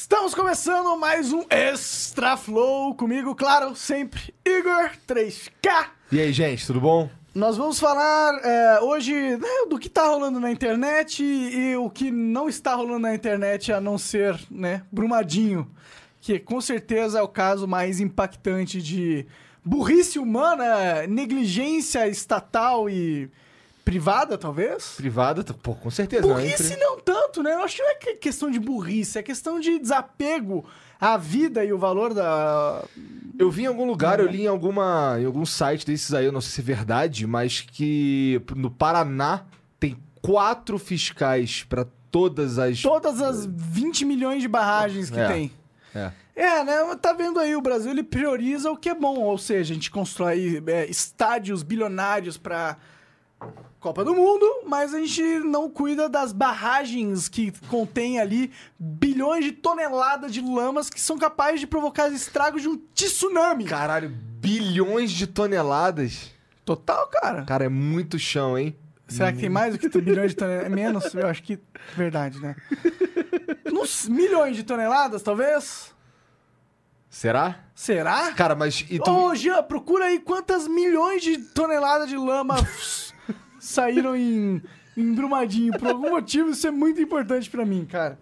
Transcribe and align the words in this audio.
Estamos 0.00 0.32
começando 0.32 0.96
mais 0.96 1.32
um 1.32 1.44
Extra 1.50 2.36
Flow 2.36 2.94
comigo, 2.94 3.34
claro, 3.34 3.74
sempre 3.74 4.32
Igor 4.46 4.92
3K. 5.08 5.88
E 6.12 6.20
aí, 6.20 6.32
gente, 6.32 6.64
tudo 6.64 6.80
bom? 6.80 7.10
Nós 7.34 7.56
vamos 7.56 7.80
falar 7.80 8.40
é, 8.44 8.80
hoje 8.80 9.12
né, 9.12 9.66
do 9.68 9.76
que 9.76 9.88
tá 9.88 10.06
rolando 10.06 10.38
na 10.38 10.52
internet 10.52 11.24
e, 11.24 11.72
e 11.72 11.76
o 11.76 11.90
que 11.90 12.12
não 12.12 12.48
está 12.48 12.76
rolando 12.76 13.00
na 13.00 13.12
internet, 13.12 13.72
a 13.72 13.80
não 13.80 13.98
ser, 13.98 14.38
né, 14.48 14.84
Brumadinho, 14.92 15.68
que 16.20 16.38
com 16.38 16.60
certeza 16.60 17.18
é 17.18 17.22
o 17.22 17.28
caso 17.28 17.66
mais 17.66 17.98
impactante 17.98 18.80
de 18.80 19.26
burrice 19.64 20.20
humana, 20.20 21.08
negligência 21.08 22.06
estatal 22.06 22.88
e 22.88 23.28
privada, 23.88 24.36
talvez? 24.36 24.94
Privada, 24.96 25.42
pô, 25.62 25.74
com 25.74 25.90
certeza. 25.90 26.26
não 26.26 26.38
é 26.38 26.42
Burrice 26.42 26.72
empre- 26.74 26.84
não 26.84 26.98
tanto, 27.00 27.42
né? 27.42 27.54
Eu 27.54 27.62
acho 27.62 27.76
que 27.76 27.82
não 27.82 27.90
é 27.90 27.94
que- 27.94 28.14
questão 28.16 28.50
de 28.50 28.58
burrice, 28.60 29.18
é 29.18 29.22
questão 29.22 29.58
de 29.58 29.78
desapego 29.78 30.64
à 31.00 31.16
vida 31.16 31.64
e 31.64 31.72
o 31.72 31.78
valor 31.78 32.12
da. 32.12 32.84
Eu 33.38 33.50
vi 33.50 33.62
em 33.62 33.66
algum 33.66 33.86
lugar, 33.86 34.20
eu 34.20 34.26
li 34.26 34.42
em, 34.42 34.46
alguma, 34.46 35.16
em 35.18 35.24
algum 35.24 35.46
site 35.46 35.86
desses 35.86 36.12
aí, 36.12 36.26
eu 36.26 36.32
não 36.32 36.40
sei 36.42 36.50
se 36.50 36.60
é 36.60 36.64
verdade, 36.64 37.26
mas 37.26 37.60
que 37.62 38.42
no 38.54 38.70
Paraná 38.70 39.44
tem 39.80 39.96
quatro 40.20 40.78
fiscais 40.78 41.64
pra 41.66 41.86
todas 42.10 42.58
as. 42.58 42.82
Todas 42.82 43.22
as 43.22 43.46
20 43.46 44.04
milhões 44.04 44.42
de 44.42 44.48
barragens 44.48 45.08
que 45.08 45.18
É. 45.18 45.28
tem. 45.28 45.52
É. 45.94 46.10
É, 46.36 46.62
né? 46.62 46.76
Tá 47.00 47.12
vendo 47.14 47.40
aí, 47.40 47.56
o 47.56 47.60
Brasil 47.62 47.90
ele 47.90 48.02
prioriza 48.02 48.70
o 48.70 48.76
que 48.76 48.88
é 48.90 48.94
bom, 48.94 49.18
ou 49.20 49.38
seja, 49.38 49.72
a 49.72 49.74
gente 49.74 49.90
constrói 49.90 50.62
é, 50.66 50.84
estádios 50.90 51.62
bilionários 51.62 52.36
pra 52.36 52.76
Copa 53.80 54.04
do 54.04 54.12
Mundo, 54.12 54.44
mas 54.66 54.92
a 54.92 54.98
gente 54.98 55.22
não 55.40 55.70
cuida 55.70 56.08
das 56.08 56.32
barragens 56.32 57.28
que 57.28 57.52
contém 57.68 58.18
ali 58.18 58.50
bilhões 58.76 59.44
de 59.44 59.52
toneladas 59.52 60.32
de 60.32 60.40
lamas 60.40 60.90
que 60.90 61.00
são 61.00 61.16
capazes 61.16 61.60
de 61.60 61.66
provocar 61.66 62.08
estragos 62.08 62.62
de 62.62 62.68
um 62.68 62.76
tsunami. 62.92 63.66
Caralho, 63.66 64.10
bilhões 64.10 65.12
de 65.12 65.28
toneladas. 65.28 66.32
Total, 66.64 67.06
cara. 67.06 67.44
Cara, 67.44 67.66
é 67.66 67.68
muito 67.68 68.18
chão, 68.18 68.58
hein? 68.58 68.76
Será 69.06 69.32
que 69.32 69.38
tem 69.38 69.48
mais 69.48 69.74
do 69.74 69.78
que 69.78 70.00
bilhões 70.00 70.32
de 70.32 70.36
toneladas? 70.36 70.66
É 70.66 70.74
menos? 70.74 71.14
Eu 71.14 71.28
acho 71.28 71.42
que 71.44 71.58
verdade, 71.96 72.40
né? 72.40 72.56
Uns 73.72 74.08
milhões 74.08 74.56
de 74.56 74.64
toneladas, 74.64 75.22
talvez? 75.22 75.94
Será? 77.08 77.60
Será? 77.76 78.32
Cara, 78.32 78.54
mas. 78.56 78.84
E 78.90 78.98
tu... 78.98 79.10
Ô, 79.10 79.34
Jean, 79.36 79.62
procura 79.62 80.06
aí 80.06 80.18
quantas 80.18 80.66
milhões 80.66 81.22
de 81.22 81.38
toneladas 81.38 82.08
de 82.08 82.16
lama 82.16 82.56
saíram 83.58 84.16
em, 84.16 84.62
em 84.96 85.14
Brumadinho. 85.14 85.78
Por 85.78 85.88
algum 85.88 86.10
motivo, 86.10 86.50
isso 86.50 86.66
é 86.66 86.70
muito 86.70 87.00
importante 87.00 87.48
pra 87.50 87.64
mim, 87.64 87.84
cara. 87.84 88.18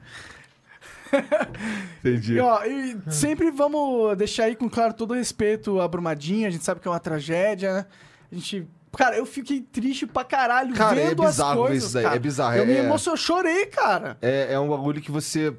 Entendi. 2.00 2.34
E, 2.34 2.40
ó, 2.40 2.64
e 2.64 2.96
sempre 3.10 3.50
vamos 3.50 4.16
deixar 4.16 4.44
aí 4.44 4.56
com 4.56 4.68
claro 4.68 4.92
todo 4.94 5.12
o 5.12 5.14
respeito 5.14 5.80
a 5.80 5.88
Brumadinho. 5.88 6.46
A 6.46 6.50
gente 6.50 6.64
sabe 6.64 6.80
que 6.80 6.88
é 6.88 6.90
uma 6.90 7.00
tragédia, 7.00 7.72
né? 7.74 7.86
A 8.30 8.34
gente... 8.34 8.66
Cara, 8.96 9.16
eu 9.16 9.26
fiquei 9.26 9.60
triste 9.60 10.06
pra 10.06 10.24
caralho 10.24 10.74
Cara, 10.74 10.98
é 10.98 11.08
vendo 11.08 11.22
as 11.22 11.32
bizarro 11.34 11.62
ver 11.64 11.68
coisas, 11.68 11.84
isso 11.84 11.94
daí, 11.94 12.02
cara. 12.04 12.16
é 12.16 12.18
bizarro, 12.18 12.56
Eu 12.56 12.62
é- 12.62 12.66
me 12.66 12.72
é- 12.72 12.78
emocionei, 12.78 13.12
eu 13.12 13.22
chorei, 13.22 13.66
cara. 13.66 14.16
É, 14.22 14.54
é 14.54 14.58
um 14.58 14.68
bagulho 14.70 15.02
que 15.02 15.10
você. 15.10 15.54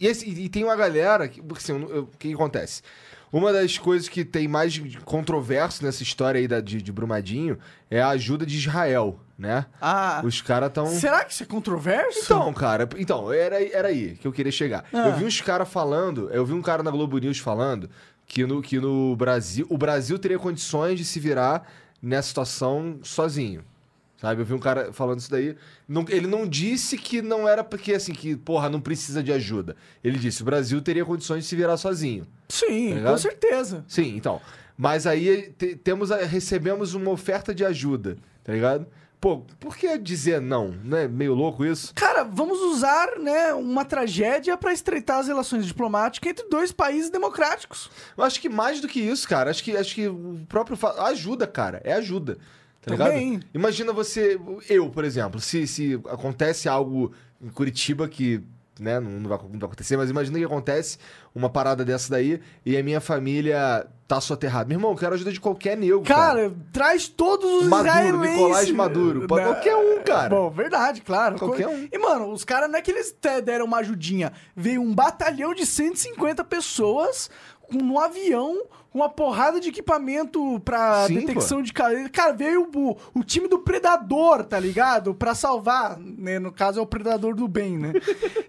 E, 0.00 0.06
esse- 0.06 0.26
e 0.26 0.48
tem 0.48 0.64
uma 0.64 0.74
galera. 0.74 1.28
Que, 1.28 1.42
porque, 1.42 1.62
assim, 1.62 1.74
o 1.82 2.06
que 2.18 2.32
acontece? 2.32 2.80
Uma 3.32 3.52
das 3.52 3.76
coisas 3.76 4.08
que 4.08 4.24
tem 4.24 4.48
mais 4.48 4.72
de 4.72 4.98
controverso 5.00 5.84
nessa 5.84 6.02
história 6.02 6.38
aí 6.40 6.48
da, 6.48 6.60
de, 6.60 6.80
de 6.80 6.92
Brumadinho 6.92 7.58
é 7.90 8.00
a 8.00 8.08
ajuda 8.08 8.46
de 8.46 8.56
Israel, 8.56 9.20
né? 9.38 9.66
Ah, 9.80 10.22
Os 10.24 10.40
caras 10.40 10.70
tão. 10.72 10.86
será 10.86 11.24
que 11.24 11.32
isso 11.32 11.42
é 11.42 11.46
controverso? 11.46 12.20
Então, 12.24 12.52
cara, 12.52 12.88
então, 12.96 13.32
era, 13.32 13.62
era 13.62 13.88
aí 13.88 14.16
que 14.16 14.26
eu 14.26 14.32
queria 14.32 14.52
chegar. 14.52 14.84
Ah. 14.92 15.08
Eu 15.08 15.16
vi 15.16 15.24
uns 15.24 15.40
caras 15.40 15.68
falando, 15.68 16.30
eu 16.30 16.44
vi 16.46 16.54
um 16.54 16.62
cara 16.62 16.82
na 16.82 16.90
Globo 16.90 17.18
News 17.18 17.38
falando 17.38 17.90
que 18.26 18.46
no, 18.46 18.60
que 18.62 18.78
no 18.78 19.14
Brasil, 19.16 19.66
o 19.68 19.76
Brasil 19.78 20.18
teria 20.18 20.38
condições 20.38 20.98
de 20.98 21.04
se 21.04 21.20
virar 21.20 21.66
nessa 22.00 22.28
situação 22.28 22.98
sozinho. 23.02 23.62
Sabe? 24.20 24.42
Eu 24.42 24.44
vi 24.44 24.52
um 24.52 24.58
cara 24.58 24.92
falando 24.92 25.20
isso 25.20 25.30
daí. 25.30 25.56
Não- 25.86 26.04
ele 26.08 26.26
não 26.26 26.46
disse 26.46 26.98
que 26.98 27.22
não 27.22 27.48
era 27.48 27.62
porque, 27.62 27.94
assim, 27.94 28.12
que, 28.12 28.36
porra, 28.36 28.68
não 28.68 28.80
precisa 28.80 29.22
de 29.22 29.32
ajuda. 29.32 29.76
Ele 30.02 30.18
disse, 30.18 30.42
o 30.42 30.44
Brasil 30.44 30.82
teria 30.82 31.04
condições 31.04 31.44
de 31.44 31.48
se 31.48 31.54
virar 31.56 31.76
sozinho. 31.76 32.26
Sim, 32.48 33.00
Tá 33.02 33.10
com 33.12 33.18
certeza. 33.18 33.84
Sim, 33.86 34.16
então. 34.16 34.40
Mas 34.76 35.06
aí 35.06 35.52
te- 35.56 35.76
temos 35.76 36.10
a- 36.10 36.24
recebemos 36.24 36.94
uma 36.94 37.10
oferta 37.12 37.54
de 37.54 37.64
ajuda, 37.64 38.16
tá 38.42 38.52
ligado? 38.52 38.86
Pô, 39.20 39.38
por 39.58 39.76
que 39.76 39.98
dizer 39.98 40.40
não? 40.40 40.68
Não 40.84 40.96
é 40.96 41.08
meio 41.08 41.34
louco 41.34 41.64
isso? 41.64 41.92
Cara, 41.94 42.22
vamos 42.22 42.58
usar, 42.60 43.18
né, 43.18 43.52
uma 43.54 43.84
tragédia 43.84 44.56
pra 44.56 44.72
estreitar 44.72 45.18
as 45.18 45.26
relações 45.26 45.66
diplomáticas 45.66 46.30
entre 46.30 46.48
dois 46.48 46.70
países 46.70 47.10
democráticos. 47.10 47.90
Eu 48.16 48.22
acho 48.22 48.40
que 48.40 48.48
mais 48.48 48.80
do 48.80 48.86
que 48.86 49.00
isso, 49.00 49.28
cara, 49.28 49.50
acho 49.50 49.62
que, 49.64 49.76
acho 49.76 49.92
que 49.94 50.06
o 50.06 50.40
próprio. 50.48 50.76
fa- 50.76 51.04
Ajuda, 51.08 51.46
cara, 51.48 51.80
é 51.84 51.92
ajuda. 51.94 52.38
Tá 52.80 52.96
Também. 52.96 53.30
ligado? 53.30 53.46
Imagina 53.54 53.92
você. 53.92 54.38
Eu, 54.68 54.88
por 54.88 55.04
exemplo, 55.04 55.40
se, 55.40 55.66
se 55.66 55.94
acontece 56.08 56.68
algo 56.68 57.12
em 57.42 57.48
Curitiba 57.48 58.08
que. 58.08 58.42
Né, 58.80 59.00
não, 59.00 59.10
não 59.10 59.28
vai, 59.28 59.38
não 59.38 59.58
vai 59.58 59.66
acontecer, 59.66 59.96
mas 59.96 60.08
imagina 60.08 60.38
que 60.38 60.44
acontece 60.44 60.98
uma 61.34 61.50
parada 61.50 61.84
dessa 61.84 62.08
daí 62.12 62.40
e 62.64 62.76
a 62.76 62.82
minha 62.84 63.00
família 63.00 63.84
tá 64.06 64.20
soterrada. 64.20 64.68
Meu 64.68 64.76
irmão, 64.76 64.92
eu 64.92 64.96
quero 64.96 65.14
ajuda 65.14 65.32
de 65.32 65.40
qualquer 65.40 65.76
nego. 65.76 66.02
Cara, 66.04 66.42
Cara, 66.48 66.54
traz 66.72 67.08
todos 67.08 67.62
os 67.62 67.66
Maduro, 67.66 67.88
israelenses. 67.88 68.36
Nicolás 68.36 68.70
Maduro. 68.70 69.26
Pode- 69.26 69.44
qualquer 69.46 69.74
um, 69.74 70.00
cara. 70.04 70.28
Bom, 70.28 70.48
verdade, 70.50 71.00
claro. 71.00 71.36
Qualquer 71.36 71.66
Co- 71.66 71.72
um. 71.72 71.88
E, 71.90 71.98
mano, 71.98 72.30
os 72.32 72.44
caras 72.44 72.70
não 72.70 72.78
é 72.78 72.80
que 72.80 72.92
eles 72.92 73.12
deram 73.44 73.64
uma 73.64 73.78
ajudinha. 73.78 74.32
Veio 74.54 74.80
um 74.80 74.94
batalhão 74.94 75.52
de 75.52 75.66
150 75.66 76.44
pessoas 76.44 77.28
com 77.70 77.78
um 77.82 77.98
avião, 77.98 78.64
uma 78.94 79.08
porrada 79.08 79.60
de 79.60 79.68
equipamento 79.68 80.58
pra 80.64 81.06
Sim, 81.06 81.14
detecção 81.20 81.62
de 81.62 81.72
cadeia. 81.72 82.08
Cara, 82.08 82.32
veio 82.32 82.68
o, 82.74 82.96
o 83.14 83.22
time 83.22 83.46
do 83.48 83.58
Predador, 83.58 84.44
tá 84.44 84.58
ligado? 84.58 85.14
Pra 85.14 85.34
salvar, 85.34 85.98
né? 85.98 86.38
No 86.38 86.50
caso 86.50 86.80
é 86.80 86.82
o 86.82 86.86
Predador 86.86 87.34
do 87.34 87.46
bem, 87.46 87.76
né? 87.78 87.92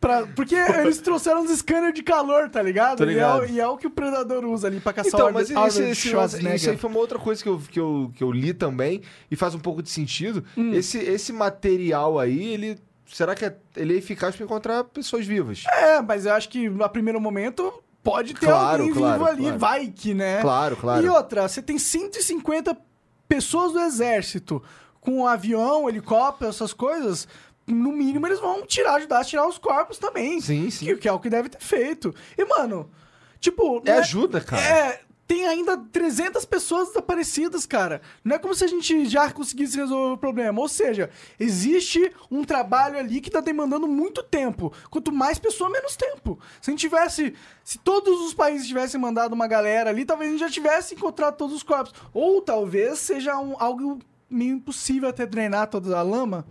Pra- 0.00 0.26
porque 0.34 0.56
eles 0.56 0.98
trouxeram 0.98 1.42
uns 1.42 1.50
scanners 1.58 1.94
de 1.94 2.02
calor, 2.02 2.50
tá 2.50 2.60
ligado? 2.60 2.98
Tô 2.98 3.04
E 3.04 3.10
é, 3.10 3.12
ligado. 3.12 3.42
o, 3.42 3.46
e 3.46 3.60
é 3.60 3.66
o 3.68 3.76
que 3.76 3.86
o 3.86 3.90
Predador 3.90 4.44
usa 4.44 4.66
ali 4.66 4.80
pra 4.80 4.92
caçar 4.92 5.12
Então, 5.14 5.28
o 5.30 5.32
mas 5.32 5.48
esse, 5.48 5.82
esse, 5.82 6.08
isso 6.54 6.70
aí 6.70 6.76
foi 6.76 6.90
uma 6.90 6.98
outra 6.98 7.20
coisa 7.20 7.40
que 7.40 7.48
eu, 7.48 7.58
que, 7.70 7.78
eu, 7.78 8.10
que 8.14 8.22
eu 8.24 8.32
li 8.32 8.52
também 8.52 9.00
e 9.30 9.36
faz 9.36 9.54
um 9.54 9.60
pouco 9.60 9.80
de 9.80 9.88
sentido. 9.90 10.44
Hum. 10.56 10.74
Esse, 10.74 10.98
esse 10.98 11.32
material 11.32 12.18
aí, 12.18 12.52
ele. 12.52 12.78
Será 13.06 13.34
que 13.34 13.44
é, 13.44 13.54
ele 13.76 13.94
é 13.94 13.98
eficaz 13.98 14.34
pra 14.34 14.44
encontrar 14.44 14.84
pessoas 14.84 15.26
vivas? 15.26 15.64
É, 15.68 16.00
mas 16.00 16.24
eu 16.26 16.32
acho 16.32 16.48
que 16.48 16.68
no 16.68 16.88
primeiro 16.88 17.20
momento 17.20 17.70
pode 18.02 18.34
ter 18.34 18.46
Claro, 18.46 18.82
alguém 18.82 18.94
claro, 18.94 19.18
vivo 19.18 19.30
ali, 19.30 19.42
claro. 19.42 19.58
vai 19.58 19.86
que, 19.88 20.14
né? 20.14 20.40
Claro, 20.40 20.76
claro. 20.76 21.04
E 21.04 21.08
outra, 21.08 21.48
você 21.48 21.62
tem 21.62 21.78
150 21.78 22.76
pessoas 23.28 23.72
do 23.72 23.80
exército 23.80 24.62
com 25.00 25.18
um 25.18 25.26
avião, 25.26 25.88
helicóptero, 25.88 26.50
essas 26.50 26.72
coisas. 26.72 27.26
No 27.66 27.92
mínimo, 27.92 28.26
eles 28.26 28.40
vão 28.40 28.66
tirar, 28.66 28.94
ajudar 28.94 29.20
a 29.20 29.24
tirar 29.24 29.46
os 29.46 29.56
corpos 29.58 29.98
também. 29.98 30.40
Sim, 30.40 30.68
sim. 30.70 30.84
Que, 30.86 30.96
que 30.96 31.08
é 31.08 31.12
o 31.12 31.20
que 31.20 31.30
deve 31.30 31.48
ter 31.48 31.60
feito. 31.60 32.14
E, 32.36 32.44
mano, 32.44 32.90
tipo. 33.38 33.80
É 33.84 33.92
não 33.92 33.98
ajuda, 34.00 34.40
cara. 34.40 34.62
É. 34.62 35.00
Tem 35.32 35.46
ainda 35.46 35.78
300 35.78 36.44
pessoas 36.44 36.88
desaparecidas, 36.88 37.64
cara. 37.64 38.02
Não 38.22 38.36
é 38.36 38.38
como 38.38 38.54
se 38.54 38.64
a 38.64 38.66
gente 38.66 39.06
já 39.06 39.30
conseguisse 39.32 39.78
resolver 39.78 40.12
o 40.12 40.18
problema. 40.18 40.60
Ou 40.60 40.68
seja, 40.68 41.08
existe 41.40 42.12
um 42.30 42.44
trabalho 42.44 42.98
ali 42.98 43.18
que 43.18 43.30
tá 43.30 43.40
demandando 43.40 43.88
muito 43.88 44.22
tempo. 44.22 44.70
Quanto 44.90 45.10
mais 45.10 45.38
pessoa, 45.38 45.70
menos 45.70 45.96
tempo. 45.96 46.38
Se 46.60 46.70
a 46.70 46.72
gente 46.72 46.80
tivesse. 46.80 47.32
Se 47.64 47.78
todos 47.78 48.20
os 48.26 48.34
países 48.34 48.68
tivessem 48.68 49.00
mandado 49.00 49.32
uma 49.32 49.46
galera 49.48 49.88
ali, 49.88 50.04
talvez 50.04 50.28
a 50.28 50.32
gente 50.32 50.40
já 50.40 50.50
tivesse 50.50 50.94
encontrado 50.96 51.34
todos 51.38 51.56
os 51.56 51.62
corpos. 51.62 51.94
Ou 52.12 52.42
talvez 52.42 52.98
seja 52.98 53.38
um- 53.38 53.56
algo 53.58 54.00
meio 54.28 54.56
impossível 54.56 55.08
até 55.08 55.24
drenar 55.24 55.66
toda 55.68 55.98
a 55.98 56.02
lama. 56.02 56.46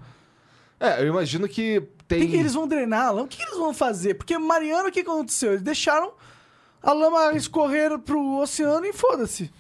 É, 0.80 1.04
eu 1.04 1.08
imagino 1.10 1.48
que 1.48 1.78
O 1.78 2.04
tem. 2.08 2.22
que, 2.22 2.30
que 2.30 2.36
eles 2.38 2.56
vão 2.56 2.68
drenar 2.68 3.06
a 3.10 3.12
lama? 3.12 3.26
O 3.26 3.28
que, 3.28 3.38
que 3.38 3.44
eles 3.44 3.58
vão 3.60 3.76
fazer? 3.76 4.16
Porque 4.16 4.36
Mariana, 4.40 4.90
o 4.90 4.92
que 4.92 5.02
aconteceu? 5.02 5.52
Eles 5.52 5.62
deixaram 5.62 6.12
a 6.82 6.92
lama 6.94 7.34
escorrer 7.34 7.98
pro 8.00 8.38
oceano 8.40 8.86
e 8.86 8.94
foda-se. 8.94 9.52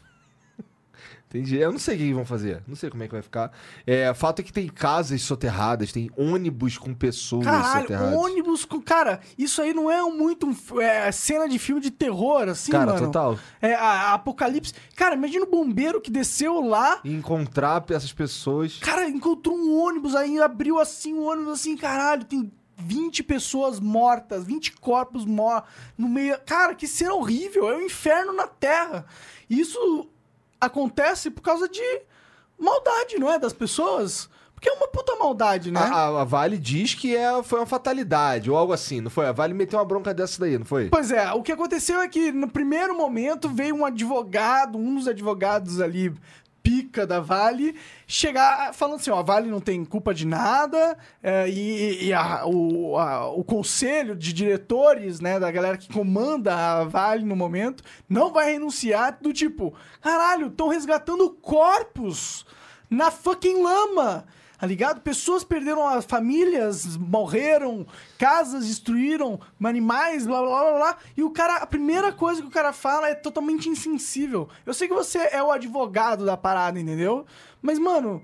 Entendi. 1.33 1.55
Eu 1.57 1.71
não 1.71 1.79
sei 1.79 1.95
o 1.95 1.97
que 1.97 2.13
vão 2.13 2.25
fazer. 2.25 2.61
Não 2.67 2.75
sei 2.75 2.89
como 2.89 3.03
é 3.03 3.07
que 3.07 3.13
vai 3.13 3.21
ficar. 3.21 3.53
É, 3.87 4.13
fato 4.13 4.41
é 4.41 4.43
que 4.43 4.51
tem 4.51 4.67
casas 4.67 5.21
soterradas, 5.21 5.93
tem 5.93 6.11
ônibus 6.17 6.77
com 6.77 6.93
pessoas 6.93 7.45
Caralho, 7.45 7.81
soterradas. 7.83 8.19
ônibus 8.19 8.65
com. 8.65 8.81
Cara, 8.81 9.21
isso 9.37 9.61
aí 9.61 9.73
não 9.73 9.89
é 9.89 10.03
um 10.03 10.13
muito 10.17 10.45
um- 10.45 10.81
é, 10.81 11.09
cena 11.13 11.47
de 11.47 11.57
filme 11.57 11.79
de 11.79 11.89
terror, 11.89 12.49
assim, 12.49 12.73
Cara, 12.73 12.93
mano. 12.93 13.05
total. 13.05 13.39
É, 13.61 13.73
a, 13.75 13.79
a 14.09 14.13
apocalipse. 14.15 14.73
Cara, 14.93 15.15
imagina 15.15 15.45
o 15.45 15.49
bombeiro 15.49 16.01
que 16.01 16.11
desceu 16.11 16.59
lá. 16.67 16.99
E 17.01 17.13
encontrar 17.13 17.81
essas 17.91 18.11
pessoas. 18.11 18.77
Cara, 18.81 19.07
encontrou 19.07 19.55
um 19.55 19.79
ônibus 19.79 20.15
aí, 20.15 20.37
abriu 20.37 20.79
assim 20.81 21.13
o 21.13 21.21
ônibus 21.23 21.53
assim, 21.61 21.77
caralho, 21.77 22.25
tem 22.25 22.51
20 22.81 23.23
pessoas 23.23 23.79
mortas, 23.79 24.43
20 24.43 24.73
corpos 24.73 25.25
mortos 25.25 25.71
no 25.97 26.07
meio. 26.09 26.37
Cara, 26.45 26.73
que 26.75 26.87
cena 26.87 27.13
horrível, 27.13 27.69
é 27.69 27.77
um 27.77 27.81
inferno 27.81 28.33
na 28.33 28.47
Terra. 28.47 29.05
Isso 29.49 30.07
acontece 30.59 31.29
por 31.31 31.41
causa 31.41 31.67
de 31.67 32.01
maldade, 32.59 33.17
não 33.17 33.31
é? 33.31 33.39
Das 33.39 33.53
pessoas. 33.53 34.29
Porque 34.53 34.69
é 34.69 34.73
uma 34.73 34.87
puta 34.87 35.15
maldade, 35.15 35.71
né? 35.71 35.79
A, 35.79 35.83
a- 35.85 36.21
a 36.21 36.23
Vale 36.23 36.55
diz 36.55 36.93
que 36.93 37.15
é, 37.15 37.41
foi 37.41 37.59
uma 37.59 37.65
fatalidade 37.65 38.51
ou 38.51 38.55
algo 38.55 38.71
assim, 38.71 39.01
não 39.01 39.09
foi? 39.09 39.25
A 39.25 39.31
Vale 39.31 39.55
meteu 39.55 39.79
uma 39.79 39.85
bronca 39.85 40.13
dessa 40.13 40.39
daí, 40.39 40.55
não 40.57 40.65
foi? 40.65 40.87
Pois 40.89 41.11
é, 41.11 41.31
o 41.33 41.41
que 41.41 41.51
aconteceu 41.51 41.99
é 41.99 42.07
que 42.07 42.31
no 42.31 42.47
primeiro 42.47 42.95
momento 42.95 43.49
veio 43.49 43.73
um 43.75 43.83
advogado, 43.83 44.77
um 44.77 44.93
dos 44.95 45.07
advogados 45.07 45.81
ali, 45.81 46.13
pica 46.63 47.05
da 47.07 47.19
Vale, 47.19 47.75
chegar 48.07 48.73
falando 48.73 48.95
assim: 48.99 49.09
ó, 49.11 49.19
a 49.19 49.21
Vale 49.23 49.49
não 49.49 49.59
tem 49.59 49.83
culpa 49.85 50.13
de 50.13 50.25
nada, 50.27 50.97
é, 51.21 51.49
e, 51.49 52.05
e 52.07 52.13
a- 52.13 52.45
o, 52.45 52.97
a- 52.97 53.27
o 53.29 53.43
conselho 53.43 54.15
de 54.15 54.31
diretores, 54.33 55.19
né, 55.19 55.39
da 55.39 55.49
galera 55.51 55.77
que 55.77 55.91
comanda 55.91 56.53
a 56.55 56.83
Vale 56.83 57.23
no 57.25 57.35
momento, 57.35 57.83
não 58.09 58.31
vai 58.31 58.51
renunciar, 58.53 59.17
do 59.21 59.33
tipo, 59.33 59.73
caralho, 60.01 60.47
estão 60.47 60.67
resgatando 60.67 61.29
corpos 61.31 62.45
na 62.89 63.09
fucking 63.11 63.61
lama. 63.63 64.25
Tá 64.61 64.67
ligado? 64.67 65.01
Pessoas 65.01 65.43
perderam 65.43 65.87
as 65.87 66.05
famílias, 66.05 66.95
morreram, 66.95 67.83
casas 68.19 68.67
destruíram, 68.67 69.39
animais, 69.59 70.27
blá 70.27 70.39
blá 70.39 70.61
blá 70.61 70.77
blá. 70.77 70.97
E 71.17 71.23
o 71.23 71.31
cara, 71.31 71.55
a 71.55 71.65
primeira 71.65 72.11
coisa 72.11 72.43
que 72.43 72.47
o 72.47 72.51
cara 72.51 72.71
fala 72.71 73.07
é 73.09 73.15
totalmente 73.15 73.67
insensível. 73.67 74.47
Eu 74.63 74.75
sei 74.75 74.87
que 74.87 74.93
você 74.93 75.17
é 75.31 75.41
o 75.41 75.49
advogado 75.49 76.27
da 76.27 76.37
parada, 76.37 76.79
entendeu? 76.79 77.25
Mas, 77.59 77.79
mano, 77.79 78.21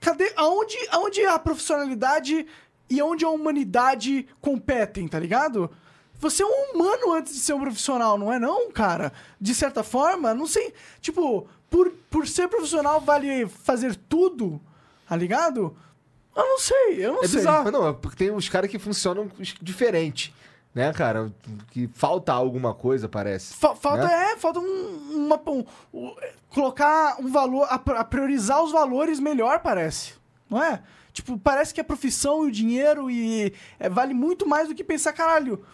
cadê. 0.00 0.32
Aonde, 0.36 0.74
aonde 0.90 1.22
a 1.26 1.38
profissionalidade 1.38 2.46
e 2.88 3.02
onde 3.02 3.26
a 3.26 3.28
humanidade 3.28 4.26
competem, 4.40 5.06
tá 5.06 5.18
ligado? 5.18 5.70
Você 6.14 6.42
é 6.42 6.46
um 6.46 6.72
humano 6.72 7.12
antes 7.12 7.34
de 7.34 7.40
ser 7.40 7.52
um 7.52 7.60
profissional, 7.60 8.16
não 8.16 8.32
é 8.32 8.38
não, 8.38 8.72
cara? 8.72 9.12
De 9.38 9.54
certa 9.54 9.82
forma, 9.82 10.32
não 10.32 10.46
sei. 10.46 10.72
Tipo, 11.02 11.46
por, 11.68 11.90
por 12.08 12.26
ser 12.26 12.48
profissional 12.48 13.02
vale 13.02 13.46
fazer 13.46 13.94
tudo, 13.94 14.58
tá 15.08 15.16
ligado? 15.16 15.76
Eu 16.36 16.42
não 16.42 16.58
sei, 16.58 16.96
eu 17.06 17.12
não 17.14 17.22
É 17.22 17.28
sei. 17.28 17.38
bizarro, 17.38 17.70
não, 17.70 17.88
é 17.88 17.92
porque 17.92 18.16
tem 18.16 18.30
uns 18.32 18.48
caras 18.48 18.68
que 18.70 18.78
funcionam 18.78 19.30
diferente, 19.62 20.34
né, 20.74 20.92
cara? 20.92 21.32
Que 21.70 21.88
falta 21.94 22.32
alguma 22.32 22.74
coisa, 22.74 23.08
parece. 23.08 23.54
Fa- 23.54 23.76
falta 23.76 24.06
né? 24.06 24.32
é, 24.32 24.36
falta 24.36 24.58
um, 24.58 25.26
uma 25.26 25.40
um- 25.48 25.64
um- 25.92 26.14
colocar 26.50 27.16
um 27.20 27.30
valor, 27.30 27.64
a, 27.70 27.74
a 27.76 28.04
priorizar 28.04 28.62
os 28.62 28.72
valores 28.72 29.20
melhor, 29.20 29.60
parece. 29.60 30.14
Não 30.50 30.62
é? 30.62 30.82
Tipo, 31.12 31.38
parece 31.38 31.72
que 31.72 31.80
a 31.80 31.84
profissão 31.84 32.44
e 32.44 32.48
o 32.48 32.52
dinheiro 32.52 33.08
e 33.08 33.54
é, 33.78 33.88
vale 33.88 34.12
muito 34.12 34.46
mais 34.48 34.66
do 34.68 34.74
que 34.74 34.82
pensar, 34.82 35.12
caralho. 35.12 35.64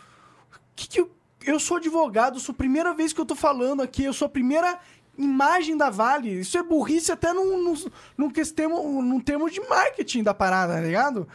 Que 0.77 0.87
que 0.87 1.01
eu, 1.01 1.11
eu 1.47 1.59
sou 1.59 1.79
advogado, 1.79 2.39
sou 2.39 2.53
a 2.53 2.57
primeira 2.57 2.93
vez 2.93 3.15
que 3.15 3.21
eu 3.21 3.25
tô 3.27 3.35
falando 3.35 3.83
aqui, 3.83 4.05
eu 4.05 4.13
sou 4.13 4.27
a 4.27 4.29
primeira 4.29 4.79
imagem 5.21 5.77
da 5.77 5.91
Vale. 5.91 6.41
Isso 6.41 6.57
é 6.59 6.63
burrice 6.63 7.13
até 7.13 7.33
num, 7.33 7.63
num, 7.63 7.75
num, 8.17 8.31
questemo- 8.31 9.03
num 9.03 9.21
termo 9.21 9.49
de 9.51 9.61
marketing 9.69 10.23
da 10.23 10.33
parada, 10.35 10.75
tá 10.75 10.81
ligado? 10.81 11.29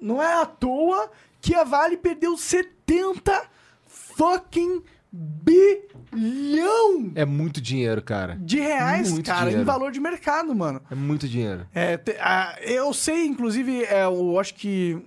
Não 0.00 0.22
é 0.22 0.40
à 0.40 0.46
toa 0.46 1.10
que 1.40 1.54
a 1.54 1.64
Vale 1.64 1.96
perdeu 1.96 2.36
70 2.36 3.48
fucking 3.86 4.82
bilhão 6.12 7.12
É 7.14 7.24
muito 7.24 7.60
dinheiro, 7.60 8.02
cara. 8.02 8.36
de 8.40 8.58
reais, 8.58 9.10
Muito 9.10 9.26
cara, 9.26 9.42
em 9.46 9.48
dinheiro. 9.48 9.64
valor 9.64 9.90
de 9.92 10.00
mercado, 10.00 10.54
mano. 10.54 10.80
É 10.90 10.94
muito 10.94 11.28
dinheiro. 11.28 11.66
É, 11.74 11.96
te- 11.96 12.16
a- 12.20 12.56
eu 12.62 12.92
sei, 12.92 13.26
inclusive, 13.26 13.84
é, 13.84 14.04
eu 14.04 14.38
acho 14.38 14.54
que. 14.54 15.00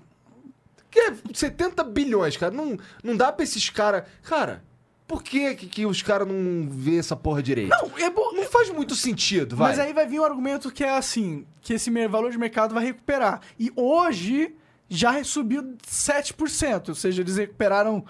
Que 0.91 0.99
é 1.01 1.13
70 1.33 1.83
bilhões, 1.83 2.35
cara. 2.35 2.51
Não, 2.51 2.75
não 3.03 3.15
dá 3.15 3.31
pra 3.31 3.43
esses 3.43 3.69
caras. 3.69 4.03
Cara, 4.23 4.63
por 5.09 5.23
que, 5.23 5.55
que, 5.55 5.65
que 5.65 5.85
os 5.87 6.03
caras 6.03 6.27
não 6.27 6.69
vê 6.69 6.97
essa 6.99 7.15
porra 7.15 7.41
direito? 7.41 7.69
Não, 7.69 7.97
é. 7.97 8.09
Não 8.11 8.43
faz 8.45 8.69
muito 8.69 8.95
sentido, 8.95 9.55
vai. 9.55 9.69
Mas 9.71 9.79
aí 9.79 9.91
vai 9.91 10.05
vir 10.05 10.19
um 10.19 10.23
argumento 10.23 10.71
que 10.71 10.83
é 10.83 10.95
assim: 10.95 11.47
que 11.61 11.73
esse 11.73 11.89
valor 12.07 12.31
de 12.31 12.37
mercado 12.37 12.75
vai 12.75 12.85
recuperar. 12.85 13.41
E 13.59 13.71
hoje 13.75 14.55
já 14.87 15.21
subiu 15.23 15.75
7%, 15.85 16.89
ou 16.89 16.95
seja, 16.95 17.23
eles 17.23 17.37
recuperaram 17.37 18.05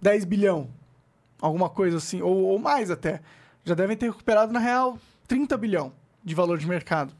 10 0.00 0.26
bilhão. 0.26 0.68
Alguma 1.40 1.70
coisa 1.70 1.96
assim, 1.96 2.20
ou, 2.20 2.36
ou 2.44 2.58
mais 2.58 2.90
até. 2.90 3.22
Já 3.64 3.74
devem 3.74 3.96
ter 3.96 4.06
recuperado, 4.06 4.52
na 4.52 4.58
real, 4.60 4.98
30 5.26 5.56
bilhão 5.56 5.92
de 6.22 6.34
valor 6.34 6.58
de 6.58 6.66
mercado. 6.66 7.14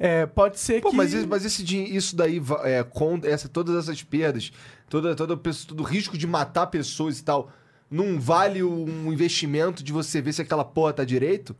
É, 0.00 0.26
pode 0.26 0.58
ser 0.58 0.80
Pô, 0.80 0.90
que. 0.90 0.96
mas, 0.96 1.14
mas 1.26 1.44
esse, 1.44 1.62
isso 1.94 2.16
daí, 2.16 2.42
é, 2.64 2.82
com 2.82 3.20
essa, 3.22 3.48
todas 3.48 3.76
essas 3.76 4.02
perdas, 4.02 4.52
toda, 4.88 5.14
toda, 5.14 5.34
o 5.34 5.38
pesso- 5.38 5.66
todo 5.68 5.80
o 5.80 5.84
risco 5.84 6.18
de 6.18 6.26
matar 6.26 6.66
pessoas 6.68 7.18
e 7.18 7.24
tal, 7.24 7.50
não 7.90 8.20
vale 8.20 8.62
um 8.62 9.12
investimento 9.12 9.82
de 9.82 9.92
você 9.92 10.20
ver 10.20 10.32
se 10.32 10.42
aquela 10.42 10.64
porra 10.64 10.92
tá 10.92 11.04
direito? 11.04 11.56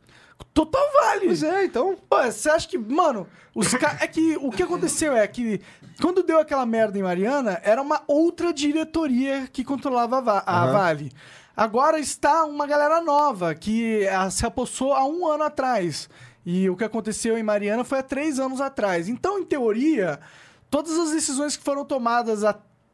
Total 0.53 0.81
vale. 0.93 1.25
Pois 1.25 1.43
é, 1.43 1.65
então. 1.65 1.97
Pô, 2.09 2.23
você 2.23 2.49
acha 2.49 2.67
que, 2.67 2.77
mano, 2.77 3.27
os 3.53 3.73
ca... 3.73 3.97
é 3.99 4.07
que 4.07 4.37
o 4.37 4.49
que 4.49 4.63
aconteceu 4.63 5.13
é 5.15 5.27
que 5.27 5.59
quando 6.01 6.23
deu 6.23 6.39
aquela 6.39 6.65
merda 6.65 6.97
em 6.97 7.03
Mariana, 7.03 7.59
era 7.63 7.81
uma 7.81 8.01
outra 8.07 8.53
diretoria 8.53 9.49
que 9.51 9.63
controlava 9.65 10.19
a, 10.19 10.21
Va- 10.21 10.43
a 10.45 10.63
Aham. 10.63 10.71
Vale. 10.71 11.11
Agora 11.57 11.99
está 11.99 12.45
uma 12.45 12.65
galera 12.65 13.01
nova 13.01 13.53
que 13.53 14.07
ah, 14.07 14.29
se 14.31 14.45
apossou 14.45 14.93
há 14.93 15.05
um 15.05 15.27
ano 15.27 15.43
atrás. 15.43 16.09
E 16.45 16.69
o 16.69 16.75
que 16.77 16.85
aconteceu 16.85 17.37
em 17.37 17.43
Mariana 17.43 17.83
foi 17.83 17.99
há 17.99 18.03
três 18.03 18.39
anos 18.39 18.61
atrás. 18.61 19.09
Então, 19.09 19.37
em 19.39 19.43
teoria, 19.43 20.21
todas 20.69 20.97
as 20.97 21.11
decisões 21.11 21.57
que 21.57 21.63
foram 21.63 21.83
tomadas 21.83 22.45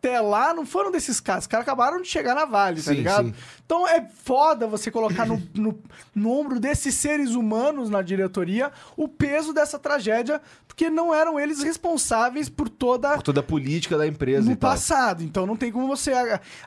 até 0.05 0.21
lá 0.21 0.53
não 0.53 0.65
foram 0.65 0.91
desses 0.91 1.19
caras. 1.19 1.45
Os 1.45 1.47
caras 1.47 1.65
acabaram 1.65 1.99
de 2.01 2.07
chegar 2.07 2.35
na 2.35 2.45
Vale, 2.45 2.81
tá 2.81 2.91
Sim, 2.91 2.97
ligado? 2.97 3.27
sim. 3.27 3.33
Então 3.65 3.87
é 3.87 4.07
foda 4.23 4.67
você 4.67 4.91
colocar 4.91 5.25
no, 5.25 5.41
no, 5.55 5.79
no 6.13 6.31
ombro 6.31 6.59
desses 6.59 6.93
seres 6.93 7.31
humanos 7.31 7.89
na 7.89 8.03
diretoria 8.03 8.71
o 8.95 9.07
peso 9.07 9.51
dessa 9.51 9.79
tragédia, 9.79 10.39
porque 10.67 10.89
não 10.89 11.13
eram 11.13 11.39
eles 11.39 11.63
responsáveis 11.63 12.47
por 12.47 12.69
toda 12.69 13.15
Por 13.15 13.23
toda 13.23 13.39
a 13.39 13.43
política 13.43 13.97
da 13.97 14.05
empresa 14.05 14.47
no 14.47 14.55
passado. 14.55 15.23
Então 15.23 15.47
não 15.47 15.55
tem 15.55 15.71
como 15.71 15.87
você. 15.87 16.11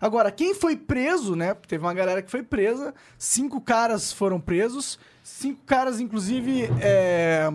Agora, 0.00 0.32
quem 0.32 0.54
foi 0.54 0.76
preso, 0.76 1.36
né? 1.36 1.54
Teve 1.68 1.84
uma 1.84 1.94
galera 1.94 2.20
que 2.20 2.30
foi 2.30 2.42
presa, 2.42 2.92
cinco 3.16 3.60
caras 3.60 4.12
foram 4.12 4.40
presos, 4.40 4.98
cinco 5.22 5.60
caras, 5.64 6.00
inclusive, 6.00 6.64
é, 6.80 7.48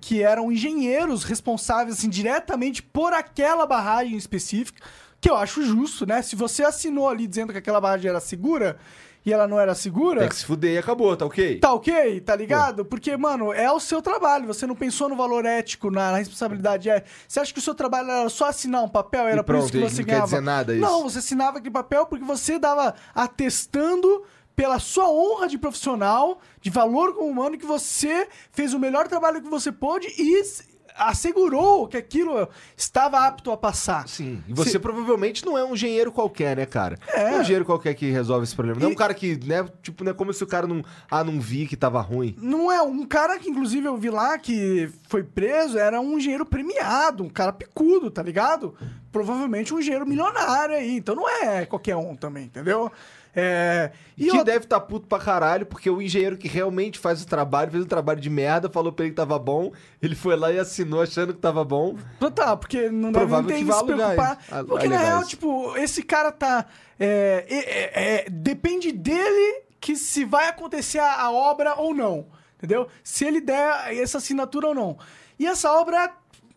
que 0.00 0.22
eram 0.22 0.52
engenheiros 0.52 1.24
responsáveis 1.24 1.96
assim, 1.98 2.08
diretamente 2.10 2.82
por 2.82 3.14
aquela 3.14 3.66
barragem 3.66 4.16
específica, 4.16 4.84
que 5.24 5.30
eu 5.30 5.36
acho 5.36 5.62
justo, 5.62 6.04
né? 6.04 6.20
Se 6.20 6.36
você 6.36 6.62
assinou 6.62 7.08
ali 7.08 7.26
dizendo 7.26 7.50
que 7.50 7.58
aquela 7.58 7.80
barragem 7.80 8.10
era 8.10 8.20
segura 8.20 8.76
e 9.24 9.32
ela 9.32 9.48
não 9.48 9.58
era 9.58 9.74
segura. 9.74 10.20
Tem 10.20 10.28
que 10.28 10.36
se 10.36 10.44
fuder 10.44 10.74
e 10.74 10.76
acabou, 10.76 11.16
tá 11.16 11.24
ok? 11.24 11.58
Tá 11.58 11.72
ok? 11.72 12.20
Tá 12.20 12.36
ligado? 12.36 12.84
Porque, 12.84 13.16
mano, 13.16 13.50
é 13.50 13.72
o 13.72 13.80
seu 13.80 14.02
trabalho. 14.02 14.46
Você 14.46 14.66
não 14.66 14.74
pensou 14.76 15.08
no 15.08 15.16
valor 15.16 15.46
ético, 15.46 15.90
na, 15.90 16.12
na 16.12 16.18
responsabilidade. 16.18 16.90
É. 16.90 17.02
Você 17.26 17.40
acha 17.40 17.54
que 17.54 17.58
o 17.58 17.62
seu 17.62 17.74
trabalho 17.74 18.10
era 18.10 18.28
só 18.28 18.50
assinar 18.50 18.84
um 18.84 18.88
papel? 18.88 19.26
Era 19.26 19.40
E 19.40 19.42
por 19.42 19.56
isso 19.56 19.68
que 19.72 19.78
pronto, 19.78 19.90
você 19.90 20.02
não 20.02 20.04
quer 20.04 20.10
ganhava? 20.10 20.26
dizer 20.26 20.40
nada 20.42 20.72
isso. 20.74 20.82
Não, 20.82 21.02
você 21.04 21.20
assinava 21.20 21.56
aquele 21.56 21.72
papel 21.72 22.04
porque 22.04 22.22
você 22.22 22.58
dava 22.58 22.94
atestando 23.14 24.24
pela 24.54 24.78
sua 24.78 25.08
honra 25.08 25.48
de 25.48 25.56
profissional, 25.56 26.38
de 26.60 26.68
valor 26.68 27.14
como 27.14 27.30
humano, 27.30 27.56
que 27.56 27.64
você 27.64 28.28
fez 28.52 28.74
o 28.74 28.78
melhor 28.78 29.08
trabalho 29.08 29.40
que 29.40 29.48
você 29.48 29.72
pôde 29.72 30.06
e 30.18 30.42
assegurou 30.96 31.86
que 31.88 31.96
aquilo 31.96 32.48
estava 32.76 33.26
apto 33.26 33.50
a 33.50 33.56
passar. 33.56 34.06
Sim. 34.08 34.42
E 34.48 34.52
você 34.54 34.70
Se- 34.70 34.78
provavelmente 34.78 35.44
não 35.44 35.56
é 35.58 35.64
um 35.64 35.74
engenheiro 35.74 36.12
qualquer, 36.12 36.56
né, 36.56 36.66
cara? 36.66 36.98
É. 37.08 37.22
Não 37.24 37.28
é 37.28 37.38
um 37.38 37.40
engenheiro 37.42 37.64
qualquer 37.64 37.94
que 37.94 38.10
resolve 38.10 38.44
esse 38.44 38.54
problema. 38.54 38.78
Não 38.80 38.86
é 38.88 38.90
E- 38.90 38.92
um 38.92 38.96
cara 38.96 39.12
que, 39.14 39.38
né? 39.44 39.66
Tipo, 39.82 40.04
não 40.04 40.10
é 40.12 40.14
como 40.14 40.32
se 40.32 40.42
o 40.42 40.46
cara 40.46 40.66
não. 40.66 40.84
Ah, 41.10 41.24
não 41.24 41.40
vi 41.40 41.66
que 41.66 41.76
tava 41.76 42.00
ruim. 42.00 42.36
Não 42.40 42.70
é 42.70 42.80
um 42.82 43.04
cara 43.06 43.38
que, 43.38 43.50
inclusive, 43.50 43.86
eu 43.86 43.96
vi 43.96 44.10
lá 44.10 44.38
que 44.38 44.90
foi 45.08 45.22
preso, 45.22 45.78
era 45.78 46.00
um 46.00 46.18
engenheiro 46.18 46.46
premiado, 46.46 47.24
um 47.24 47.28
cara 47.28 47.52
picudo, 47.52 48.10
tá 48.10 48.22
ligado? 48.22 48.74
Provavelmente 49.10 49.72
um 49.74 49.78
engenheiro 49.78 50.06
milionário 50.06 50.74
aí. 50.74 50.96
Então 50.96 51.14
não 51.14 51.28
é 51.28 51.64
qualquer 51.66 51.96
um 51.96 52.14
também, 52.16 52.44
entendeu? 52.44 52.90
É. 53.36 53.90
E 54.16 54.30
que 54.30 54.44
deve 54.44 54.64
estar 54.64 54.80
puto 54.80 55.08
pra 55.08 55.18
caralho, 55.18 55.66
porque 55.66 55.90
o 55.90 56.00
engenheiro 56.00 56.36
que 56.36 56.46
realmente 56.46 56.98
faz 56.98 57.20
o 57.20 57.26
trabalho, 57.26 57.70
fez 57.70 57.82
um 57.82 57.88
trabalho 57.88 58.20
de 58.20 58.30
merda, 58.30 58.70
falou 58.70 58.92
pra 58.92 59.04
ele 59.04 59.12
que 59.12 59.16
tava 59.16 59.38
bom, 59.38 59.72
ele 60.00 60.14
foi 60.14 60.36
lá 60.36 60.52
e 60.52 60.58
assinou 60.58 61.02
achando 61.02 61.34
que 61.34 61.40
tava 61.40 61.64
bom. 61.64 61.96
Então 62.16 62.30
tá, 62.30 62.56
porque 62.56 62.88
não 62.90 63.10
deve 63.10 63.26
Provável 63.26 63.48
tem 63.48 63.66
que 63.66 63.72
se 63.72 63.84
preocupar. 63.84 64.38
isso. 64.40 64.64
Porque 64.66 64.88
na 64.88 64.98
real, 64.98 65.20
isso. 65.20 65.30
tipo, 65.30 65.76
esse 65.76 66.02
cara 66.02 66.30
tá. 66.30 66.66
é, 66.98 67.44
é, 67.48 67.58
é, 67.58 68.14
é, 68.26 68.30
depende 68.30 68.92
dele 68.92 69.62
que 69.80 69.96
se 69.96 70.24
vai 70.24 70.48
acontecer 70.48 71.00
a, 71.00 71.22
a 71.22 71.32
obra 71.32 71.74
ou 71.74 71.92
não. 71.92 72.26
Entendeu? 72.56 72.86
Se 73.02 73.24
ele 73.24 73.40
der 73.40 73.94
essa 73.98 74.18
assinatura 74.18 74.68
ou 74.68 74.74
não. 74.74 74.96
E 75.38 75.46
essa 75.46 75.72
obra 75.72 76.14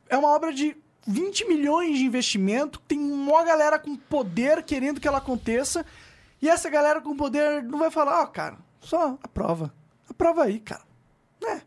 é 0.07 0.15
uma 0.15 0.29
obra 0.29 0.53
de 0.53 0.77
20 1.07 1.47
milhões 1.47 1.97
de 1.97 2.03
investimento, 2.03 2.81
tem 2.87 2.99
uma 2.99 3.43
galera 3.43 3.79
com 3.79 3.95
poder 3.95 4.61
querendo 4.63 4.99
que 4.99 5.07
ela 5.07 5.19
aconteça. 5.19 5.85
E 6.41 6.49
essa 6.49 6.69
galera 6.69 7.01
com 7.01 7.15
poder 7.15 7.63
não 7.63 7.79
vai 7.79 7.89
falar, 7.89 8.21
ó, 8.21 8.27
cara, 8.27 8.57
só 8.79 9.17
aprova. 9.23 9.73
Aprova 10.09 10.43
aí, 10.43 10.59
cara. 10.59 10.83
Né? 11.41 11.61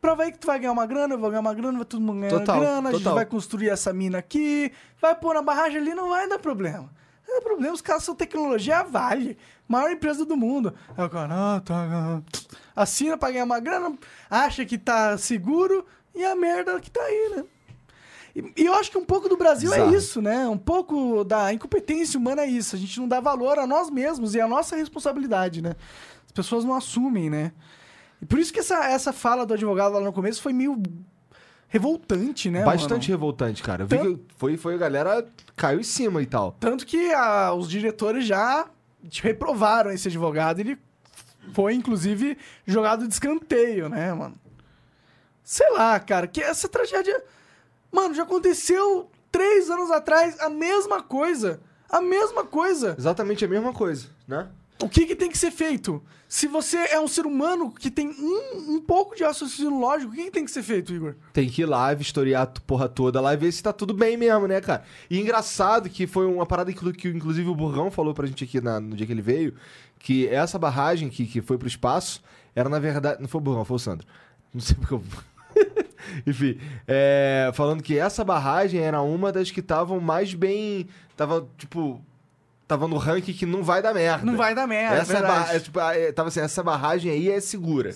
Prova 0.00 0.22
aí 0.22 0.32
que 0.32 0.38
tu 0.38 0.46
vai 0.46 0.58
ganhar 0.58 0.72
uma 0.72 0.86
grana, 0.86 1.14
eu 1.14 1.18
vou 1.18 1.28
ganhar 1.28 1.40
uma 1.40 1.52
grana, 1.52 1.76
vai 1.76 1.84
todo 1.84 2.00
mundo 2.00 2.20
ganhar 2.20 2.38
Total, 2.38 2.58
grana, 2.58 2.88
a 2.88 2.92
gente 2.92 3.02
total. 3.02 3.14
vai 3.14 3.26
construir 3.26 3.68
essa 3.68 3.92
mina 3.92 4.18
aqui, 4.18 4.72
vai 5.00 5.14
pôr 5.14 5.34
na 5.34 5.42
barragem 5.42 5.78
ali, 5.78 5.94
não 5.94 6.08
vai 6.08 6.26
dar 6.26 6.38
problema. 6.38 6.90
Não 7.28 7.34
dá 7.36 7.42
problema, 7.42 7.74
os 7.74 7.82
caras 7.82 8.02
são 8.02 8.14
tecnologia 8.14 8.82
vale, 8.82 9.36
maior 9.68 9.90
empresa 9.90 10.24
do 10.24 10.36
mundo. 10.36 10.74
Aí 10.96 11.04
o 11.04 11.10
cara, 11.10 11.56
ah, 11.56 11.60
tá, 11.60 11.74
ah. 11.74 12.22
assina 12.74 13.18
pra 13.18 13.30
ganhar 13.30 13.44
uma 13.44 13.60
grana, 13.60 13.94
acha 14.30 14.64
que 14.64 14.78
tá 14.78 15.18
seguro 15.18 15.84
e 16.14 16.24
a 16.24 16.34
merda 16.34 16.80
que 16.80 16.90
tá 16.90 17.02
aí, 17.02 17.32
né? 17.36 17.44
E, 18.34 18.62
e 18.62 18.66
eu 18.66 18.74
acho 18.74 18.90
que 18.90 18.98
um 18.98 19.04
pouco 19.04 19.28
do 19.28 19.36
Brasil 19.36 19.70
Bizarro. 19.70 19.92
é 19.92 19.96
isso, 19.96 20.22
né? 20.22 20.48
Um 20.48 20.58
pouco 20.58 21.24
da 21.24 21.52
incompetência 21.52 22.18
humana 22.18 22.42
é 22.42 22.46
isso. 22.46 22.76
A 22.76 22.78
gente 22.78 22.98
não 23.00 23.08
dá 23.08 23.20
valor 23.20 23.58
a 23.58 23.66
nós 23.66 23.90
mesmos 23.90 24.34
e 24.34 24.40
a 24.40 24.46
nossa 24.46 24.76
responsabilidade, 24.76 25.60
né? 25.60 25.74
As 26.26 26.32
pessoas 26.32 26.64
não 26.64 26.74
assumem, 26.74 27.28
né? 27.28 27.52
E 28.22 28.26
por 28.26 28.38
isso 28.38 28.52
que 28.52 28.60
essa, 28.60 28.84
essa 28.84 29.12
fala 29.12 29.44
do 29.44 29.54
advogado 29.54 29.94
lá 29.94 30.00
no 30.00 30.12
começo 30.12 30.42
foi 30.42 30.52
meio 30.52 30.80
revoltante, 31.68 32.50
né? 32.50 32.64
Bastante 32.64 33.10
mano? 33.10 33.18
revoltante, 33.20 33.62
cara. 33.62 33.84
Eu 33.84 33.86
vi 33.86 33.96
Tanto- 33.96 34.18
que 34.18 34.34
foi, 34.36 34.56
foi 34.56 34.74
a 34.74 34.78
galera 34.78 35.26
caiu 35.56 35.80
em 35.80 35.84
cima 35.84 36.20
e 36.20 36.26
tal. 36.26 36.52
Tanto 36.60 36.84
que 36.84 37.12
ah, 37.12 37.52
os 37.54 37.68
diretores 37.68 38.26
já 38.26 38.68
reprovaram 39.22 39.90
esse 39.90 40.08
advogado. 40.08 40.60
Ele 40.60 40.76
foi, 41.52 41.74
inclusive, 41.74 42.36
jogado 42.66 43.06
de 43.06 43.14
escanteio, 43.14 43.88
né, 43.88 44.12
mano? 44.12 44.34
Sei 45.42 45.70
lá, 45.72 45.98
cara, 45.98 46.26
que 46.26 46.40
essa 46.42 46.68
tragédia. 46.68 47.22
Mano, 47.92 48.14
já 48.14 48.22
aconteceu 48.22 49.10
três 49.30 49.68
anos 49.70 49.90
atrás 49.90 50.38
a 50.40 50.48
mesma 50.48 51.02
coisa. 51.02 51.60
A 51.88 52.00
mesma 52.00 52.44
coisa. 52.44 52.94
Exatamente 52.98 53.44
a 53.44 53.48
mesma 53.48 53.72
coisa, 53.72 54.06
né? 54.26 54.48
O 54.82 54.88
que, 54.88 55.04
que 55.04 55.14
tem 55.16 55.30
que 55.30 55.36
ser 55.36 55.50
feito? 55.50 56.02
Se 56.26 56.46
você 56.46 56.76
é 56.78 56.98
um 56.98 57.08
ser 57.08 57.26
humano 57.26 57.70
que 57.70 57.90
tem 57.90 58.08
um, 58.08 58.76
um 58.76 58.80
pouco 58.80 59.14
de 59.14 59.22
raciocínio 59.24 59.78
lógico, 59.78 60.12
o 60.12 60.14
que, 60.14 60.24
que 60.24 60.30
tem 60.30 60.44
que 60.44 60.50
ser 60.50 60.62
feito, 60.62 60.94
Igor? 60.94 61.16
Tem 61.34 61.50
que 61.50 61.62
ir 61.62 61.66
lá, 61.66 61.92
vistoriar 61.92 62.44
a 62.44 62.60
porra 62.62 62.88
toda 62.88 63.20
lá 63.20 63.34
e 63.34 63.36
ver 63.36 63.52
se 63.52 63.62
tá 63.62 63.72
tudo 63.74 63.92
bem 63.92 64.16
mesmo, 64.16 64.46
né, 64.46 64.58
cara? 64.60 64.84
E 65.10 65.20
engraçado 65.20 65.90
que 65.90 66.06
foi 66.06 66.24
uma 66.26 66.46
parada 66.46 66.72
que, 66.72 66.92
que 66.92 67.08
inclusive 67.08 67.48
o 67.50 67.54
Burrão 67.54 67.90
falou 67.90 68.14
pra 68.14 68.26
gente 68.26 68.44
aqui 68.44 68.60
na- 68.60 68.80
no 68.80 68.96
dia 68.96 69.04
que 69.06 69.12
ele 69.12 69.20
veio, 69.20 69.54
que 69.98 70.28
essa 70.28 70.58
barragem 70.58 71.10
que, 71.10 71.26
que 71.26 71.42
foi 71.42 71.58
pro 71.58 71.68
espaço 71.68 72.22
era 72.54 72.68
na 72.68 72.78
verdade... 72.78 73.20
Não 73.20 73.28
foi 73.28 73.38
o 73.40 73.44
Burrão, 73.44 73.64
foi 73.64 73.76
o 73.76 73.80
Sandro. 73.80 74.06
Não 74.54 74.60
sei 74.62 74.76
porque 74.76 74.94
eu... 74.94 75.02
Enfim, 76.26 76.58
é, 76.86 77.50
falando 77.54 77.82
que 77.82 77.98
essa 77.98 78.24
barragem 78.24 78.80
era 78.80 79.00
uma 79.00 79.32
das 79.32 79.50
que 79.50 79.60
estavam 79.60 80.00
mais 80.00 80.34
bem... 80.34 80.88
Tava, 81.16 81.48
tipo... 81.58 82.00
Tava 82.66 82.86
no 82.86 82.98
ranking 82.98 83.32
que 83.32 83.44
não 83.44 83.64
vai 83.64 83.82
dar 83.82 83.92
merda. 83.92 84.24
Não 84.24 84.36
vai 84.36 84.54
dar 84.54 84.66
merda, 84.66 84.98
Essa 84.98 85.18
é 85.18 85.56
é, 85.56 85.58
tipo, 85.58 85.80
é, 85.80 86.12
tava 86.12 86.28
assim, 86.28 86.38
essa 86.38 86.62
barragem 86.62 87.10
aí 87.10 87.28
é 87.28 87.40
segura, 87.40 87.90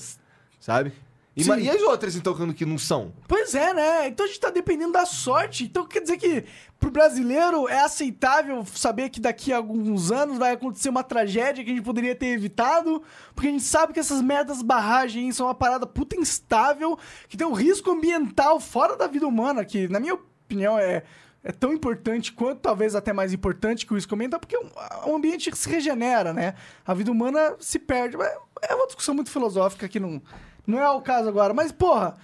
sabe? 0.58 0.92
E, 1.36 1.42
Sim. 1.42 1.58
e 1.58 1.68
as 1.68 1.82
outras, 1.82 2.14
então, 2.14 2.32
que- 2.52 2.64
não 2.64 2.78
são? 2.78 3.12
Pois 3.26 3.54
é, 3.56 3.74
né? 3.74 4.06
Então 4.06 4.24
a 4.24 4.28
gente 4.28 4.38
tá 4.38 4.50
dependendo 4.50 4.92
da 4.92 5.04
sorte. 5.04 5.64
Então 5.64 5.84
quer 5.84 6.00
dizer 6.00 6.16
que 6.16 6.44
pro 6.78 6.92
brasileiro 6.92 7.68
é 7.68 7.80
aceitável 7.80 8.64
saber 8.66 9.08
que 9.10 9.20
daqui 9.20 9.52
a 9.52 9.56
alguns 9.56 10.12
anos 10.12 10.38
vai 10.38 10.52
acontecer 10.52 10.88
uma 10.90 11.02
tragédia 11.02 11.64
que 11.64 11.70
a 11.72 11.74
gente 11.74 11.84
poderia 11.84 12.14
ter 12.14 12.26
evitado, 12.26 13.02
porque 13.34 13.48
a 13.48 13.50
gente 13.50 13.64
sabe 13.64 13.92
que 13.92 13.98
essas 13.98 14.22
merdas 14.22 14.62
barragens 14.62 15.34
são 15.36 15.46
uma 15.46 15.54
parada 15.54 15.86
puta 15.86 16.14
instável, 16.16 16.96
que 17.28 17.36
tem 17.36 17.46
um 17.46 17.52
risco 17.52 17.90
ambiental 17.90 18.60
fora 18.60 18.96
da 18.96 19.08
vida 19.08 19.26
humana, 19.26 19.64
que 19.64 19.88
na 19.88 19.98
minha 19.98 20.14
opinião 20.14 20.78
é 20.78 21.02
é 21.46 21.52
tão 21.52 21.74
importante 21.74 22.32
quanto 22.32 22.60
talvez 22.60 22.94
até 22.94 23.12
mais 23.12 23.30
importante 23.34 23.84
que 23.84 23.92
o 23.92 23.96
risco 23.96 24.14
ambiental, 24.14 24.40
porque 24.40 24.56
o, 24.56 24.64
o 25.10 25.14
ambiente 25.14 25.54
se 25.54 25.68
regenera, 25.68 26.32
né? 26.32 26.54
A 26.86 26.94
vida 26.94 27.12
humana 27.12 27.54
se 27.60 27.78
perde. 27.78 28.16
Mas 28.16 28.32
é 28.62 28.74
uma 28.74 28.86
discussão 28.86 29.14
muito 29.14 29.30
filosófica 29.30 29.86
que 29.86 30.00
não, 30.00 30.22
não 30.66 30.78
é 30.80 30.88
o 30.90 31.00
caso 31.00 31.28
agora. 31.28 31.52
Mas, 31.54 31.71
porra, 31.73 32.16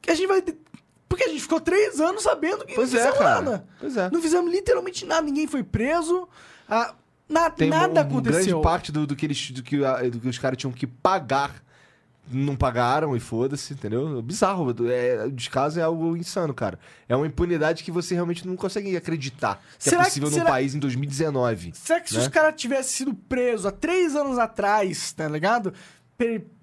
que 0.00 0.10
a 0.10 0.14
gente 0.14 0.26
vai. 0.26 0.42
ter- 0.42 0.56
Porque 1.08 1.24
a 1.24 1.28
gente 1.28 1.42
ficou 1.42 1.60
três 1.60 2.00
anos 2.00 2.22
sabendo 2.22 2.64
que 2.66 2.74
Pois 2.74 2.92
não 2.92 2.98
é, 2.98 3.02
fizemos 3.02 3.18
cara. 3.24 3.40
nada. 3.42 3.64
Pois 3.78 3.96
é. 3.96 4.10
Não 4.10 4.20
fizemos 4.20 4.50
literalmente 4.52 5.06
nada, 5.06 5.22
ninguém 5.22 5.46
foi 5.46 5.62
preso. 5.62 6.28
ah, 6.68 6.94
na- 7.28 7.50
Tem 7.50 7.68
nada 7.70 8.00
um 8.00 8.02
aconteceu. 8.04 8.42
grande 8.58 8.62
parte 8.62 8.90
do, 8.90 9.06
do 9.06 9.14
que 9.14 9.24
eles, 9.26 9.50
do, 9.52 9.62
que, 9.62 9.84
a- 9.84 10.02
do 10.08 10.18
que 10.20 10.28
os 10.28 10.38
caras 10.38 10.58
tinham 10.58 10.72
que 10.72 10.86
pagar. 10.86 11.62
Não 12.32 12.56
pagaram 12.56 13.14
e 13.14 13.20
foda-se, 13.20 13.74
entendeu? 13.74 14.22
Bizarro. 14.22 14.74
É, 14.90 15.26
o 15.26 15.30
descaso 15.30 15.78
é 15.78 15.82
algo 15.82 16.16
insano, 16.16 16.54
cara. 16.54 16.78
É 17.06 17.14
uma 17.14 17.26
impunidade 17.26 17.84
que 17.84 17.90
você 17.90 18.14
realmente 18.14 18.46
não 18.48 18.56
consegue 18.56 18.96
acreditar 18.96 19.62
que 19.78 19.84
Será 19.90 19.96
é 20.00 20.04
que- 20.04 20.08
possível 20.10 20.30
num 20.30 20.36
será- 20.36 20.48
país 20.50 20.74
em 20.74 20.78
2019. 20.78 21.72
Será 21.74 22.00
que 22.00 22.08
se 22.08 22.16
né? 22.16 22.22
os 22.22 22.28
caras 22.28 22.54
tivessem 22.56 22.92
sido 22.96 23.14
presos 23.14 23.66
há 23.66 23.70
três 23.70 24.16
anos 24.16 24.38
atrás, 24.38 25.12
tá 25.12 25.28
ligado? 25.28 25.74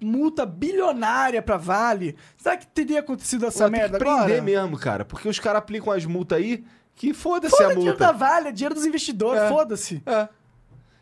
Multa 0.00 0.46
bilionária 0.46 1.42
pra 1.42 1.56
Vale, 1.56 2.16
será 2.36 2.56
que 2.56 2.66
teria 2.66 3.00
acontecido 3.00 3.46
essa 3.46 3.64
tem 3.64 3.72
merda 3.80 3.98
que 3.98 4.04
prender 4.04 4.22
agora? 4.22 4.42
mesmo, 4.42 4.78
cara. 4.78 5.04
Porque 5.04 5.28
os 5.28 5.38
caras 5.38 5.58
aplicam 5.58 5.92
as 5.92 6.04
multas 6.06 6.38
aí 6.38 6.64
que 6.94 7.12
foda-se 7.12 7.54
Foda 7.56 7.70
a 7.70 7.74
dinheiro 7.74 7.98
da 7.98 8.06
multa. 8.06 8.18
Vale, 8.18 8.48
é 8.48 8.52
dinheiro 8.52 8.74
dos 8.74 8.86
investidores, 8.86 9.42
É. 9.42 9.48
foda-se. 9.48 10.02
É. 10.06 10.28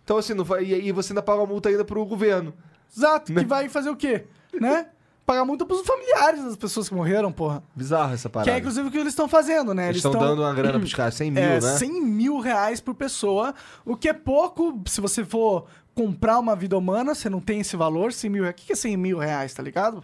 Então, 0.05 0.17
assim, 0.19 0.35
não 0.35 0.45
vai, 0.45 0.65
e 0.65 0.91
você 0.93 1.13
ainda 1.13 1.23
paga 1.23 1.43
a 1.43 1.47
multa 1.47 1.69
ainda 1.69 1.85
pro 1.85 2.05
governo. 2.05 2.53
Exato, 2.95 3.33
Né? 3.33 3.43
que 3.43 3.47
vai 3.47 3.69
fazer 3.69 3.91
o 3.91 3.97
quê? 3.97 4.25
Né? 4.53 4.87
Pagar 5.25 5.45
multa 5.45 5.65
pros 5.65 5.87
familiares 5.87 6.43
das 6.43 6.57
pessoas 6.57 6.89
que 6.89 6.95
morreram, 6.95 7.31
porra. 7.31 7.63
Bizarro 7.77 8.13
essa 8.13 8.29
parada. 8.29 8.51
Que 8.51 8.57
é 8.57 8.59
inclusive 8.59 8.89
o 8.89 8.91
que 8.91 8.99
eles 8.99 9.13
estão 9.13 9.29
fazendo, 9.29 9.73
né? 9.73 9.85
Eles 9.87 9.99
estão 9.99 10.11
tão- 10.11 10.21
dando 10.23 10.43
uma 10.43 10.53
grana 10.53 10.77
pros 10.81 10.93
caras, 10.93 11.15
100 11.15 11.31
mil, 11.31 11.41
é, 11.41 11.61
né? 11.61 11.77
100 11.77 12.03
mil 12.05 12.41
reais 12.41 12.81
por 12.81 12.95
pessoa, 12.97 13.55
o 13.85 13.97
que 13.97 14.09
é 14.09 14.13
pouco 14.13 14.83
se 14.87 15.01
você 15.01 15.25
for 15.25 15.67
comprar 15.95 16.39
uma 16.39 16.57
vida 16.57 16.77
humana, 16.77 17.15
você 17.15 17.29
não 17.29 17.41
tem 17.41 17.61
esse 17.61 17.77
valor, 17.77 18.13
100 18.13 18.31
mil 18.31 18.43
reais. 18.43 18.55
O 18.61 18.67
que 18.67 18.73
é 18.73 18.77
100 18.77 18.97
mil 18.97 19.19
reais, 19.19 19.55
tá 19.55 19.63
ligado? 19.63 20.03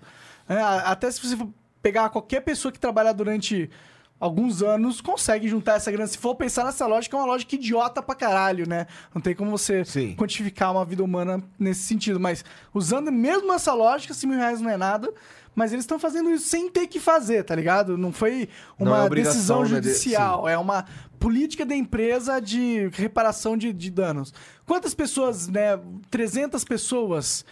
É, 0.49 0.61
até 0.61 1.11
se 1.11 1.21
você 1.27 1.37
pegar 1.83 2.09
qualquer 2.11 2.41
pessoa 2.41 2.73
que 2.73 2.79
trabalha 2.79 3.13
durante 3.13 3.71
alguns 4.19 4.63
anos, 4.63 5.01
consegue 5.01 5.49
juntar 5.49 5.75
essa 5.75 5.91
grana. 5.91 6.07
Se 6.07 6.19
for 6.19 6.35
pensar 6.35 6.65
nessa 6.65 6.87
lógica, 6.87 7.17
é 7.17 7.21
uma 7.21 7.27
lógica 7.27 7.55
idiota 7.55 8.03
pra 8.03 8.15
caralho, 8.15 8.69
né? 8.69 8.87
Não 9.15 9.21
tem 9.21 9.35
como 9.35 9.51
você 9.51 9.85
Sim. 9.85 10.15
quantificar 10.17 10.73
uma 10.73 10.85
vida 10.85 11.05
humana 11.05 11.43
nesse 11.59 11.83
sentido. 11.83 12.19
Mas 12.19 12.45
usando 12.73 13.13
mesmo 13.13 13.53
essa 13.53 13.75
lógica, 13.75 14.15
100 14.15 14.31
mil 14.31 14.39
reais 14.39 14.61
não 14.61 14.71
é 14.71 14.77
nada. 14.77 15.13
Mas 15.57 15.73
eles 15.73 15.85
estão 15.85 15.99
fazendo 15.99 16.31
isso 16.31 16.47
sem 16.49 16.71
ter 16.71 16.87
que 16.87 17.01
fazer, 17.01 17.43
tá 17.43 17.55
ligado? 17.55 17.97
Não 17.99 18.13
foi 18.13 18.49
Não 18.79 18.89
uma 18.89 18.99
é 18.99 19.05
obrigação, 19.07 19.33
decisão 19.35 19.63
né, 19.63 19.69
judicial. 19.69 20.47
É 20.47 20.57
uma 20.59 20.85
política 21.19 21.65
da 21.65 21.75
empresa 21.75 22.39
de 22.41 22.89
reparação 22.93 23.57
de, 23.57 23.73
de 23.73 23.91
danos. 23.91 24.35
Quantas 24.67 24.95
pessoas, 24.95 25.49
né? 25.49 25.81
300 26.11 26.63
pessoas, 26.63 27.43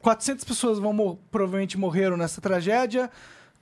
400 0.00 0.44
pessoas 0.44 0.78
vão 0.80 1.16
provavelmente 1.30 1.78
morreram 1.78 2.16
nessa 2.16 2.40
tragédia. 2.40 3.08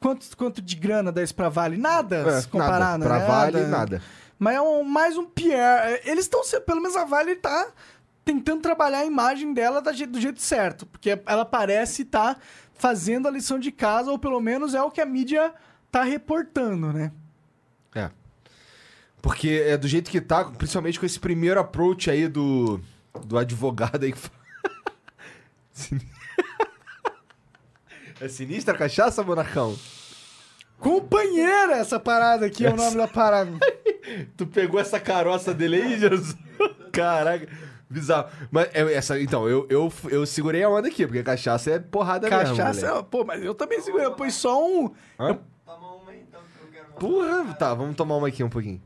Quanto, 0.00 0.36
quanto 0.38 0.62
de 0.62 0.74
grana 0.74 1.12
dá 1.12 1.22
isso 1.22 1.34
pra 1.34 1.48
Vale? 1.50 1.76
Nada, 1.76 2.16
É, 2.26 2.40
se 2.40 2.48
comparar, 2.48 2.78
nada. 2.78 2.98
né? 2.98 3.04
Pra 3.06 3.18
Vale, 3.26 3.60
nada. 3.66 4.02
Mas 4.38 4.56
é 4.56 4.60
um- 4.62 4.82
mais 4.82 5.16
um 5.18 5.24
Pierre. 5.26 6.00
Eles 6.04 6.24
estão, 6.24 6.40
pelo 6.66 6.80
menos 6.80 6.96
a 6.96 7.04
Vale 7.04 7.36
tá 7.36 7.68
tentando 8.24 8.62
trabalhar 8.62 9.00
a 9.00 9.04
imagem 9.04 9.52
dela 9.52 9.80
do 9.80 10.20
jeito 10.20 10.40
certo. 10.40 10.86
Porque 10.86 11.20
ela 11.26 11.44
parece 11.44 12.02
estar 12.02 12.38
fazendo 12.74 13.28
a 13.28 13.30
lição 13.30 13.58
de 13.58 13.70
casa, 13.70 14.10
ou 14.10 14.18
pelo 14.18 14.40
menos 14.40 14.74
é 14.74 14.82
o 14.82 14.90
que 14.90 15.00
a 15.00 15.06
mídia 15.06 15.52
tá 15.90 16.02
reportando, 16.02 16.92
né? 16.92 17.12
É. 17.94 18.10
Porque 19.20 19.64
é 19.66 19.76
do 19.76 19.86
jeito 19.86 20.10
que 20.10 20.20
tá, 20.20 20.44
principalmente 20.44 20.98
com 20.98 21.06
esse 21.06 21.20
primeiro 21.20 21.60
approach 21.60 22.10
aí 22.10 22.26
do, 22.26 22.80
do 23.24 23.38
advogado 23.38 24.04
aí 24.04 24.12
que 24.12 24.18
É 28.20 28.28
sinistra 28.28 28.74
a 28.74 28.78
cachaça, 28.78 29.22
Monarcão? 29.22 29.76
Companheira, 30.78 31.74
essa 31.74 31.98
parada 31.98 32.46
aqui 32.46 32.64
é 32.64 32.70
o 32.70 32.76
nome 32.76 32.96
da 32.96 33.08
parada. 33.08 33.52
Tu 34.36 34.46
pegou 34.46 34.80
essa 34.80 34.98
caroça 34.98 35.54
dele 35.54 35.82
aí, 35.82 35.98
Jesus? 35.98 36.36
Caraca, 36.92 37.48
bizarro. 37.92 38.28
Mas 38.50 38.68
é, 38.74 38.92
essa, 38.94 39.20
então, 39.20 39.48
eu, 39.48 39.66
eu, 39.70 39.92
eu 40.10 40.26
segurei 40.26 40.62
a 40.64 40.68
onda 40.68 40.88
aqui, 40.88 41.06
porque 41.06 41.22
cachaça 41.22 41.70
é 41.70 41.78
porrada 41.78 42.28
mesmo. 42.28 42.56
Cachaça, 42.56 42.88
moleque. 42.88 43.08
pô, 43.10 43.24
mas 43.24 43.42
eu 43.44 43.54
também 43.54 43.80
segurei. 43.80 44.06
Eu 44.06 44.14
pus 44.14 44.34
só 44.34 44.60
um. 44.66 44.90
Hã? 45.20 45.38
Toma 45.64 45.94
uma 45.96 46.14
então, 46.14 46.40
que 46.40 46.64
eu 46.64 46.70
quero 46.72 46.86
uma. 46.88 46.98
Porra, 46.98 47.54
tá, 47.54 47.74
vamos 47.74 47.94
tomar 47.96 48.16
uma 48.16 48.28
aqui 48.28 48.42
um 48.42 48.48
pouquinho. 48.50 48.80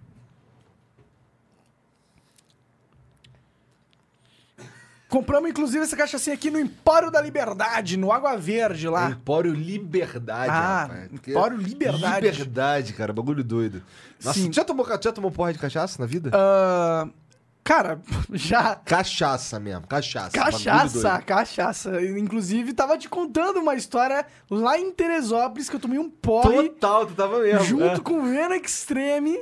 Compramos, 5.09 5.49
inclusive, 5.49 5.85
essa 5.85 5.97
cachaçinha 5.97 6.35
aqui 6.35 6.51
no 6.51 6.59
Empório 6.59 7.13
da 7.13 7.21
Liberdade, 7.23 7.97
no 7.97 8.11
Água 8.11 8.37
Verde 8.37 8.89
lá. 8.89 9.11
Empório 9.11 9.53
Liberdade, 9.55 10.51
Ah, 10.51 10.81
rapaz. 10.83 11.11
Empório 11.29 11.57
Liberdade. 11.57 12.27
Liberdade, 12.29 12.93
cara, 12.93 13.13
bagulho 13.13 13.45
doido. 13.45 13.83
Nossa, 14.23 14.39
Sim. 14.39 14.51
tu 14.51 14.57
já 14.57 14.65
tomou, 14.65 14.85
tu 14.85 15.05
já 15.05 15.13
tomou 15.13 15.31
porra 15.31 15.53
de 15.53 15.61
cachaça 15.61 15.97
na 16.03 16.07
vida? 16.07 16.31
Ah, 16.35 17.07
cara, 17.67 18.01
já. 18.33 18.77
Cachaça 18.77 19.59
mesmo, 19.61 19.87
cachaça. 19.87 20.31
Cachaça, 20.31 21.23
cachaça. 21.23 22.03
Inclusive, 22.03 22.73
tava 22.73 22.97
te 22.97 23.09
contando 23.09 23.59
uma 23.59 23.75
história 23.75 24.25
lá 24.49 24.79
em 24.79 24.91
Teresópolis 24.93 25.69
que 25.69 25.77
eu 25.77 25.81
tomei 25.81 25.99
um 25.99 26.09
porre 26.09 26.69
Total, 26.71 27.07
tu 27.07 27.15
tava 27.15 27.41
mesmo. 27.41 27.65
junto 27.65 27.85
é. 27.85 27.99
com 28.01 28.21
o 28.21 28.23
Vena 28.23 28.57
Extreme. 28.57 29.37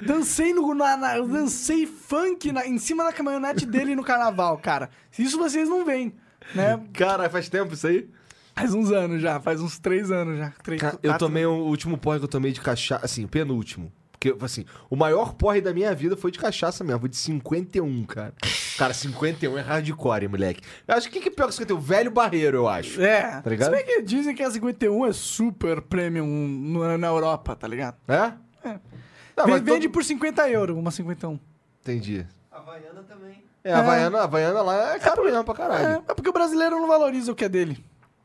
Dancei 0.00 0.52
no, 0.52 0.74
na, 0.74 0.96
na- 0.96 1.16
eu 1.16 1.26
dancei 1.26 1.86
funk 1.86 2.52
na- 2.52 2.66
em 2.66 2.78
cima 2.78 3.02
da 3.04 3.12
caminhonete 3.12 3.64
dele 3.64 3.94
no 3.96 4.04
carnaval, 4.04 4.58
cara. 4.58 4.90
Isso 5.18 5.38
vocês 5.38 5.68
não 5.68 5.84
veem, 5.86 6.14
né? 6.54 6.78
Cara, 6.92 7.30
faz 7.30 7.48
tempo 7.48 7.72
isso 7.72 7.86
aí? 7.86 8.08
Faz 8.54 8.74
uns 8.74 8.90
anos 8.92 9.20
já, 9.22 9.40
faz 9.40 9.60
uns 9.60 9.78
três 9.78 10.10
anos 10.10 10.38
já. 10.38 10.52
Três, 10.62 10.82
eu 10.82 10.90
quatro- 11.12 11.18
tomei 11.18 11.46
o 11.46 11.52
último 11.64 11.96
porre 11.96 12.18
que 12.18 12.24
eu 12.24 12.28
tomei 12.28 12.52
de 12.52 12.60
cachaça, 12.60 13.04
assim, 13.04 13.24
o 13.24 13.28
penúltimo. 13.28 13.90
Porque, 14.32 14.44
assim, 14.44 14.64
o 14.90 14.96
maior 14.96 15.34
porre 15.34 15.60
da 15.60 15.72
minha 15.74 15.94
vida 15.94 16.16
foi 16.16 16.30
de 16.30 16.38
cachaça 16.38 16.82
mesmo, 16.84 17.00
foi 17.00 17.08
de 17.08 17.16
51, 17.16 18.04
cara. 18.04 18.32
Cara, 18.78 18.92
51 18.94 19.56
é 19.58 19.60
hardcore, 19.62 20.28
moleque. 20.28 20.62
Eu 20.86 20.94
acho 20.96 21.10
que 21.10 21.18
o 21.18 21.22
que 21.22 21.28
é 21.28 21.32
pior 21.32 21.46
que 21.48 21.54
51? 21.54 21.78
Velho 21.80 22.10
barreiro, 22.10 22.58
eu 22.58 22.68
acho. 22.68 23.00
É, 23.00 23.40
Tá 23.40 23.50
ligado? 23.50 23.70
se 23.70 23.76
bem 23.76 23.84
que 23.84 24.02
dizem 24.02 24.34
que 24.34 24.42
a 24.42 24.50
51 24.50 25.06
é 25.06 25.12
super 25.12 25.80
premium 25.80 26.96
na 26.98 27.06
Europa, 27.08 27.56
tá 27.56 27.66
ligado? 27.66 27.96
É? 28.08 28.32
Não, 28.64 29.44
Vende, 29.44 29.50
mas 29.50 29.60
todo- 29.60 29.64
vende 29.74 29.88
por 29.88 30.04
50 30.04 30.48
euros, 30.50 30.76
uma 30.76 30.90
51. 30.90 31.38
Entendi. 31.82 32.26
Havaiana 32.50 33.02
também. 33.02 33.44
É, 33.62 33.72
a 33.72 33.78
Havaiana, 33.80 34.18
a 34.18 34.24
Havaiana 34.24 34.62
lá 34.62 34.94
é 34.94 34.98
caro 34.98 35.24
mesmo 35.24 35.44
pra 35.44 35.54
caralho. 35.54 35.86
É, 35.86 36.10
é 36.12 36.14
porque 36.14 36.28
o 36.28 36.32
brasileiro 36.32 36.78
não 36.80 36.88
valoriza 36.88 37.32
o 37.32 37.34
que 37.34 37.44
é 37.44 37.48
dele. 37.48 37.84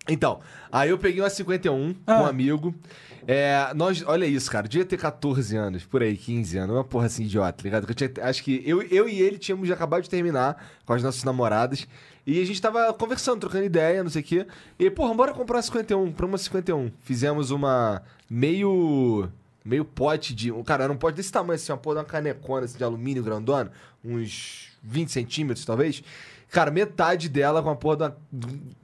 Então, 0.09 0.39
aí 0.71 0.89
eu 0.89 0.97
peguei 0.97 1.21
uma 1.21 1.29
51 1.29 1.93
com 1.93 1.99
Ah. 2.11 2.21
um 2.23 2.25
amigo. 2.25 2.73
É, 3.27 3.71
nós, 3.75 4.03
olha 4.07 4.25
isso, 4.25 4.49
cara, 4.49 4.67
devia 4.67 4.83
ter 4.83 4.97
14 4.97 5.55
anos, 5.55 5.83
por 5.85 6.01
aí, 6.01 6.17
15 6.17 6.57
anos, 6.57 6.75
uma 6.75 6.83
porra 6.83 7.05
assim 7.05 7.23
idiota, 7.23 7.53
tá 7.53 7.63
ligado? 7.63 7.85
Que 7.85 7.93
tinha- 7.93 8.11
acho 8.23 8.43
que 8.43 8.63
eu, 8.65 8.81
eu 8.81 9.07
e 9.07 9.21
ele 9.21 9.37
tínhamos 9.37 9.69
acabado 9.69 10.01
de 10.01 10.09
terminar 10.09 10.71
com 10.85 10.93
as 10.93 11.03
nossas 11.03 11.23
namoradas. 11.23 11.87
E 12.25 12.41
a 12.41 12.45
gente 12.45 12.59
tava 12.61 12.91
conversando, 12.93 13.39
trocando 13.41 13.63
ideia, 13.63 14.03
não 14.03 14.09
sei 14.09 14.21
o 14.21 14.25
quê. 14.25 14.47
E, 14.79 14.89
porra, 14.89 15.13
bora 15.13 15.33
comprar 15.33 15.57
uma 15.57 15.61
51, 15.61 16.11
pra 16.11 16.25
uma 16.25 16.37
51. 16.37 16.91
Fizemos 17.01 17.51
uma 17.51 18.01
meio. 18.29 19.29
meio 19.63 19.85
pote 19.85 20.33
de. 20.33 20.51
Cara, 20.63 20.85
era 20.85 20.93
um 20.93 20.97
pote 20.97 21.15
desse 21.17 21.31
tamanho, 21.31 21.55
assim, 21.55 21.71
uma 21.71 21.77
porra 21.77 21.95
de 21.97 21.99
uma 21.99 22.05
canecona 22.05 22.65
assim, 22.65 22.77
de 22.77 22.83
alumínio 22.83 23.21
grandona, 23.23 23.71
uns 24.03 24.69
20 24.83 25.11
centímetros, 25.11 25.63
talvez. 25.65 26.03
Cara, 26.51 26.69
metade 26.69 27.29
dela 27.29 27.63
com 27.63 27.69
a 27.69 27.75
porra 27.77 27.95
da. 27.95 28.13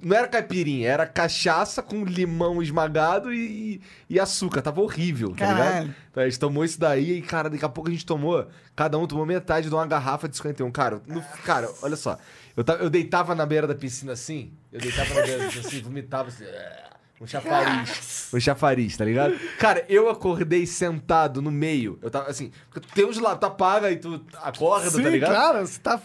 Não 0.01 0.15
era 0.15 0.25
caipirinha, 0.27 0.87
era 0.87 1.05
cachaça 1.05 1.83
com 1.83 2.05
limão 2.05 2.63
esmagado 2.63 3.33
e, 3.33 3.81
e 4.09 4.17
açúcar. 4.17 4.61
Tava 4.61 4.79
horrível, 4.79 5.35
tá 5.35 5.45
ligado? 5.47 5.67
Caralho. 5.67 5.95
Então 6.09 6.23
a 6.23 6.29
gente 6.29 6.39
tomou 6.39 6.63
isso 6.63 6.79
daí 6.79 7.17
e, 7.17 7.21
cara, 7.21 7.49
daqui 7.49 7.65
a 7.65 7.69
pouco 7.69 7.89
a 7.89 7.91
gente 7.91 8.05
tomou. 8.05 8.47
Cada 8.73 8.97
um 8.97 9.05
tomou 9.05 9.25
metade 9.25 9.67
de 9.67 9.75
uma 9.75 9.85
garrafa 9.85 10.29
de 10.29 10.37
51. 10.37 10.71
Cara, 10.71 11.01
no- 11.05 11.21
cara 11.43 11.69
olha 11.81 11.97
só. 11.97 12.17
Eu, 12.55 12.63
ta- 12.63 12.75
eu 12.75 12.89
deitava 12.89 13.35
na 13.35 13.45
beira 13.45 13.67
da 13.67 13.75
piscina 13.75 14.13
assim. 14.13 14.53
Eu 14.71 14.79
deitava 14.79 15.13
na 15.13 15.21
beira 15.23 15.37
da 15.39 15.45
piscina 15.47 15.67
assim, 15.67 15.81
vomitava 15.81 16.29
assim. 16.29 16.45
é, 16.45 16.83
Um 17.19 17.27
chafariz. 17.27 18.29
Um 18.33 18.39
chafariz, 18.39 18.95
tá 18.95 19.03
ligado? 19.03 19.37
Cara, 19.59 19.83
eu 19.89 20.09
acordei 20.09 20.65
sentado 20.65 21.41
no 21.41 21.51
meio. 21.51 21.99
Eu 22.01 22.09
tava 22.09 22.29
assim. 22.29 22.49
porque 22.71 22.87
Tem 22.95 23.03
uns 23.05 23.17
lá, 23.19 23.35
tu 23.35 23.45
apaga 23.45 23.91
e 23.91 23.97
tu 23.97 24.21
acorda, 24.41 24.89
Sim, 24.89 25.03
tá 25.03 25.09
ligado? 25.09 25.33
cara, 25.33 25.65
você 25.65 25.79
tá 25.79 25.99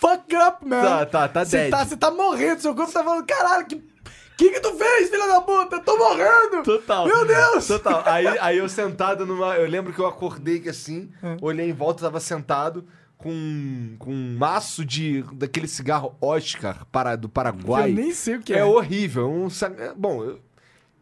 fuck 0.00 0.34
up, 0.36 0.66
man. 0.66 0.82
Tá, 0.82 1.06
tá, 1.06 1.28
tá 1.28 1.44
Você 1.44 1.56
dead. 1.56 1.70
tá, 1.70 1.84
você 1.84 1.96
tá 1.96 2.10
morrendo, 2.10 2.60
seu 2.60 2.74
corpo 2.74 2.92
tá 2.92 3.04
falando, 3.04 3.24
caralho, 3.26 3.66
que 3.66 3.82
que 4.36 4.50
que 4.52 4.60
tu 4.60 4.72
fez, 4.74 5.10
filha 5.10 5.26
da 5.28 5.42
puta? 5.42 5.76
Eu 5.76 5.80
tô 5.84 5.98
morrendo. 5.98 6.62
Total. 6.64 7.04
Meu 7.06 7.26
Deus. 7.26 7.66
Total. 7.66 8.02
Aí, 8.06 8.26
aí 8.38 8.56
eu 8.56 8.70
sentado 8.70 9.26
numa. 9.26 9.54
Eu 9.56 9.68
lembro 9.68 9.92
que 9.92 9.98
eu 9.98 10.06
acordei 10.06 10.60
que 10.60 10.70
assim, 10.70 11.10
É. 11.22 11.36
olhei 11.42 11.68
em 11.68 11.74
volta, 11.74 12.04
tava 12.04 12.18
sentado 12.20 12.86
com, 13.18 13.96
com 13.98 14.10
um 14.10 14.38
maço 14.38 14.82
de. 14.82 15.22
daquele 15.34 15.68
cigarro 15.68 16.16
Oscar 16.22 16.86
para, 16.90 17.16
do 17.16 17.28
Paraguai. 17.28 17.90
Eu 17.90 17.94
nem 17.96 18.12
sei 18.14 18.36
o 18.36 18.40
que 18.40 18.54
é. 18.54 18.60
é. 18.60 18.64
horrível. 18.64 19.30
Um, 19.30 19.48
é, 19.78 19.92
bom, 19.94 20.24
eu- 20.24 20.40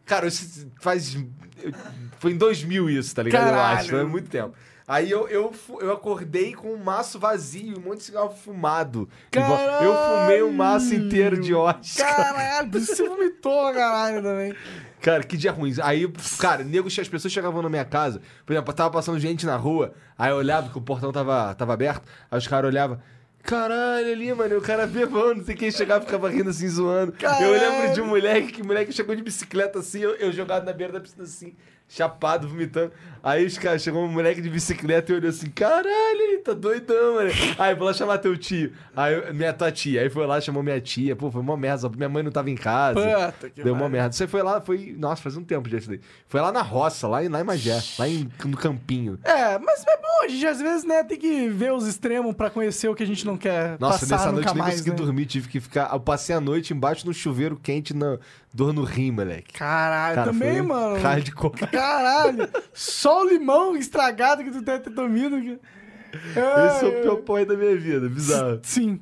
cara, 0.05 0.27
isso 0.27 0.69
faz. 0.81 1.15
eu- 1.15 1.71
foi 2.19 2.33
em 2.33 2.37
2000 2.37 2.89
isso, 2.89 3.15
tá 3.15 3.23
ligado? 3.23 3.47
Eu 3.47 3.53
Caralho. 3.53 3.79
acho. 3.79 3.89
Foi 3.89 4.03
muito 4.03 4.29
tempo. 4.29 4.53
Aí 4.89 5.11
eu, 5.11 5.27
eu, 5.27 5.53
eu 5.81 5.91
acordei 5.93 6.55
com 6.55 6.73
um 6.73 6.83
maço 6.83 7.19
vazio, 7.19 7.77
um 7.77 7.81
monte 7.81 7.99
de 7.99 8.05
cigarro 8.05 8.31
fumado. 8.31 9.07
vo- 9.31 9.39
Eu 9.83 9.93
fumei 9.93 10.41
um 10.41 10.51
maço 10.51 10.95
inteiro 10.95 11.39
de 11.39 11.53
Oscar. 11.53 12.15
Caralho, 12.15 12.71
você 12.71 13.07
vomitou 13.07 13.71
caralho 13.71 14.23
também. 14.23 14.55
Cara, 14.99 15.23
que 15.23 15.37
dia 15.37 15.51
ruim. 15.51 15.73
Aí, 15.83 16.11
cara, 16.39 16.63
nego, 16.63 16.87
as 16.87 17.07
pessoas 17.07 17.31
chegavam 17.31 17.61
na 17.61 17.69
minha 17.69 17.85
casa. 17.85 18.19
Por 18.45 18.51
exemplo, 18.53 18.73
tava 18.73 18.89
passando 18.89 19.19
gente 19.19 19.45
na 19.45 19.55
rua. 19.57 19.93
Aí 20.17 20.31
eu 20.31 20.37
olhava 20.37 20.69
que 20.69 20.77
o 20.77 20.81
portão 20.81 21.11
tava, 21.11 21.53
tava 21.53 21.71
aberto. 21.73 22.01
Aí 22.31 22.37
os 22.39 22.47
caras 22.47 22.69
olhavam. 22.71 22.99
Caralho, 23.43 24.11
ali, 24.11 24.33
mano, 24.33 24.57
o 24.57 24.61
cara 24.61 24.85
bebão, 24.85 25.35
não 25.35 25.45
sei 25.45 25.55
quem 25.55 25.71
chegava 25.71 26.03
e 26.03 26.05
ficava 26.05 26.29
rindo 26.29 26.49
assim, 26.49 26.67
zoando. 26.67 27.13
Eu 27.13 27.17
Caralho. 27.17 27.51
lembro 27.51 27.93
de 27.93 28.01
um 28.01 28.07
moleque 28.07 28.51
que 28.51 28.63
moleque 28.63 28.91
chegou 28.91 29.15
de 29.15 29.21
bicicleta 29.23 29.79
assim, 29.79 29.99
eu, 30.01 30.15
eu 30.15 30.31
jogado 30.33 30.65
na 30.65 30.73
beira 30.73 30.91
da 30.91 30.99
piscina 30.99 31.23
assim, 31.23 31.55
chapado, 31.89 32.47
vomitando. 32.47 32.91
Aí 33.21 33.45
os 33.45 33.57
caras, 33.57 33.81
chegou 33.81 34.01
um 34.01 34.07
moleque 34.07 34.41
de 34.41 34.49
bicicleta 34.49 35.11
e 35.11 35.15
olhou 35.15 35.29
assim, 35.29 35.49
caralho, 35.49 35.89
ele 36.21 36.37
tá 36.37 36.53
doidão, 36.53 37.15
mano. 37.15 37.29
Aí 37.57 37.75
vou 37.75 37.85
lá 37.85 37.93
chamar 37.93 38.17
teu 38.19 38.37
tio. 38.37 38.71
Aí 38.95 39.33
minha 39.33 39.51
tua 39.51 39.69
tia. 39.71 40.01
Aí 40.01 40.09
foi 40.09 40.25
lá, 40.25 40.39
chamou 40.39 40.63
minha 40.63 40.79
tia. 40.79 41.17
Pô, 41.17 41.29
foi 41.29 41.41
uma 41.41 41.57
merda. 41.57 41.89
Minha 41.89 42.07
mãe 42.07 42.23
não 42.23 42.31
tava 42.31 42.49
em 42.49 42.55
casa. 42.55 42.99
Puta 43.33 43.49
que 43.49 43.61
Deu 43.61 43.73
uma 43.73 43.89
merda. 43.89 44.13
Você 44.13 44.25
foi 44.25 44.41
lá, 44.41 44.61
foi. 44.61 44.95
Nossa, 44.97 45.21
faz 45.21 45.35
um 45.35 45.43
tempo 45.43 45.67
já 45.67 45.77
isso 45.79 45.89
daí. 45.89 45.99
Foi 46.27 46.39
lá 46.39 46.49
na 46.49 46.61
roça, 46.61 47.09
lá 47.09 47.21
em, 47.21 47.27
lá 47.27 47.41
em 47.41 47.43
Magé, 47.43 47.77
lá 47.97 48.07
em, 48.07 48.29
no 48.45 48.55
Campinho. 48.55 49.19
É, 49.23 49.57
mas 49.59 49.83
é 49.85 49.97
bom, 49.97 50.23
a 50.23 50.27
gente 50.29 50.47
às 50.47 50.61
vezes, 50.61 50.85
né, 50.85 51.03
tem 51.03 51.17
que 51.17 51.49
ver 51.49 51.73
os 51.73 51.85
extremos 51.87 52.33
pra 52.35 52.49
conhecer 52.49 52.87
o 52.87 52.95
que 52.95 53.03
a 53.03 53.07
gente 53.07 53.25
não 53.25 53.35
quer 53.35 53.77
Nossa, 53.79 53.99
passar 53.99 54.15
nessa 54.17 54.31
noite 54.31 54.45
nunca 54.45 54.49
eu 54.51 54.53
nem 54.53 54.63
mais, 54.63 54.73
consegui 54.75 54.89
né? 54.91 54.95
dormir, 54.95 55.25
tive 55.25 55.47
que 55.49 55.59
ficar. 55.59 55.89
Eu 55.91 55.99
passei 55.99 56.33
a 56.35 56.39
noite 56.39 56.73
embaixo 56.73 57.05
no 57.05 57.13
chuveiro 57.13 57.59
quente, 57.61 57.93
na 57.93 58.17
dor 58.53 58.73
no 58.73 58.83
rim, 58.83 59.11
moleque. 59.11 59.53
Caralho, 59.53 60.15
Cara, 60.15 60.31
também, 60.31 60.61
um 60.61 60.67
mano. 60.67 61.01
hardcore. 61.01 61.67
Caralho, 61.79 62.49
só 62.73 63.21
o 63.21 63.27
limão 63.27 63.75
estragado 63.75 64.43
que 64.43 64.51
tu 64.51 64.61
deve 64.61 64.83
ter 64.83 64.93
comido. 64.93 65.37
Esse 65.37 66.85
é 66.85 66.87
o 66.87 67.01
pior 67.01 67.15
porra 67.17 67.45
da 67.45 67.55
minha 67.55 67.75
vida, 67.77 68.09
bizarro. 68.09 68.59
Sim. 68.63 68.99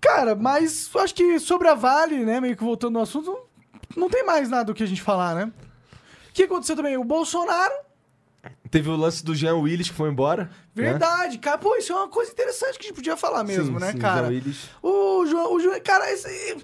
Cara, 0.00 0.34
mas 0.34 0.90
acho 0.96 1.14
que 1.14 1.38
sobre 1.38 1.68
a 1.68 1.74
Vale, 1.74 2.24
né, 2.24 2.40
meio 2.40 2.56
que 2.56 2.62
voltando 2.62 2.98
ao 2.98 3.04
assunto, 3.04 3.38
não 3.96 4.10
tem 4.10 4.24
mais 4.24 4.50
nada 4.50 4.64
do 4.64 4.74
que 4.74 4.82
a 4.82 4.86
gente 4.86 5.00
falar, 5.00 5.34
né? 5.34 5.52
O 6.28 6.32
que 6.34 6.42
aconteceu 6.42 6.76
também? 6.76 6.96
O 6.96 7.04
Bolsonaro, 7.04 7.72
Teve 8.74 8.90
o 8.90 8.96
lance 8.96 9.24
do 9.24 9.36
Jean 9.36 9.54
Willis 9.54 9.88
que 9.88 9.94
foi 9.94 10.10
embora. 10.10 10.50
né? 10.74 10.90
verdade, 10.90 11.38
cara, 11.38 11.56
pô, 11.56 11.76
isso 11.76 11.92
é 11.92 11.94
uma 11.94 12.08
coisa 12.08 12.32
interessante 12.32 12.76
que 12.76 12.86
a 12.86 12.88
gente 12.88 12.96
podia 12.96 13.16
falar 13.16 13.44
mesmo, 13.44 13.78
Sim, 13.78 13.84
né, 13.86 13.92
sim, 13.92 13.98
cara? 13.98 14.22
Jean 14.22 14.30
Willis. 14.30 14.68
O 14.82 15.24
João, 15.26 15.54
o 15.54 15.60
João, 15.60 15.80
cara, 15.80 16.10
esse, 16.10 16.56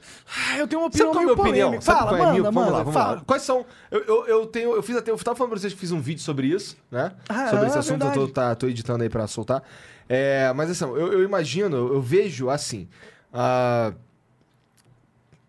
eu 0.59 0.67
tenho 0.67 0.83
uma 0.83 0.89
opinião 0.89 1.13
Sabe 1.13 1.13
qual 1.13 1.21
é 1.21 1.25
minha 1.25 1.33
opinião? 1.33 1.81
Fala, 1.81 2.19
é 2.19 2.21
manda? 2.21 2.43
Vamos 2.51 2.73
lá, 2.73 2.79
vamos 2.79 2.95
fala. 2.95 3.15
lá. 3.15 3.23
Quais 3.25 3.43
são. 3.43 3.65
Eu, 3.93 4.03
eu, 4.03 4.27
eu 4.27 4.47
tenho. 4.47 4.75
Eu 4.75 4.83
fiz 4.83 4.97
até. 4.97 5.13
Eu 5.13 5.19
tava 5.19 5.37
falando 5.37 5.53
pra 5.53 5.61
vocês 5.61 5.73
que 5.73 5.79
fiz 5.79 5.93
um 5.93 6.01
vídeo 6.01 6.21
sobre 6.21 6.49
isso, 6.49 6.77
né? 6.91 7.13
Ah, 7.29 7.47
sobre 7.49 7.67
é, 7.67 7.69
esse 7.69 7.79
assunto, 7.79 8.05
eu 8.05 8.13
tô, 8.13 8.27
verdade. 8.27 8.33
tá, 8.33 8.55
tô 8.57 8.67
editando 8.67 9.05
aí 9.05 9.09
pra 9.09 9.29
soltar. 9.29 9.63
É, 10.09 10.53
mas 10.53 10.69
assim, 10.69 10.85
eu, 10.85 11.13
eu 11.13 11.23
imagino, 11.23 11.77
eu 11.77 12.03
vejo 12.03 12.51
assim. 12.51 12.89
ah, 13.33 13.93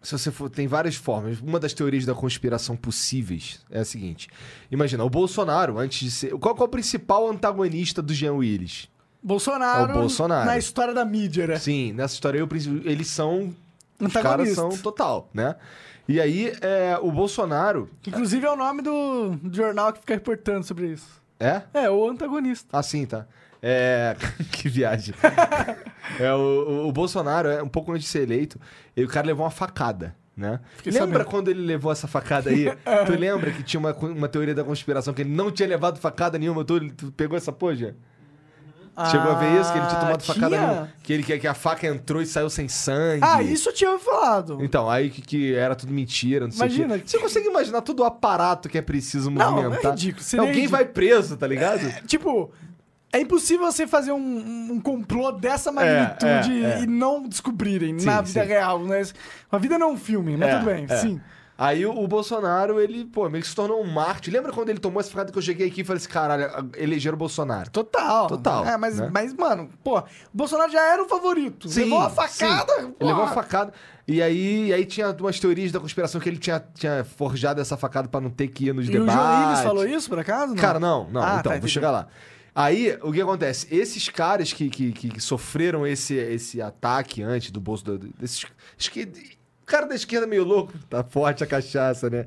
se 0.01 0.11
você 0.17 0.31
for, 0.31 0.49
tem 0.49 0.67
várias 0.67 0.95
formas. 0.95 1.39
Uma 1.39 1.59
das 1.59 1.73
teorias 1.73 2.05
da 2.05 2.13
conspiração 2.13 2.75
possíveis 2.75 3.61
é 3.69 3.79
a 3.81 3.85
seguinte: 3.85 4.27
imagina, 4.71 5.03
o 5.03 5.09
Bolsonaro, 5.09 5.77
antes 5.79 5.99
de 5.99 6.11
ser. 6.11 6.29
Qual, 6.37 6.55
qual 6.55 6.65
é 6.65 6.69
o 6.69 6.71
principal 6.71 7.29
antagonista 7.29 8.01
do 8.01 8.13
Jean 8.13 8.33
Willis? 8.33 8.89
Bolsonaro, 9.23 9.91
É 9.91 9.93
Bolsonaro. 9.93 10.45
na 10.45 10.57
história 10.57 10.93
da 10.93 11.05
mídia, 11.05 11.45
né? 11.45 11.59
Sim, 11.59 11.93
nessa 11.93 12.15
história 12.15 12.45
princi- 12.47 12.81
eles 12.85 13.07
são. 13.07 13.53
Os 13.99 14.13
caras 14.13 14.49
são 14.53 14.69
total, 14.77 15.29
né? 15.31 15.55
E 16.07 16.19
aí, 16.19 16.51
é, 16.61 16.97
o 16.99 17.11
Bolsonaro. 17.11 17.87
Inclusive 18.07 18.43
é 18.45 18.49
o 18.49 18.55
nome 18.55 18.81
do, 18.81 19.35
do 19.35 19.55
jornal 19.55 19.93
que 19.93 19.99
fica 19.99 20.15
reportando 20.15 20.65
sobre 20.65 20.87
isso. 20.87 21.21
É? 21.39 21.61
É, 21.73 21.89
o 21.89 22.09
antagonista. 22.09 22.67
Ah, 22.71 22.81
sim, 22.81 23.05
tá. 23.05 23.27
É. 23.61 24.15
que 24.51 24.67
viagem. 24.69 25.13
é, 26.19 26.33
o, 26.33 26.87
o- 26.87 26.91
Bolsonaro, 26.91 27.47
é 27.49 27.61
um 27.61 27.67
pouco 27.67 27.91
antes 27.91 28.03
de 28.05 28.09
ser 28.09 28.23
eleito, 28.23 28.59
e 28.95 29.03
o 29.03 29.07
cara 29.07 29.27
levou 29.27 29.45
uma 29.45 29.51
facada. 29.51 30.15
Né? 30.35 30.59
Fiquei 30.77 30.93
lembra 30.93 31.19
sabendo. 31.19 31.25
quando 31.29 31.49
ele 31.49 31.61
levou 31.61 31.91
essa 31.91 32.07
facada 32.07 32.49
aí? 32.49 32.65
tu 33.05 33.11
lembra 33.19 33.51
que 33.51 33.61
tinha 33.61 33.79
uma, 33.79 33.93
uma 33.93 34.27
teoria 34.29 34.55
da 34.55 34.63
conspiração 34.63 35.13
que 35.13 35.21
ele 35.21 35.29
não 35.29 35.51
tinha 35.51 35.67
levado 35.67 35.99
facada 35.99 36.39
nenhuma? 36.39 36.63
Tu, 36.63 36.89
tu 36.93 37.11
pegou 37.11 37.37
essa 37.37 37.51
poja? 37.51 37.95
Chegou 39.09 39.31
a 39.31 39.35
ver 39.35 39.59
isso? 39.59 39.71
Que 39.71 39.77
ele 39.79 39.87
tinha 39.87 39.99
tomado 39.99 40.23
facada 40.23 40.55
Ah, 40.57 40.59
nenhuma? 40.59 40.89
Que, 41.01 41.13
ele, 41.13 41.23
que, 41.23 41.39
que 41.39 41.47
a 41.47 41.53
faca 41.53 41.87
entrou 41.87 42.21
e 42.21 42.25
saiu 42.25 42.49
sem 42.49 42.67
sangue. 42.67 43.23
Ah, 43.23 43.41
isso 43.41 43.69
eu 43.69 43.73
tinha 43.73 43.97
falado. 43.99 44.57
Então, 44.61 44.89
aí 44.89 45.09
que, 45.09 45.21
que 45.21 45.53
era 45.55 45.75
tudo 45.75 45.93
mentira, 45.93 46.45
não 46.45 46.51
sei 46.51 46.61
o 46.61 46.65
Imagina. 46.67 47.01
Você 47.03 47.17
consegue 47.17 47.47
imaginar 47.47 47.81
todo 47.81 48.01
o 48.01 48.03
aparato 48.03 48.67
que 48.69 48.77
é 48.77 48.81
preciso 48.81 49.31
Não, 49.31 49.59
é 49.59 49.63
movimentar? 49.63 49.91
ridículo, 49.93 50.23
Alguém 50.33 50.47
ridículo. 50.47 50.69
vai 50.71 50.85
preso, 50.85 51.37
tá 51.37 51.47
ligado? 51.47 51.89
Tipo, 52.05 52.51
é 53.13 53.19
impossível 53.21 53.65
você 53.71 53.85
fazer 53.85 54.11
um, 54.11 54.71
um 54.73 54.79
complô 54.79 55.31
dessa 55.31 55.71
magnitude 55.71 56.63
é, 56.65 56.79
é. 56.79 56.81
e 56.83 56.87
não 56.87 57.23
descobrirem 57.27 57.99
Sim, 57.99 58.05
na 58.05 58.21
vida 58.21 58.41
sim. 58.43 58.47
real, 58.47 58.79
né? 58.83 59.01
A 59.51 59.57
vida 59.57 59.77
não 59.77 59.89
é 59.89 59.91
um 59.93 59.97
filme, 59.97 60.37
mas 60.37 60.49
É, 60.49 60.53
tudo 60.55 60.65
bem, 60.65 60.85
é. 60.89 60.97
sim. 60.97 61.21
Aí 61.57 61.85
o, 61.85 61.91
o 61.95 62.07
Bolsonaro, 62.07 62.79
ele, 62.81 63.05
pô, 63.05 63.29
meio 63.29 63.43
que 63.43 63.47
se 63.47 63.53
tornou 63.55 63.83
um 63.83 63.85
mártir. 63.85 64.33
Lembra 64.33 64.51
quando 64.51 64.69
ele 64.69 64.79
tomou 64.79 64.99
essa 64.99 65.11
facada 65.11 65.31
que 65.31 65.37
eu 65.37 65.41
cheguei 65.43 65.67
aqui 65.67 65.81
e 65.81 65.83
falei 65.83 65.97
assim, 65.97 66.09
caralho, 66.09 66.71
elegeram 66.75 67.13
o 67.13 67.19
Bolsonaro? 67.19 67.69
Total. 67.69 68.25
Total, 68.25 68.65
É, 68.65 68.77
mas, 68.77 68.97
né? 68.97 69.09
mas, 69.13 69.31
mano, 69.35 69.69
pô, 69.83 69.99
o 69.99 70.03
Bolsonaro 70.33 70.71
já 70.71 70.81
era 70.81 71.03
o 71.03 71.07
favorito. 71.07 71.67
Levou 71.75 71.99
a 72.01 72.09
facada. 72.09 72.73
sim. 72.81 72.95
Levou 72.99 73.23
a 73.25 73.27
facada. 73.27 73.71
E 74.07 74.23
aí, 74.23 74.69
e 74.69 74.73
aí 74.73 74.85
tinha 74.85 75.11
umas 75.19 75.39
teorias 75.39 75.71
da 75.71 75.79
conspiração 75.79 76.19
que 76.19 76.27
ele 76.27 76.37
tinha, 76.39 76.63
tinha 76.73 77.03
forjado 77.03 77.61
essa 77.61 77.77
facada 77.77 78.07
pra 78.07 78.19
não 78.19 78.31
ter 78.31 78.47
que 78.47 78.65
ir 78.69 78.73
nos 78.73 78.87
E 78.87 78.89
o 78.89 78.93
debates. 78.93 79.13
João 79.13 79.43
Willis 79.45 79.61
falou 79.61 79.85
isso, 79.85 80.09
por 80.09 80.17
acaso? 80.17 80.55
Cara, 80.55 80.79
não, 80.79 81.07
não. 81.11 81.21
Ah, 81.21 81.37
então, 81.41 81.51
tá, 81.53 81.59
vou 81.59 81.69
chegar 81.69 81.91
lá. 81.91 82.07
Aí, 82.53 82.97
o 83.01 83.11
que 83.13 83.21
acontece? 83.21 83.65
Esses 83.73 84.09
caras 84.09 84.51
que, 84.51 84.69
que, 84.69 84.91
que- 84.91 85.19
sofreram 85.21 85.87
esse, 85.87 86.15
esse 86.15 86.61
ataque 86.61 87.23
antes 87.23 87.49
do 87.51 87.61
bolso 87.61 87.83
do, 87.85 87.97
desses. 87.97 88.45
Acho 88.77 88.91
que. 88.91 89.39
Cara 89.65 89.85
da 89.85 89.95
esquerda 89.95 90.27
meio 90.27 90.43
louco, 90.43 90.73
tá 90.89 91.01
forte 91.01 91.45
a 91.45 91.47
cachaça, 91.47 92.09
né? 92.09 92.25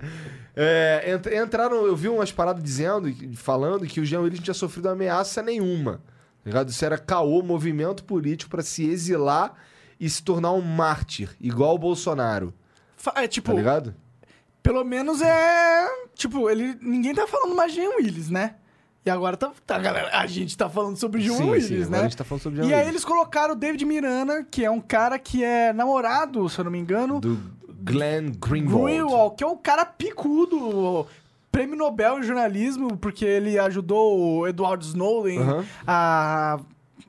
É, 0.57 1.13
ent- 1.13 1.27
entraram, 1.27 1.85
eu 1.85 1.95
vi 1.95 2.09
umas 2.09 2.33
paradas 2.33 2.63
dizendo, 2.65 3.13
falando 3.37 3.85
que 3.87 4.01
o 4.01 4.05
Jean 4.05 4.21
Willis 4.21 4.39
não 4.39 4.45
tinha 4.45 4.55
sofrido 4.55 4.89
ameaça 4.89 5.43
nenhuma. 5.43 5.97
tá 5.99 6.01
Ligado? 6.47 6.71
Isso 6.71 6.83
era 6.83 6.97
caô, 6.97 7.43
movimento 7.43 8.03
político 8.05 8.51
pra 8.51 8.63
se 8.63 8.89
exilar 8.89 9.53
e 10.01 10.09
se 10.09 10.23
tornar 10.23 10.53
um 10.53 10.63
mártir, 10.63 11.29
igual 11.39 11.75
o 11.75 11.79
Bolsonaro. 11.79 12.55
É, 13.15 13.29
tipo, 13.29 13.51
Tá 13.51 13.59
ligado? 13.59 13.95
pelo 14.63 14.83
menos 14.83 15.21
é. 15.21 15.87
Tipo, 16.15 16.49
ele. 16.49 16.79
Ninguém 16.81 17.15
tá 17.15 17.27
falando 17.27 17.55
mais 17.55 17.73
de 17.75 17.81
Jean 17.83 17.91
Willis, 17.99 18.31
né? 18.31 18.55
E 19.07 19.11
agora 19.11 19.37
tá, 19.37 19.53
tá, 19.67 19.79
galera, 19.79 20.09
a 20.17 20.27
gente 20.27 20.57
tá 20.57 20.69
falando 20.69 20.97
sobre 20.97 21.21
João 21.21 21.39
sim, 21.39 21.51
Willis, 21.51 21.87
sim, 21.87 21.91
né? 21.93 21.99
a 22.01 22.03
gente 22.05 22.17
tá 22.17 22.25
falando 22.25 22.43
sobre 22.43 22.61
John 22.63 22.67
E 22.69 22.73
aí 22.73 22.79
Willis. 22.81 22.89
eles 22.91 23.05
colocaram 23.05 23.53
o 23.53 23.57
David 23.57 23.85
Miranda, 23.85 24.43
que 24.51 24.65
é 24.65 24.71
um 24.71 24.81
cara 24.81 25.19
que 25.19 25.45
é 25.45 25.73
namorado, 25.75 26.49
se 26.49 26.59
eu 26.59 26.65
não 26.65 26.73
me 26.73 26.79
engano, 26.79 27.21
Do 27.21 27.39
Glenn 27.83 28.33
Greenwald. 28.39 28.85
Greenwald, 28.85 29.37
que 29.37 29.45
é 29.45 29.47
um 29.47 29.57
cara 29.59 29.85
picudo, 29.85 31.07
prêmio 31.53 31.77
Nobel 31.77 32.19
em 32.19 32.23
jornalismo, 32.23 32.97
porque 32.97 33.27
ele 33.27 33.59
ajudou 33.59 34.19
o 34.41 34.49
Edward 34.49 34.83
Snowden 34.87 35.39
Aham. 35.39 35.65
a, 35.87 36.59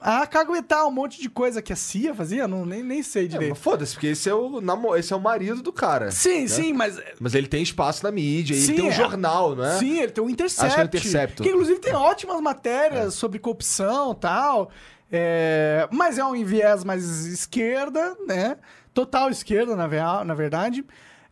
a 0.07 0.27
caguetar 0.27 0.85
um 0.87 0.91
monte 0.91 1.19
de 1.19 1.27
coisa 1.27 1.63
que 1.63 1.73
a 1.73 1.75
CIA 1.75 2.13
fazia, 2.13 2.47
não, 2.47 2.63
nem, 2.63 2.83
nem 2.83 3.01
sei 3.01 3.25
É, 3.25 3.27
direito. 3.27 3.49
mas 3.49 3.59
foda-se, 3.59 3.93
porque 3.93 4.07
esse 4.07 4.29
é, 4.29 4.33
o 4.35 4.61
namo... 4.61 4.95
esse 4.95 5.11
é 5.11 5.15
o 5.15 5.19
marido 5.19 5.63
do 5.63 5.73
cara. 5.73 6.11
sim, 6.11 6.47
sim, 6.47 6.73
mas... 6.73 7.01
Mas 7.19 7.33
ele 7.33 7.47
tem 7.47 7.63
espaço 7.63 8.03
na 8.03 8.11
mídia, 8.11 8.55
Sim, 8.55 8.63
ele 8.65 8.73
tem 8.75 8.85
um 8.85 8.89
é. 8.89 8.91
jornal, 8.91 9.55
não 9.55 9.65
é? 9.65 9.79
Sim, 9.79 9.97
ele 9.99 10.11
tem 10.11 10.23
um 10.23 10.29
Intercept. 10.29 10.65
Acho 10.67 10.75
que 10.75 10.81
é 10.81 10.85
Intercept. 10.85 11.41
Que 11.41 11.49
inclusive 11.49 11.79
tem 11.79 11.95
ótimas 11.95 12.37
É. 12.37 12.41
matérias 12.41 13.15
sobre 13.15 13.39
corrupção 13.39 14.11
e 14.11 14.15
tal. 14.15 14.69
É, 15.11 15.87
mas 15.91 16.19
é 16.19 16.23
um 16.23 16.43
viés 16.45 16.83
mais 16.83 17.25
esquerda, 17.25 18.15
né? 18.27 18.57
Total 18.93 19.29
esquerda, 19.31 19.75
na, 19.75 19.87
real, 19.87 20.23
na 20.23 20.35
verdade. 20.35 20.85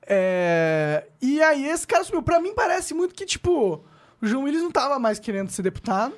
É, 0.07 1.05
e 1.21 1.41
aí 1.41 1.65
esse 1.67 1.85
cara 1.87 2.03
sumiu. 2.03 2.23
Pra 2.23 2.39
mim 2.39 2.53
parece 2.55 2.93
muito 2.93 3.13
que, 3.15 3.25
tipo, 3.25 3.83
o 4.21 4.25
João 4.27 4.43
Willis 4.43 4.61
não 4.61 4.71
tava 4.71 4.99
mais 4.99 5.19
querendo 5.19 5.49
ser 5.49 5.61
deputado. 5.61 6.13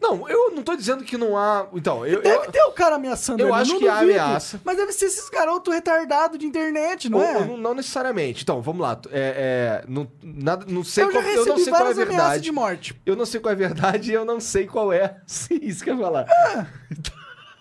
Não, 0.00 0.26
eu 0.28 0.50
não 0.52 0.62
tô 0.62 0.74
dizendo 0.74 1.04
que 1.04 1.16
não 1.18 1.36
há. 1.36 1.66
Então, 1.74 2.06
eu. 2.06 2.22
Deve 2.22 2.46
eu... 2.46 2.50
ter 2.52 2.62
o 2.62 2.72
cara 2.72 2.96
ameaçando 2.96 3.42
eu 3.42 3.48
ele, 3.48 3.54
acho 3.56 3.72
não 3.72 3.78
que 3.78 3.86
há 3.88 3.98
ameaça. 3.98 4.60
Mas 4.64 4.76
deve 4.76 4.92
ser 4.92 5.06
esses 5.06 5.28
garotos 5.28 5.72
retardados 5.74 6.38
de 6.38 6.46
internet, 6.46 7.08
não 7.10 7.18
Ou- 7.18 7.24
é? 7.24 7.36
ou 7.38 7.44
não, 7.44 7.56
não 7.58 7.74
necessariamente. 7.74 8.42
Então, 8.42 8.62
vamos 8.62 8.80
lá. 8.80 8.98
É, 9.10 9.82
é, 9.82 9.84
não, 9.86 10.10
nada, 10.22 10.64
não 10.68 10.82
sei 10.82 11.04
eu 11.04 11.12
já 11.12 11.20
qual, 11.20 11.22
eu 11.24 11.28
recebi 11.44 11.48
não 11.50 11.56
sei 11.58 11.64
qual 11.72 11.74
é 11.74 11.82
a 11.82 11.84
várias 11.84 11.98
ameaças 11.98 12.22
verdade. 12.24 12.42
de 12.44 12.52
morte. 12.52 13.02
Eu 13.04 13.14
não 13.16 13.26
sei 13.26 13.40
qual 13.40 13.50
é 13.50 13.54
a 13.54 13.58
verdade 13.58 14.10
e 14.10 14.14
eu 14.14 14.24
não 14.24 14.40
sei 14.40 14.66
qual 14.66 14.92
é. 14.92 15.16
Sim, 15.26 15.58
isso 15.62 15.84
que 15.84 15.90
eu 15.90 15.96
ia 15.96 16.02
falar. 16.02 16.26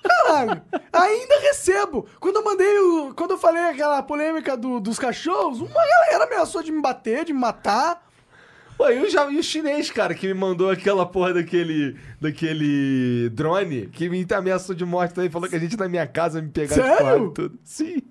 Caralho, 0.02 0.62
ainda 0.94 1.40
recebo. 1.42 2.08
Quando 2.20 2.38
eu 2.38 2.44
mandei 2.44 2.80
o. 2.80 3.14
Quando 3.16 3.32
eu 3.32 3.38
falei 3.38 3.64
aquela 3.66 4.02
polêmica 4.02 4.56
do- 4.56 4.80
dos 4.80 4.98
cachorros, 4.98 5.60
uma 5.60 5.70
galera 5.70 6.24
ameaçou 6.24 6.64
de 6.64 6.72
me 6.72 6.82
bater, 6.82 7.26
de 7.26 7.34
me 7.34 7.40
matar. 7.40 8.08
Pô, 8.80 8.90
e 8.90 8.98
o, 9.04 9.10
ja- 9.10 9.30
e 9.30 9.38
o 9.38 9.44
chinês, 9.44 9.92
cara, 9.92 10.16
que 10.16 10.26
me 10.26 10.34
mandou 10.34 10.72
aquela 10.72 11.06
porra 11.06 11.34
daquele, 11.34 11.98
daquele 12.22 13.30
drone, 13.34 13.88
que 13.88 14.08
me 14.08 14.26
ameaçou 14.34 14.74
de 14.74 14.86
morte 14.86 15.14
também, 15.14 15.30
falou 15.30 15.50
que 15.50 15.56
a 15.58 15.60
gente 15.60 15.76
na 15.76 15.90
minha 15.90 16.08
casa 16.08 16.42
me 16.42 16.48
pegar 16.48 16.76
Sério? 16.76 16.90
de 16.94 16.98
porrada 16.98 17.26
e 17.26 17.30
tudo. 17.34 17.60
Sim. 17.62 18.02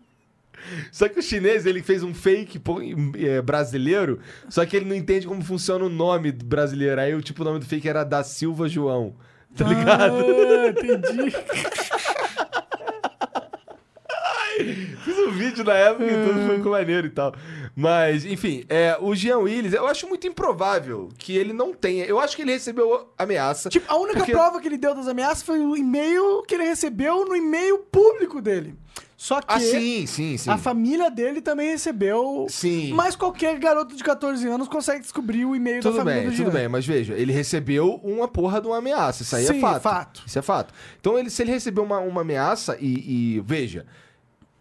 Só 0.93 1.09
que 1.09 1.19
o 1.19 1.23
chinês, 1.23 1.65
ele 1.65 1.81
fez 1.83 2.03
um 2.03 2.13
fake 2.13 2.61
é, 3.19 3.41
brasileiro, 3.41 4.21
só 4.51 4.67
que 4.67 4.77
ele 4.77 4.85
não 4.85 4.95
entende 4.95 5.27
como 5.27 5.43
funciona 5.43 5.87
o 5.87 5.89
nome 5.89 6.31
brasileiro. 6.33 7.01
Aí, 7.01 7.15
o 7.15 7.23
tipo, 7.23 7.41
o 7.41 7.45
nome 7.47 7.61
do 7.61 7.65
fake 7.65 7.89
era 7.89 8.05
da 8.05 8.23
Silva 8.23 8.69
João. 8.69 9.15
Tá 9.57 9.67
ligado? 9.67 10.17
Ah, 10.17 10.69
entendi. 10.69 11.35
Fiz 15.05 15.19
um 15.19 15.31
vídeo 15.31 15.65
na 15.65 15.75
época 15.75 16.05
e 16.05 16.27
tudo 16.27 16.41
Hum. 16.41 16.57
ficou 16.57 16.73
maneiro 16.73 17.07
e 17.07 17.11
tal. 17.11 17.35
Mas, 17.77 18.25
enfim, 18.25 18.65
é, 18.69 18.97
o 19.01 19.15
Jean 19.15 19.39
Willis, 19.39 19.73
eu 19.73 19.87
acho 19.87 20.09
muito 20.09 20.27
improvável 20.27 21.09
que 21.17 21.37
ele 21.37 21.53
não 21.53 21.73
tenha. 21.73 22.05
Eu 22.05 22.19
acho 22.19 22.35
que 22.35 22.43
ele 22.43 22.53
recebeu 22.53 23.09
ameaça. 23.17 23.69
Tipo, 23.69 23.91
a 23.93 23.97
única 23.97 24.19
Porque- 24.19 24.33
prova 24.33 24.61
que 24.61 24.67
ele 24.67 24.77
deu 24.79 24.95
das 24.95 25.07
ameaças 25.07 25.43
foi 25.43 25.61
o 25.61 25.77
e-mail 25.77 26.43
que 26.47 26.55
ele 26.55 26.65
recebeu 26.65 27.25
no 27.25 27.37
e-mail 27.37 27.79
público 27.79 28.41
dele. 28.41 28.75
Só 29.17 29.41
que 29.41 29.47
Ah, 29.49 29.59
sim, 29.59 30.07
sim, 30.07 30.37
sim. 30.37 30.49
a 30.49 30.57
família 30.57 31.11
dele 31.11 31.41
também 31.41 31.71
recebeu. 31.71 32.47
Sim. 32.49 32.93
Mas 32.95 33.17
qualquer 33.17 33.59
garoto 33.59 33.97
de 33.97 34.05
14 34.05 34.47
anos 34.47 34.69
consegue 34.69 35.01
descobrir 35.01 35.45
o 35.45 35.57
e-mail 35.57 35.83
da 35.83 35.91
Tudo 35.91 35.99
família 35.99 36.21
bem, 36.21 36.31
do 36.31 36.37
tudo 36.37 36.51
Jean. 36.53 36.53
bem, 36.61 36.69
mas 36.69 36.87
veja, 36.87 37.15
ele 37.15 37.33
recebeu 37.33 37.95
uma 38.05 38.29
porra 38.29 38.61
de 38.61 38.69
uma 38.69 38.79
ameaça. 38.79 39.23
Isso 39.25 39.35
aí 39.35 39.45
Sim, 39.45 39.57
é 39.57 39.61
fato. 39.61 39.83
fato. 39.83 40.23
Isso 40.25 40.39
é 40.39 40.43
fato. 40.43 40.73
Então, 41.01 41.19
ele, 41.19 41.31
se 41.31 41.43
ele 41.43 41.51
recebeu 41.51 41.83
uma, 41.83 41.99
uma 41.99 42.21
ameaça 42.21 42.77
e, 42.81 43.37
e, 43.37 43.41
Veja, 43.45 43.87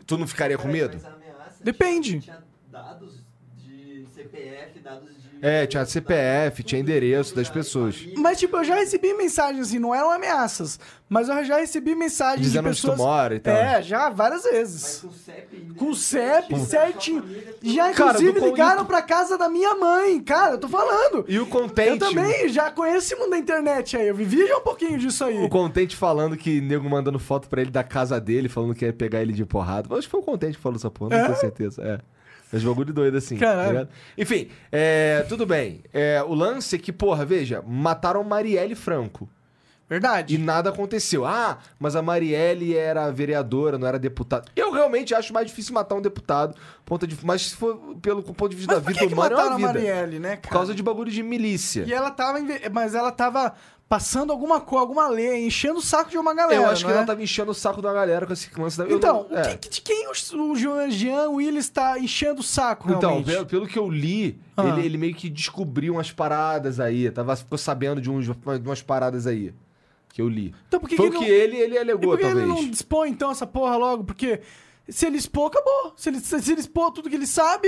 tu 0.08 0.17
não 0.17 0.26
ficaria 0.26 0.58
com 0.58 0.67
medo? 0.67 0.98
ameaça 1.06 1.63
Depende. 1.63 2.22
Tinha 2.22 2.41
dados 2.72 3.22
de 3.58 4.08
CPF, 4.13 4.80
dados 4.80 5.22
de. 5.22 5.26
É, 5.41 5.65
tinha 5.67 5.86
CPF, 5.86 6.63
tinha 6.63 6.82
endereço 6.82 7.36
das 7.36 7.50
pessoas. 7.50 8.08
Mas, 8.17 8.39
tipo, 8.39 8.58
eu 8.58 8.63
já 8.63 8.76
recebi 8.76 9.13
mensagens 9.13 9.67
assim, 9.67 9.80
não 9.80 9.93
eram 9.93 10.12
ameaças, 10.12 10.80
mas 11.08 11.30
eu 11.30 11.43
já 11.45 11.58
recebi 11.58 11.93
mensagens 11.95 12.41
Dizendo 12.47 12.63
de 12.63 12.69
onde 12.69 12.82
tu 12.82 12.89
pessoas... 12.89 12.97
mora 12.97 13.36
e 13.36 13.39
tal. 13.39 13.54
É, 13.56 13.82
já 13.82 14.10
várias 14.10 14.43
Mas 14.43 14.52
vezes. 14.52 15.02
com 15.02 15.12
CEP. 15.12 15.73
Com 15.78 15.89
né? 15.89 15.93
CEP 15.95 16.50
Da 16.54 16.58
sua 16.58 16.65
certinho. 16.65 17.23
Já, 17.62 17.91
Cara, 17.93 18.17
inclusive, 18.17 18.39
ligaram 18.39 18.86
pra 18.86 19.02
casa 19.02 19.38
da 19.38 19.47
minha 19.50 19.76
mãe. 19.76 20.19
Cara, 20.21 20.54
eu 20.54 20.58
tô 20.58 20.67
falando. 20.67 21.26
E 21.28 21.39
o 21.39 21.45
Contente. 21.45 21.89
Eu 21.89 21.97
também 22.00 22.50
já 22.50 22.71
conheço 22.71 22.97
esse 23.13 23.15
mundo 23.15 23.30
da 23.32 23.38
internet 23.38 23.95
aí. 23.95 24.08
Eu 24.08 24.15
vivi 24.15 24.45
já 24.47 24.58
um 24.58 24.62
pouquinho 24.62 24.97
disso 24.97 25.23
aí. 25.23 25.38
O 25.43 25.50
Contente 25.50 25.95
falando 25.95 26.36
que 26.36 26.60
nego 26.62 26.89
mandando 26.89 27.19
foto 27.19 27.47
pra 27.47 27.62
ele 27.62 27.71
da 27.71 27.84
casa 27.84 28.19
dele, 28.19 28.50
falando 28.50 28.73
que 28.73 28.86
ia 28.86 28.93
pegar 28.93 29.21
ele 29.21 29.34
de 29.34 29.45
porrada. 29.45 29.93
Acho 29.95 30.08
que 30.08 30.12
foi 30.12 30.19
o 30.19 30.23
Contente 30.23 30.58
que 30.58 30.63
falou 30.63 30.78
essa 30.78 30.89
porra, 30.89 31.12
não 31.12 31.17
É? 31.17 31.26
tenho 31.26 31.38
certeza. 31.38 31.82
É. 31.84 32.16
Mas 32.51 32.63
bagulho 32.63 32.93
doido 32.93 33.17
assim. 33.17 33.38
Caralho. 33.38 33.86
tá? 33.86 33.91
Enfim, 34.17 34.49
é, 34.71 35.25
tudo 35.27 35.45
bem. 35.45 35.83
É, 35.93 36.23
o 36.25 36.33
lance 36.33 36.75
é 36.75 36.79
que, 36.79 36.93
porra, 36.93 37.25
veja, 37.25 37.62
mataram 37.65 38.23
Marielle 38.23 38.75
Franco. 38.75 39.29
Verdade. 39.89 40.36
E 40.36 40.38
nada 40.38 40.69
aconteceu. 40.69 41.25
Ah, 41.25 41.60
mas 41.79 41.95
a 41.95 42.01
Marielle 42.01 42.75
era 42.75 43.10
vereadora, 43.10 43.77
não 43.77 43.88
era 43.88 43.97
deputada. 43.97 44.45
Eu 44.53 44.71
realmente 44.71 45.15
acho 45.15 45.33
mais 45.33 45.47
difícil 45.47 45.73
matar 45.73 45.95
um 45.95 46.01
deputado. 46.01 46.55
Ponto 46.83 47.07
de, 47.07 47.17
mas 47.23 47.43
se 47.43 47.55
for 47.55 47.95
pelo 48.01 48.21
ponto 48.21 48.49
de 48.49 48.57
vista 48.57 48.75
Mas 48.75 48.83
da 48.83 48.88
vida 48.89 48.99
que, 48.99 49.07
que 49.07 49.13
humana, 49.13 49.33
é 49.33 49.38
mataram 49.38 49.53
a 49.53 49.57
vida. 49.57 49.67
Marielle, 49.67 50.19
né, 50.19 50.29
cara? 50.31 50.41
Por 50.41 50.49
causa 50.49 50.75
de 50.75 50.83
bagulho 50.83 51.10
de 51.10 51.23
milícia. 51.23 51.86
E 51.88 51.93
ela 51.93 52.12
tava... 52.12 52.39
Mas 52.71 52.95
ela 52.95 53.13
tava 53.13 53.53
passando 53.89 54.32
alguma 54.34 54.60
coisa, 54.60 54.82
alguma 54.82 55.08
lei, 55.08 55.45
enchendo 55.47 55.80
o 55.80 55.82
saco 55.82 56.10
de 56.10 56.17
uma 56.17 56.34
galera, 56.34 56.62
Eu 56.62 56.69
acho 56.69 56.82
que 56.84 56.88
não 56.89 56.95
é? 56.95 56.97
ela 56.97 57.06
tava 57.08 57.23
enchendo 57.23 57.52
o 57.52 57.54
saco 57.54 57.82
da 57.82 57.93
galera 57.93 58.26
com 58.26 58.34
esse 58.34 58.50
lance 58.60 58.78
da. 58.78 58.84
eu 58.86 58.97
Então, 58.97 59.26
não- 59.30 59.38
é. 59.38 59.56
que- 59.56 59.69
de 59.69 59.82
quem 59.82 60.08
o, 60.08 60.12
o 60.12 60.56
Jean, 60.56 60.89
Jean 60.89 61.30
Willis 61.30 61.69
tá 61.69 61.97
enchendo 61.97 62.41
o 62.41 62.43
saco, 62.43 62.89
Então, 62.91 63.00
realmente? 63.21 63.26
pelo, 63.32 63.45
pelo 63.45 63.67
que 63.67 63.80
eu 63.80 63.89
li, 63.89 64.38
Ah. 64.58 64.67
ele, 64.67 64.86
ele 64.86 64.97
meio 64.97 65.15
que 65.15 65.30
descobriu 65.30 65.93
umas 65.93 66.12
paradas 66.12 66.80
aí. 66.80 67.10
Tava, 67.12 67.36
ficou 67.36 67.58
sabendo 67.58 68.02
de, 68.02 68.10
uns, 68.12 68.26
de 68.26 68.34
umas 68.67 68.82
paradas 68.82 69.26
aí. 69.26 69.54
Que 70.10 70.21
eu 70.21 70.28
li. 70.28 70.54
Então 70.67 70.80
por 70.80 70.89
que, 70.89 70.95
Foi 70.97 71.10
que 71.10 71.15
o 71.15 71.19
não... 71.19 71.26
que 71.26 71.32
ele, 71.32 71.58
ele 71.58 71.76
E 71.76 71.78
alegou, 71.78 72.02
por 72.12 72.17
que 72.17 72.23
talvez. 72.23 72.43
ele 72.45 72.54
não 72.54 72.69
dispõe, 72.69 73.10
então, 73.10 73.30
essa 73.32 73.45
porra 73.45 73.78
logo? 73.78 74.04
Porque 74.04 74.41
se 74.89 75.06
ele 75.06 75.17
expor, 75.17 75.47
acabou. 75.47 75.93
Se 75.95 76.10
ele, 76.10 76.19
se 76.19 76.52
ele 76.52 76.60
expor 76.60 76.91
tudo 76.91 77.08
que 77.10 77.15
ele 77.15 77.28
sabe, 77.28 77.67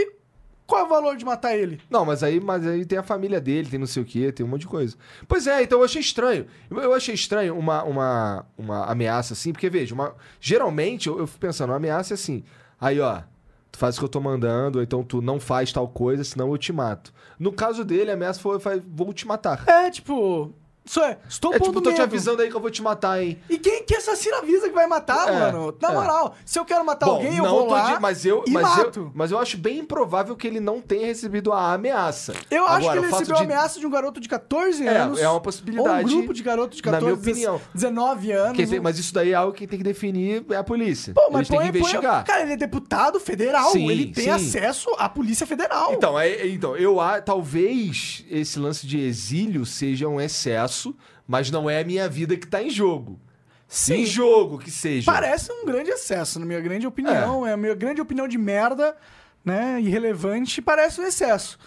qual 0.70 0.82
é 0.82 0.86
o 0.86 0.88
valor 0.88 1.18
de 1.18 1.26
matar 1.26 1.58
ele? 1.58 1.82
Não, 1.90 2.06
mas 2.06 2.22
aí, 2.22 2.40
mas 2.40 2.66
aí 2.66 2.86
tem 2.86 3.00
a 3.00 3.04
família 3.04 3.42
dele, 3.42 3.70
tem 3.70 3.80
não 3.80 3.88
sei 3.88 4.04
o 4.04 4.06
que, 4.06 4.32
tem 4.32 4.46
um 4.46 4.50
monte 4.50 4.62
de 4.62 4.68
coisa. 4.68 4.96
Pois 5.28 5.48
é, 5.48 5.64
então 5.64 5.80
eu 5.80 5.86
achei 5.86 6.00
estranho. 6.00 6.46
Eu, 6.70 6.78
eu 6.78 6.94
achei 6.94 7.16
estranho 7.16 7.58
uma, 7.58 7.84
uma, 7.84 8.46
uma 8.56 8.86
ameaça 8.86 9.34
assim, 9.34 9.52
porque 9.52 9.70
veja, 9.70 9.96
uma, 9.96 10.16
geralmente 10.40 11.08
eu, 11.08 11.18
eu 11.18 11.26
fico 11.26 11.40
pensando, 11.40 11.72
uma 11.72 11.78
ameaça 11.78 12.14
é 12.14 12.16
assim. 12.16 12.44
Aí, 12.80 13.00
ó, 13.00 13.24
tu 13.72 13.80
faz 13.80 13.96
o 13.96 14.00
que 14.00 14.06
eu 14.06 14.10
tô 14.10 14.22
mandando, 14.22 14.78
ou 14.78 14.84
então 14.84 15.04
tu 15.04 15.22
não 15.22 15.40
faz 15.40 15.74
tal 15.74 15.88
coisa, 15.88 16.24
senão 16.24 16.52
eu 16.52 16.58
te 16.58 16.72
mato. 16.72 17.12
No 17.40 17.52
caso 17.52 17.84
dele, 17.84 18.12
a 18.12 18.14
ameaça 18.14 18.40
foi, 18.40 18.60
foi 18.60 18.82
vou 18.88 19.12
te 19.12 19.28
matar. 19.28 19.68
É, 19.68 19.90
tipo... 19.90 20.54
Isso 20.90 21.00
é, 21.02 21.20
estou 21.30 21.54
É 21.54 21.60
pondo 21.60 21.68
tipo, 21.70 21.82
tô 21.82 21.90
te 21.92 22.00
medo. 22.00 22.04
avisando 22.04 22.42
aí 22.42 22.50
que 22.50 22.56
eu 22.56 22.60
vou 22.60 22.72
te 22.72 22.82
matar, 22.82 23.22
hein? 23.22 23.38
E 23.48 23.60
quem 23.60 23.84
que 23.84 23.96
assassina 23.96 24.38
avisa 24.38 24.68
que 24.70 24.74
vai 24.74 24.88
matar, 24.88 25.28
É, 25.30 25.40
mano? 25.40 25.78
Na 25.80 25.92
é. 25.92 25.94
moral, 25.94 26.36
se 26.44 26.58
eu 26.58 26.66
quero 26.66 26.84
matar 26.84 27.06
Bom, 27.06 27.12
alguém, 27.18 27.38
eu 27.38 27.44
não 27.44 27.50
vou 27.52 27.70
lá 27.70 27.94
di- 27.96 28.02
mas 28.02 28.26
eu, 28.26 28.44
e 28.48 28.50
mas 28.50 28.64
mato. 28.64 29.00
Eu, 29.02 29.12
mas 29.14 29.30
eu 29.30 29.38
acho 29.38 29.56
bem 29.58 29.78
improvável 29.80 30.36
que 30.36 30.48
ele 30.48 30.60
não 30.60 30.82
tenha 30.82 31.06
recebido 31.06 31.54
a 31.54 31.74
ameaça. 31.74 32.34
Eu 32.50 32.64
acho 32.66 32.78
Agora, 32.78 33.00
que 33.02 33.06
ele 33.06 33.12
recebeu 33.12 33.36
de- 33.36 33.42
a 33.42 33.46
ameaça 33.46 33.80
de 33.80 33.86
um 33.86 33.90
garoto 33.92 34.20
de 34.20 34.28
14 34.28 34.88
É, 34.88 34.98
anos. 34.98 35.20
é 35.20 35.30
uma 35.30 35.40
possibilidade, 35.40 36.06
Ou 36.06 36.10
um 36.12 36.18
grupo 36.22 36.34
de 36.34 36.42
garotos 36.42 36.78
de 36.78 36.84
na 36.84 36.92
14, 36.94 37.06
minha 37.06 37.20
opinião. 37.54 37.62
19 37.72 38.32
anos. 38.32 38.70
Tem- 38.70 38.80
mas 38.80 38.98
isso 38.98 39.14
daí 39.14 39.32
é 39.32 39.36
algo 39.36 39.54
que 39.54 39.68
tem 39.68 39.78
que 39.78 39.84
definir 39.86 40.44
é 40.50 40.56
a 40.56 40.64
polícia. 40.64 41.14
Pô, 41.14 41.30
mas 41.32 41.42
Eles 41.42 41.50
têm 41.50 41.58
que 41.60 41.64
põe- 41.66 41.72
põe- 41.72 41.80
investigar. 41.82 42.24
Cara, 42.26 42.42
ele 42.42 42.54
é 42.54 42.58
deputado 42.58 43.20
federal. 43.20 43.72
Sim, 43.74 43.88
ele 43.92 44.08
tem 44.12 44.24
sim. 44.24 44.30
acesso 44.32 44.90
à 44.98 45.08
Polícia 45.08 45.46
Federal. 45.46 45.94
Então, 45.94 46.20
é, 46.20 46.48
então 46.48 46.76
eu 46.76 47.00
a- 47.00 47.22
talvez 47.22 48.26
esse 48.28 48.58
lance 48.58 48.88
de 48.88 49.00
exílio 49.00 49.66
seja 49.68 50.08
um 50.08 50.20
excesso, 50.20 50.79
mas 51.28 51.50
não 51.52 51.70
é 51.70 51.82
a 51.82 51.84
minha 51.84 52.08
vida 52.10 52.36
que 52.36 52.48
tá 52.48 52.62
em 52.62 52.70
jogo. 52.70 53.20
Sim. 53.68 54.02
Em 54.02 54.06
jogo 54.06 54.58
que 54.58 54.72
seja. 54.72 55.12
Parece 55.12 55.52
um 55.52 55.66
grande 55.66 55.92
excesso, 55.92 56.40
na 56.40 56.46
minha 56.46 56.60
grande 56.60 56.88
opinião. 56.88 57.46
É, 57.46 57.54
a 57.54 57.58
minha 57.58 57.76
grande 57.76 58.02
opinião 58.02 58.28
de 58.28 58.38
merda, 58.38 58.98
né? 59.46 59.80
Irrelevante, 59.80 60.62
parece 60.62 61.00
um 61.00 61.04
excesso. 61.04 61.60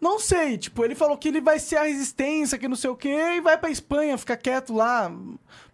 Não 0.00 0.18
sei, 0.18 0.58
tipo, 0.58 0.84
ele 0.84 0.94
falou 0.94 1.16
que 1.16 1.28
ele 1.28 1.40
vai 1.40 1.58
ser 1.58 1.76
a 1.76 1.84
resistência, 1.84 2.58
que 2.58 2.68
não 2.68 2.76
sei 2.76 2.90
o 2.90 2.96
quê, 2.96 3.36
e 3.36 3.40
vai 3.40 3.56
pra 3.56 3.70
Espanha, 3.70 4.18
ficar 4.18 4.36
quieto 4.36 4.74
lá. 4.74 5.10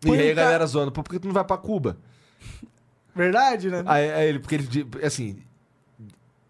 E 0.04 0.11
aí 0.12 0.30
a 0.30 0.35
galera 0.35 0.66
zoando, 0.66 0.92
pô, 0.92 1.02
por 1.02 1.11
que 1.11 1.18
tu 1.18 1.26
não 1.26 1.35
vai 1.35 1.44
pra 1.44 1.56
Cuba? 1.56 1.98
Verdade, 3.14 3.68
né? 3.68 3.82
Aí, 3.87 4.11
aí 4.11 4.28
ele, 4.28 4.38
porque 4.38 4.54
ele, 4.54 4.88
assim, 5.04 5.42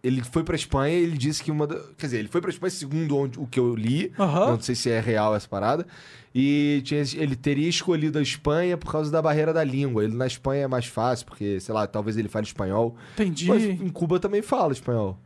ele 0.02 0.22
foi 0.22 0.42
pra 0.42 0.56
Espanha 0.56 0.98
e 0.98 1.02
ele 1.02 1.16
disse 1.16 1.42
que 1.42 1.50
uma 1.50 1.66
da, 1.66 1.76
Quer 1.96 2.06
dizer, 2.06 2.18
ele 2.18 2.28
foi 2.28 2.40
pra 2.40 2.50
Espanha 2.50 2.70
segundo 2.70 3.16
onde, 3.16 3.38
o 3.38 3.46
que 3.46 3.60
eu 3.60 3.74
li, 3.74 4.12
Aham. 4.18 4.46
não 4.52 4.60
sei 4.60 4.74
se 4.74 4.90
é 4.90 5.00
real 5.00 5.34
essa 5.34 5.48
parada, 5.48 5.86
e 6.34 6.80
tinha, 6.84 7.02
ele 7.16 7.36
teria 7.36 7.68
escolhido 7.68 8.18
a 8.18 8.22
Espanha 8.22 8.76
por 8.76 8.90
causa 8.90 9.10
da 9.10 9.20
barreira 9.20 9.52
da 9.52 9.62
língua. 9.62 10.02
Ele 10.02 10.14
na 10.14 10.26
Espanha 10.26 10.64
é 10.64 10.66
mais 10.66 10.86
fácil, 10.86 11.26
porque, 11.26 11.60
sei 11.60 11.74
lá, 11.74 11.86
talvez 11.86 12.16
ele 12.16 12.28
fale 12.28 12.46
espanhol. 12.46 12.96
Entendi. 13.14 13.46
Mas 13.48 13.62
em 13.62 13.88
Cuba 13.90 14.18
também 14.18 14.40
fala 14.42 14.72
espanhol. 14.72 15.18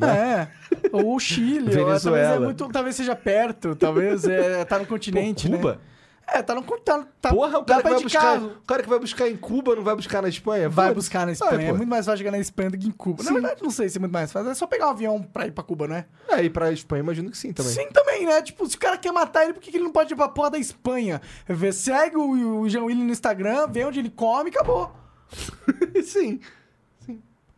É. 0.00 0.48
Ou 0.90 1.14
o 1.14 1.20
Chile, 1.20 1.68
ou 1.78 2.00
talvez, 2.00 2.06
é 2.06 2.38
muito, 2.40 2.68
talvez 2.68 2.96
seja 2.96 3.14
perto, 3.14 3.76
talvez 3.76 4.24
é, 4.24 4.64
tá 4.64 4.78
no 4.78 4.86
continente, 4.86 5.48
Pô, 5.48 5.56
Cuba? 5.56 5.72
né? 5.72 5.78
É, 6.26 6.42
tá 6.42 6.54
no 6.54 6.62
tá, 6.62 7.06
tá, 7.20 7.30
Porra, 7.30 7.58
o 7.58 7.64
cara, 7.64 7.82
que 7.82 7.88
vai 7.90 7.98
ir 8.00 8.02
buscar, 8.02 8.20
carro. 8.20 8.46
o 8.46 8.66
cara 8.66 8.82
que 8.82 8.88
vai 8.88 8.98
buscar 8.98 9.28
em 9.28 9.36
Cuba 9.36 9.76
não 9.76 9.82
vai 9.84 9.94
buscar 9.94 10.22
na 10.22 10.28
Espanha? 10.28 10.68
Vai 10.68 10.86
Foda-se. 10.88 10.94
buscar 10.94 11.18
na 11.20 11.24
Vai, 11.26 11.32
Espanha. 11.34 11.62
é 11.68 11.70
pô. 11.70 11.76
muito 11.76 11.88
mais 11.90 12.06
fácil 12.06 12.18
chegar 12.18 12.30
na 12.30 12.38
Espanha 12.38 12.70
do 12.70 12.78
que 12.78 12.88
em 12.88 12.90
Cuba. 12.90 13.22
Na 13.22 13.28
Sim. 13.28 13.34
verdade, 13.34 13.62
não 13.62 13.70
sei 13.70 13.88
se 13.88 13.98
é 13.98 14.00
muito 14.00 14.12
mais 14.12 14.32
fácil. 14.32 14.50
É 14.50 14.54
só 14.54 14.66
pegar 14.66 14.86
um 14.86 14.90
avião 14.90 15.22
pra 15.22 15.46
ir 15.46 15.52
pra 15.52 15.62
Cuba, 15.62 15.86
né? 15.86 16.06
É, 16.28 16.42
e 16.42 16.48
pra 16.50 16.72
Espanha 16.72 17.00
imagino 17.02 17.30
que 17.30 17.36
sim 17.36 17.52
também. 17.52 17.72
Sim, 17.72 17.88
também, 17.92 18.24
né? 18.26 18.40
Tipo, 18.42 18.66
se 18.66 18.74
o 18.76 18.78
cara 18.78 18.96
quer 18.96 19.12
matar 19.12 19.44
ele, 19.44 19.52
por 19.52 19.60
que 19.62 19.70
que 19.70 19.76
ele 19.76 19.84
não 19.84 19.92
pode 19.92 20.12
ir 20.12 20.16
pra 20.16 20.28
porra 20.28 20.52
da 20.52 20.58
Espanha? 20.58 21.20
Vê, 21.46 21.70
segue 21.72 22.16
o, 22.16 22.60
o 22.60 22.68
Jean 22.68 22.84
Willis 22.84 23.04
no 23.04 23.12
Instagram, 23.12 23.68
vê 23.68 23.84
onde 23.84 23.98
ele 24.00 24.10
come 24.10 24.50
e 24.50 24.52
acabou. 24.52 24.90
sim. 26.04 26.40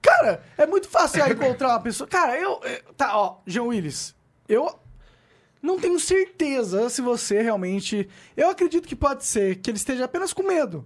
Cara, 0.02 0.42
é 0.57 0.66
muito 0.66 0.88
fácil 0.88 1.22
aí 1.24 1.33
encontrar 1.33 1.68
uma 1.68 1.81
pessoa. 1.81 2.09
Cara, 2.09 2.38
eu. 2.38 2.61
eu- 2.62 2.94
Tá, 2.96 3.16
ó, 3.18 3.38
Jean 3.46 3.64
Willis. 3.64 4.14
Eu 4.48 4.79
não 5.66 5.79
tenho 5.79 5.98
certeza 6.00 6.88
se 6.88 7.02
você 7.02 7.42
realmente. 7.42 8.09
Eu 8.37 8.48
acredito 8.50 8.87
que 8.88 8.96
pode 8.96 9.24
ser 9.24 9.57
que 9.57 9.70
ele 9.70 9.76
esteja 9.79 10.05
apenas 10.05 10.33
com 10.33 10.42
medo. 10.42 10.85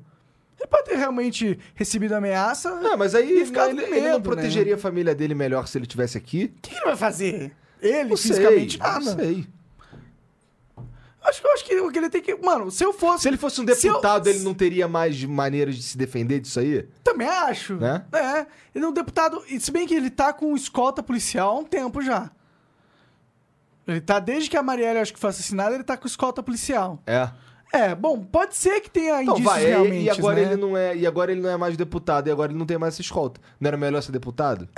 Ele 0.58 0.68
pode 0.68 0.84
ter 0.90 0.96
realmente 0.96 1.58
recebido 1.74 2.12
ameaça. 2.14 2.74
Não, 2.80 2.96
mas 2.96 3.14
aí 3.14 3.28
E 3.30 3.40
ele, 3.40 3.50
com 3.52 3.60
ele 3.62 3.80
não 3.82 3.90
medo, 3.90 4.20
protegeria 4.22 4.74
a 4.74 4.78
família 4.78 5.14
dele 5.14 5.34
melhor 5.34 5.66
se 5.66 5.78
ele 5.78 5.86
tivesse 5.86 6.18
aqui? 6.18 6.52
O 6.58 6.60
que 6.60 6.74
ele 6.74 6.84
vai 6.84 6.96
fazer? 6.96 7.52
Ele, 7.80 8.10
Não 8.10 8.16
fisicamente, 8.16 8.72
sei, 8.72 8.80
nada. 8.80 9.04
Não 9.04 9.16
sei. 9.24 9.46
Acho 11.22 11.46
acho 11.48 11.64
que 11.66 11.74
o 11.78 11.90
que 11.90 11.98
ele 11.98 12.08
tem 12.10 12.22
que. 12.22 12.34
Mano, 12.36 12.70
se 12.70 12.82
eu 12.82 12.92
fosse. 12.92 13.22
Se 13.22 13.28
ele 13.28 13.36
fosse 13.36 13.60
um 13.60 13.66
Se 13.74 13.86
eu- 13.86 13.92
deputado, 13.92 14.26
ele 14.26 14.40
não 14.40 14.54
teria 14.54 14.88
mais 14.88 15.22
maneiras 15.24 15.76
de 15.76 15.82
se 15.82 15.96
defender 15.96 16.40
disso 16.40 16.58
aí? 16.58 16.88
Também 17.04 17.28
acho. 17.28 17.74
Né? 17.76 18.04
É. 18.12 18.46
Ele 18.74 18.84
é 18.84 18.88
um 18.88 18.92
deputado. 18.92 19.42
E 19.48 19.60
se 19.60 19.70
bem 19.70 19.86
que 19.86 19.94
ele 19.94 20.08
tá 20.10 20.32
com 20.32 20.54
escolta 20.56 21.02
policial 21.02 21.56
há 21.56 21.58
um 21.60 21.64
tempo 21.64 22.00
já. 22.02 22.30
Ele 23.86 24.00
tá, 24.00 24.18
desde 24.18 24.48
que 24.50 24.56
a 24.56 24.62
Marielle 24.62 24.98
acho 25.00 25.12
que 25.12 25.18
foi 25.20 25.30
assassinada, 25.30 25.74
ele 25.74 25.84
tá 25.84 25.96
com 25.96 26.06
escolta 26.06 26.42
policial. 26.42 27.00
É. 27.06 27.28
É, 27.72 27.94
bom, 27.94 28.18
pode 28.20 28.56
ser 28.56 28.80
que 28.80 28.90
tenha 28.90 29.22
Então 29.22 29.34
indícios 29.34 29.52
vai, 29.54 29.64
e- 29.64 29.68
realmente. 29.68 30.02
e 30.04 30.10
agora 30.10 30.34
né? 30.36 30.42
ele 30.42 30.56
não 30.56 30.76
é, 30.76 30.96
e 30.96 31.06
agora 31.06 31.30
ele 31.30 31.40
não 31.40 31.50
é 31.50 31.56
mais 31.56 31.76
deputado, 31.76 32.26
e 32.26 32.30
agora 32.32 32.50
ele 32.50 32.58
não 32.58 32.66
tem 32.66 32.76
mais 32.76 32.94
essa 32.94 33.00
escolta. 33.02 33.40
Não 33.60 33.68
era 33.68 33.76
melhor 33.76 34.02
ser 34.02 34.10
deputado? 34.10 34.68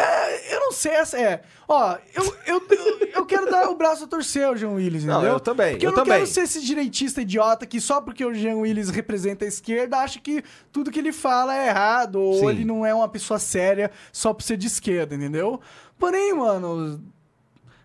Eu 0.51 0.61
não 0.61 0.73
sei, 0.73 0.93
essa 0.93 1.19
é. 1.19 1.41
Ó, 1.67 1.97
eu, 2.15 2.37
eu, 2.47 2.63
eu, 2.69 3.09
eu 3.15 3.27
quero 3.27 3.51
dar 3.51 3.71
o 3.71 3.75
braço 3.77 4.05
a 4.05 4.07
torcer 4.07 4.45
ao 4.47 4.55
Jean 4.57 4.71
Willis, 4.73 5.05
Não, 5.05 5.15
entendeu? 5.15 5.33
eu 5.35 5.41
também, 5.41 5.71
Porque 5.73 5.87
eu, 5.87 5.91
eu 5.91 5.97
não 5.97 6.05
também. 6.05 6.19
quero 6.21 6.31
ser 6.31 6.43
esse 6.43 6.61
direitista 6.63 7.23
idiota 7.23 7.65
que 7.67 7.81
só 7.81 7.99
porque 7.99 8.23
o 8.27 8.35
Jean 8.35 8.57
Willis 8.57 8.91
representa 8.91 9.47
a 9.47 9.49
esquerda 9.49 9.97
acha 9.97 10.21
que 10.21 10.45
tudo 10.71 10.91
que 10.91 10.99
ele 10.99 11.13
fala 11.13 11.57
é 11.57 11.69
errado, 11.69 12.17
ou 12.17 12.41
Sim. 12.41 12.49
ele 12.51 12.65
não 12.67 12.85
é 12.85 12.93
uma 12.95 13.09
pessoa 13.09 13.39
séria 13.39 13.91
só 14.13 14.35
por 14.35 14.43
ser 14.43 14.59
de 14.59 14.67
esquerda, 14.67 15.15
entendeu? 15.15 15.59
Porém, 15.99 16.35
mano, 16.35 17.01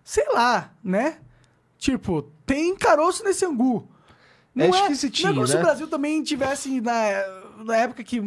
sei 0.07 0.25
lá, 0.31 0.71
né? 0.81 1.17
Tipo, 1.77 2.31
tem 2.45 2.73
caroço 2.77 3.25
nesse 3.25 3.43
angu. 3.43 3.91
É 4.57 4.69
esquisitinho, 4.69 5.27
Não 5.27 5.33
é 5.33 5.35
como 5.35 5.47
se 5.47 5.53
né? 5.55 5.59
o 5.59 5.63
Brasil 5.63 5.87
também 5.89 6.23
tivesse 6.23 6.79
na, 6.79 6.93
na 7.65 7.75
época 7.75 8.01
que, 8.05 8.21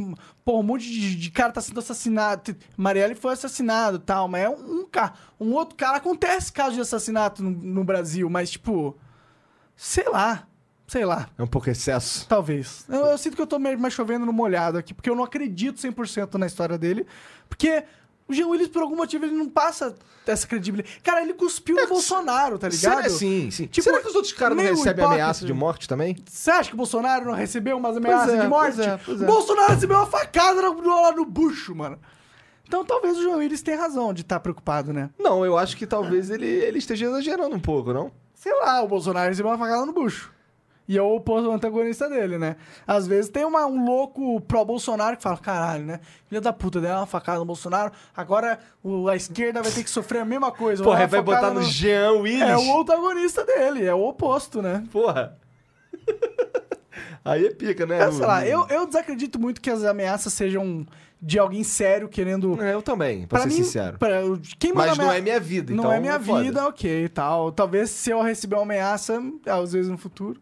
pô, 0.44 0.60
um 0.60 0.62
monte 0.62 0.84
de, 0.84 1.16
de 1.16 1.30
cara 1.30 1.50
tá 1.50 1.60
sendo 1.62 1.80
assassinado. 1.80 2.54
Marielle 2.76 3.14
foi 3.14 3.32
assassinado 3.32 3.96
e 3.96 4.00
tal, 4.00 4.28
mas 4.28 4.42
é 4.42 4.50
um, 4.50 4.80
um 4.80 4.86
cara. 4.86 5.14
Um 5.40 5.54
outro 5.54 5.74
cara. 5.74 5.96
Acontece 5.96 6.52
caso 6.52 6.74
de 6.74 6.82
assassinato 6.82 7.42
no, 7.42 7.50
no 7.50 7.82
Brasil, 7.82 8.28
mas 8.28 8.50
tipo. 8.50 8.94
Sei 9.74 10.06
lá. 10.06 10.46
Sei 10.86 11.06
lá. 11.06 11.30
É 11.38 11.42
um 11.42 11.46
pouco 11.46 11.70
excesso. 11.70 12.28
Talvez. 12.28 12.84
Eu, 12.90 13.06
eu 13.06 13.16
sinto 13.16 13.36
que 13.36 13.42
eu 13.42 13.46
tô 13.46 13.58
meio 13.58 13.78
mais 13.78 13.94
chovendo 13.94 14.26
no 14.26 14.34
molhado 14.34 14.76
aqui, 14.76 14.92
porque 14.92 15.08
eu 15.08 15.16
não 15.16 15.24
acredito 15.24 15.80
100% 15.80 16.34
na 16.34 16.46
história 16.46 16.76
dele. 16.76 17.06
Porque 17.48 17.84
o 18.30 18.34
Jean 18.34 18.46
Willis, 18.46 18.68
por 18.68 18.82
algum 18.82 18.96
motivo, 18.96 19.24
ele 19.24 19.34
não 19.34 19.48
passa 19.48 19.94
essa 20.26 20.46
credibilidade. 20.46 21.00
Cara, 21.02 21.22
ele 21.22 21.34
cuspiu 21.34 21.74
no 21.74 21.86
Bolsonaro, 21.88 22.58
tá 22.58 22.68
ligado? 22.68 23.02
Será, 23.02 23.10
sim, 23.10 23.50
sim. 23.50 23.66
Tipo, 23.66 23.84
Será 23.84 24.00
que 24.00 24.08
os 24.08 24.14
outros 24.14 24.32
caras 24.32 24.56
não 24.56 24.62
recebem 24.62 24.92
hipócrita. 24.92 25.14
ameaça 25.14 25.44
de 25.44 25.52
morte 25.52 25.88
também? 25.88 26.16
Você 26.24 26.50
acha 26.50 26.68
que 26.68 26.74
o 26.74 26.76
Bolsonaro 26.76 27.24
não 27.24 27.34
recebeu 27.34 27.76
umas 27.76 27.96
ameaças 27.96 28.34
é, 28.34 28.40
de 28.40 28.46
morte? 28.46 28.76
pois 28.76 28.86
é, 28.86 29.00
pois 29.04 29.20
é. 29.20 29.24
O 29.24 29.26
Bolsonaro 29.26 29.72
recebeu 29.72 29.96
uma 29.96 30.06
facada 30.06 30.62
lá 30.62 31.12
no 31.12 31.24
bucho, 31.24 31.74
mano. 31.74 31.98
Então 32.66 32.84
talvez 32.84 33.18
o 33.18 33.22
João 33.22 33.38
Willis 33.38 33.62
tenha 33.62 33.76
razão 33.76 34.14
de 34.14 34.20
estar 34.22 34.38
preocupado, 34.38 34.92
né? 34.92 35.10
Não, 35.18 35.44
eu 35.44 35.58
acho 35.58 35.76
que 35.76 35.86
talvez 35.86 36.30
ele, 36.30 36.46
ele 36.46 36.78
esteja 36.78 37.06
exagerando 37.06 37.56
um 37.56 37.60
pouco, 37.60 37.92
não? 37.92 38.12
Sei 38.32 38.52
lá, 38.54 38.80
o 38.80 38.86
Bolsonaro 38.86 39.28
recebeu 39.28 39.50
uma 39.50 39.58
facada 39.58 39.84
no 39.84 39.92
bucho. 39.92 40.32
E 40.92 40.98
é 40.98 41.02
o 41.02 41.14
oposto 41.14 41.48
antagonista 41.52 42.08
dele, 42.08 42.36
né? 42.36 42.56
Às 42.84 43.06
vezes 43.06 43.30
tem 43.30 43.44
uma- 43.44 43.64
um 43.64 43.84
louco 43.84 44.40
pró-Bolsonaro 44.40 45.16
que 45.16 45.22
fala, 45.22 45.36
caralho, 45.38 45.84
né? 45.84 46.00
Filha 46.26 46.40
da 46.40 46.52
puta, 46.52 46.80
deu 46.80 46.90
uma 46.90 47.06
facada 47.06 47.38
no 47.38 47.44
Bolsonaro, 47.44 47.92
agora 48.16 48.58
o- 48.82 49.08
a 49.08 49.14
esquerda 49.14 49.62
vai 49.62 49.70
ter 49.70 49.84
que 49.84 49.90
sofrer 49.90 50.18
a 50.18 50.24
mesma 50.24 50.50
coisa. 50.50 50.82
Porra, 50.82 51.06
Vai 51.06 51.22
botar 51.22 51.52
no 51.52 51.62
Jean 51.62 52.14
Willis. 52.14 52.42
É 52.42 52.56
o 52.56 52.80
antagonista 52.80 53.44
dele, 53.44 53.84
é 53.84 53.94
o 53.94 54.02
oposto, 54.04 54.60
né? 54.60 54.82
Porra. 54.90 55.38
aí 57.24 57.46
é 57.46 57.50
pica, 57.54 57.86
né? 57.86 58.00
É, 58.02 58.10
sei 58.10 58.26
lá, 58.26 58.44
eu, 58.46 58.66
eu 58.68 58.84
desacredito 58.84 59.38
muito 59.40 59.60
que 59.60 59.70
as 59.70 59.84
ameaças 59.84 60.32
sejam 60.32 60.84
de 61.22 61.38
alguém 61.38 61.62
sério 61.62 62.08
querendo 62.08 62.60
É, 62.62 62.72
eu 62.74 62.82
também, 62.82 63.26
pra, 63.26 63.40
Pra 63.40 63.48
ser 63.48 63.54
mim, 63.56 63.62
sincero. 63.64 63.98
pra- 63.98 64.22
quem 64.58 64.72
Mas 64.72 64.96
não 64.98 65.12
é 65.12 65.20
minha 65.20 65.38
vida, 65.38 65.72
Não 65.72 65.84
então 65.84 65.92
é 65.92 66.00
minha 66.00 66.14
é 66.14 66.18
foda. 66.18 66.42
vida, 66.42 66.66
ok, 66.66 67.08
tal. 67.10 67.52
Talvez 67.52 67.90
se 67.90 68.10
eu 68.10 68.20
receber 68.22 68.56
uma 68.56 68.62
ameaça, 68.62 69.22
às 69.46 69.72
vezes 69.72 69.88
no 69.90 69.98
futuro. 69.98 70.40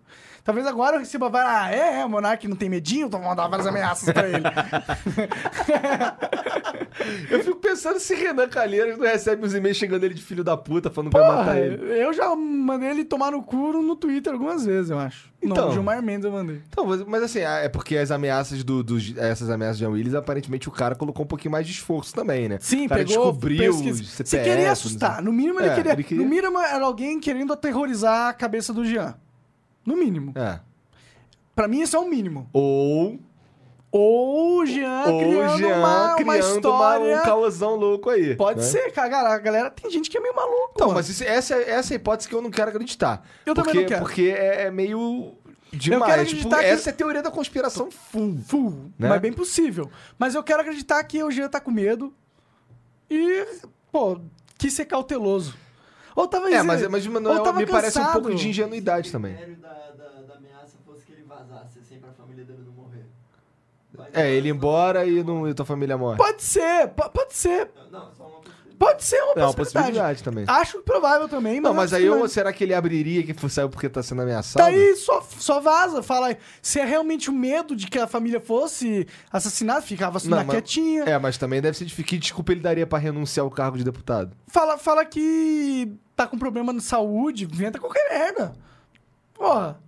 Talvez 0.48 0.66
agora 0.66 0.96
eu 0.96 1.00
receba 1.00 1.28
várias. 1.28 1.52
Ah, 1.52 1.70
é, 1.70 2.00
é, 2.00 2.04
o 2.06 2.08
Monark 2.08 2.48
não 2.48 2.56
tem 2.56 2.70
medinho, 2.70 3.06
então 3.06 3.20
vou 3.20 3.28
mandar 3.28 3.48
várias 3.48 3.66
ameaças 3.66 4.10
pra 4.10 4.26
ele. 4.26 4.42
Eu 7.30 7.44
fico 7.44 7.56
pensando 7.56 7.98
se 8.00 8.14
Renan 8.14 8.48
Calheiros 8.48 8.96
não 8.98 9.06
recebe 9.06 9.44
uns 9.46 9.54
e-mails 9.54 9.76
chegando 9.76 10.04
ele 10.04 10.14
de 10.14 10.22
filho 10.22 10.42
da 10.42 10.56
puta, 10.56 10.90
falando 10.90 11.10
que 11.10 11.18
vai 11.18 11.26
Porra, 11.26 11.38
matar 11.44 11.58
ele. 11.58 11.76
eu 12.02 12.12
já 12.12 12.34
mandei 12.34 12.88
ele 12.90 13.04
tomar 13.04 13.30
no 13.30 13.42
cu 13.42 13.72
no 13.72 13.94
Twitter 13.94 14.32
algumas 14.32 14.64
vezes, 14.64 14.90
eu 14.90 14.98
acho. 14.98 15.28
Não, 15.42 15.52
Então. 15.52 15.68
o 15.68 15.72
Gilmar 15.72 16.02
Mendes 16.02 16.24
eu 16.24 16.32
mandei. 16.32 16.60
Então, 16.68 16.84
mas- 17.06 17.22
assim, 17.22 17.40
é 17.40 17.68
porque 17.68 17.96
as 17.96 18.10
ameaças 18.10 18.64
do, 18.64 18.82
dos- 18.82 19.16
essas 19.16 19.48
ameaças 19.50 19.76
de 19.78 19.84
Jean 19.84 19.90
Willis, 19.90 20.14
aparentemente 20.14 20.68
o 20.68 20.72
cara 20.72 20.94
colocou 20.94 21.24
um 21.24 21.28
pouquinho 21.28 21.52
mais 21.52 21.66
de 21.66 21.72
esforço 21.72 22.14
também, 22.14 22.48
né? 22.48 22.56
Sim, 22.60 22.86
o 22.86 22.88
cara 22.88 23.04
pegou. 23.04 23.24
descobriu 23.26 23.72
pesquisa. 23.74 24.02
os 24.02 24.08
CPF, 24.10 24.28
Se 24.30 24.38
queria 24.50 24.64
não 24.66 24.72
assustar. 24.72 25.22
No 25.22 25.32
mínimo, 25.32 25.60
ele, 25.60 25.68
É, 25.68 25.74
queria, 25.74 25.92
ele 25.92 26.02
queria- 26.04 26.24
No 26.24 26.28
mínimo, 26.28 26.58
era 26.58 26.84
alguém 26.84 27.20
querendo 27.20 27.52
aterrorizar 27.52 28.28
a 28.28 28.32
cabeça 28.32 28.72
do 28.72 28.84
Jean. 28.84 29.14
No 29.88 29.96
mínimo. 29.96 30.32
É. 30.36 30.60
Pra 31.54 31.66
mim, 31.66 31.80
isso 31.80 31.96
é 31.96 31.98
o 31.98 32.08
mínimo. 32.08 32.48
Ou, 32.52 33.18
Ou 33.90 34.58
o 34.60 34.66
Jean 34.66 35.04
ou 35.06 35.18
criando 35.18 35.56
Jean 35.58 35.68
uma, 35.78 35.78
uma 36.08 36.14
criando 36.16 36.26
uma- 36.28 36.38
história. 36.38 37.16
um 37.16 37.22
caosão 37.22 37.74
louco 37.74 38.10
aí. 38.10 38.36
Pode 38.36 38.60
né? 38.60 38.66
ser, 38.66 38.92
cara. 38.92 39.32
A 39.32 39.38
galera 39.38 39.70
tem 39.70 39.90
gente 39.90 40.10
que 40.10 40.18
é 40.18 40.20
meio 40.20 40.34
maluco. 40.36 40.72
Então, 40.74 40.88
mano. 40.88 40.98
mas 40.98 41.08
isso- 41.08 41.24
essa, 41.24 41.54
essa 41.56 41.94
é 41.94 41.96
a 41.96 41.96
hipótese 41.96 42.28
que 42.28 42.34
eu 42.34 42.42
não 42.42 42.50
quero 42.50 42.68
acreditar. 42.70 43.26
Eu 43.46 43.54
também 43.54 43.72
porque, 43.72 43.80
não 43.80 43.88
quero. 43.88 44.00
Porque 44.02 44.22
é, 44.36 44.64
é 44.66 44.70
meio 44.70 45.34
demais. 45.72 46.12
quero 46.12 46.26
tipo, 46.26 46.40
acreditar 46.48 46.58
que- 46.58 46.64
essa 46.66 46.90
é 46.90 46.92
a 46.92 46.96
teoria 46.96 47.22
da 47.22 47.30
conspiração 47.30 47.90
full. 47.90 48.38
Full, 48.46 48.70
Né? 48.98 49.08
mas 49.08 49.20
bem 49.20 49.32
possível. 49.32 49.90
Mas 50.18 50.34
eu 50.34 50.42
quero 50.44 50.60
acreditar 50.60 51.02
que 51.04 51.22
o 51.24 51.30
Jean 51.30 51.48
tá 51.48 51.58
com 51.60 51.70
medo 51.70 52.12
e, 53.10 53.46
pô, 53.90 54.20
quis 54.58 54.74
ser 54.74 54.84
cauteloso. 54.84 55.54
Ou 56.18 56.26
tava 56.26 56.50
É, 56.50 56.62
mas, 56.64 56.82
mas 56.88 57.06
ou 57.06 57.12
Manuel, 57.12 57.42
tava 57.44 57.58
me 57.60 57.66
parece 57.66 57.96
um 57.98 58.02
cansado. 58.02 58.12
pouco 58.22 58.34
de 58.34 58.48
ingenuidade 58.48 59.08
o 59.08 59.12
também. 59.12 59.34
critério 59.36 59.56
da, 59.58 59.68
da, 59.68 60.22
da 60.26 60.34
ameaça 60.34 60.76
fosse 60.84 61.04
que 61.04 61.12
ele 61.12 61.22
vazasse, 61.22 61.78
assim, 61.78 62.00
pra 62.00 62.10
família 62.12 62.44
dele 62.44 62.62
não 62.66 62.72
morrer. 62.72 63.06
Vai 63.96 64.08
É, 64.12 64.32
ele 64.32 64.48
ir 64.48 64.50
embora 64.50 65.06
e, 65.06 65.22
não, 65.22 65.48
e 65.48 65.54
tua 65.54 65.64
família 65.64 65.96
morre. 65.96 66.16
Pode 66.16 66.42
ser, 66.42 66.88
po- 66.88 67.08
pode 67.10 67.34
ser. 67.36 67.70
Não, 67.88 68.00
possibilidade. 68.00 68.17
Pode 68.78 69.02
ser 69.04 69.20
uma 69.22 69.32
É 69.34 69.44
uma 69.44 69.54
possibilidade. 69.54 70.22
também. 70.22 70.44
Acho 70.46 70.80
provável 70.82 71.28
também, 71.28 71.54
mas 71.60 71.62
Não, 71.62 71.70
é 71.72 71.74
mas 71.74 71.92
aí 71.92 72.02
eu, 72.04 72.12
possibilidade. 72.12 72.32
será 72.32 72.52
que 72.52 72.62
ele 72.64 72.74
abriria 72.74 73.22
que 73.24 73.48
saiu 73.50 73.68
porque 73.68 73.88
tá 73.88 74.02
sendo 74.02 74.22
ameaçado? 74.22 74.62
Tá 74.62 74.68
aí, 74.68 74.94
só, 74.96 75.20
só 75.38 75.60
vaza. 75.60 76.02
Fala, 76.02 76.36
se 76.62 76.78
é 76.78 76.84
realmente 76.84 77.28
o 77.28 77.32
medo 77.32 77.74
de 77.74 77.88
que 77.88 77.98
a 77.98 78.06
família 78.06 78.40
fosse 78.40 79.06
assassinada, 79.32 79.82
ficava 79.82 80.18
Não, 80.24 80.30
na 80.38 80.44
mas- 80.44 80.50
quietinha. 80.54 81.04
É, 81.04 81.18
mas 81.18 81.36
também 81.36 81.60
deve 81.60 81.76
ser 81.76 81.84
difícil. 81.86 82.04
Que 82.08 82.18
desculpa 82.18 82.52
ele 82.52 82.60
daria 82.60 82.86
pra 82.86 82.98
renunciar 82.98 83.44
ao 83.44 83.50
cargo 83.50 83.76
de 83.76 83.82
deputado? 83.84 84.30
Fala, 84.46 84.78
fala 84.78 85.04
que 85.04 85.92
tá 86.14 86.26
com 86.26 86.38
problema 86.38 86.72
de 86.72 86.80
saúde, 86.82 87.44
inventa 87.44 87.78
qualquer 87.80 88.08
merda. 88.10 88.52
Porra. 89.34 89.78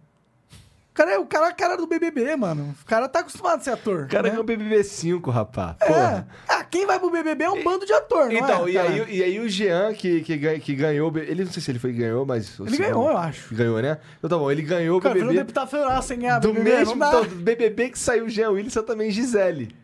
O 0.90 0.94
cara 1.00 1.12
é 1.12 1.18
o 1.18 1.24
cara, 1.26 1.46
é 1.46 1.50
a 1.50 1.52
cara 1.54 1.76
do 1.76 1.86
BBB, 1.86 2.36
mano. 2.36 2.74
O 2.82 2.84
cara 2.84 3.08
tá 3.08 3.20
acostumado 3.20 3.60
a 3.60 3.62
ser 3.62 3.70
ator. 3.70 4.04
O 4.04 4.08
cara 4.08 4.24
né? 4.24 4.30
ganhou 4.30 4.42
o 4.42 4.46
BBB5, 4.46 5.30
rapaz. 5.30 5.76
É. 5.80 5.86
Porra. 5.86 6.28
Ah, 6.48 6.59
quem 6.70 6.86
vai 6.86 6.98
pro 6.98 7.10
BBB 7.10 7.44
é 7.44 7.50
um 7.50 7.62
bando 7.62 7.84
de 7.84 7.92
ator, 7.92 8.26
não 8.26 8.32
Então, 8.32 8.66
é? 8.66 8.70
e, 8.70 8.74
cara? 8.74 8.88
aí, 8.88 9.16
e 9.18 9.22
aí 9.22 9.40
o 9.40 9.48
Jean, 9.48 9.92
que, 9.92 10.20
que, 10.22 10.58
que 10.60 10.74
ganhou. 10.74 11.12
Ele 11.18 11.44
não 11.44 11.52
sei 11.52 11.62
se 11.62 11.70
ele 11.70 11.78
foi 11.78 11.92
ganhou, 11.92 12.24
mas. 12.24 12.58
Ele 12.60 12.76
ganhou, 12.76 13.10
eu 13.10 13.16
acho. 13.16 13.54
Ganhou, 13.54 13.82
né? 13.82 13.98
Então 14.18 14.30
tá 14.30 14.38
bom, 14.38 14.50
ele 14.50 14.62
ganhou 14.62 14.98
o 14.98 15.00
Cara, 15.00 15.14
BBB. 15.14 15.34
deputado 15.34 15.68
federal 15.68 16.02
sem 16.02 16.18
ganhar 16.18 16.38
Do 16.38 16.52
BBB, 16.52 16.70
mesmo 16.70 16.94
então, 16.94 17.24
do 17.24 17.34
BBB 17.36 17.90
que 17.90 17.98
saiu 17.98 18.26
o 18.26 18.28
Jean 18.28 18.50
Wilson 18.50 18.82
também 18.82 19.10
Gisele. 19.10 19.74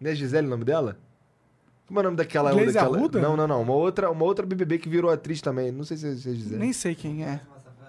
Não 0.00 0.10
é 0.10 0.14
Gisele 0.14 0.46
o 0.46 0.50
nome 0.50 0.64
dela? 0.64 0.96
Como 1.86 1.98
é 1.98 2.00
o 2.00 2.04
nome 2.04 2.16
daquela 2.16 2.52
Glaze 2.52 2.72
daquela... 2.72 2.96
Arruda? 2.96 3.20
Não, 3.20 3.36
não, 3.36 3.46
não. 3.46 3.62
Uma 3.62 3.74
outra, 3.74 4.10
uma 4.10 4.24
outra 4.24 4.46
BBB 4.46 4.78
que 4.78 4.88
virou 4.88 5.10
atriz 5.10 5.42
também. 5.42 5.70
Não 5.70 5.84
sei 5.84 5.96
se 5.96 6.08
é, 6.08 6.14
se 6.14 6.30
é 6.30 6.32
Gisele. 6.32 6.58
Nem 6.58 6.72
sei 6.72 6.94
quem 6.94 7.24
é. 7.24 7.40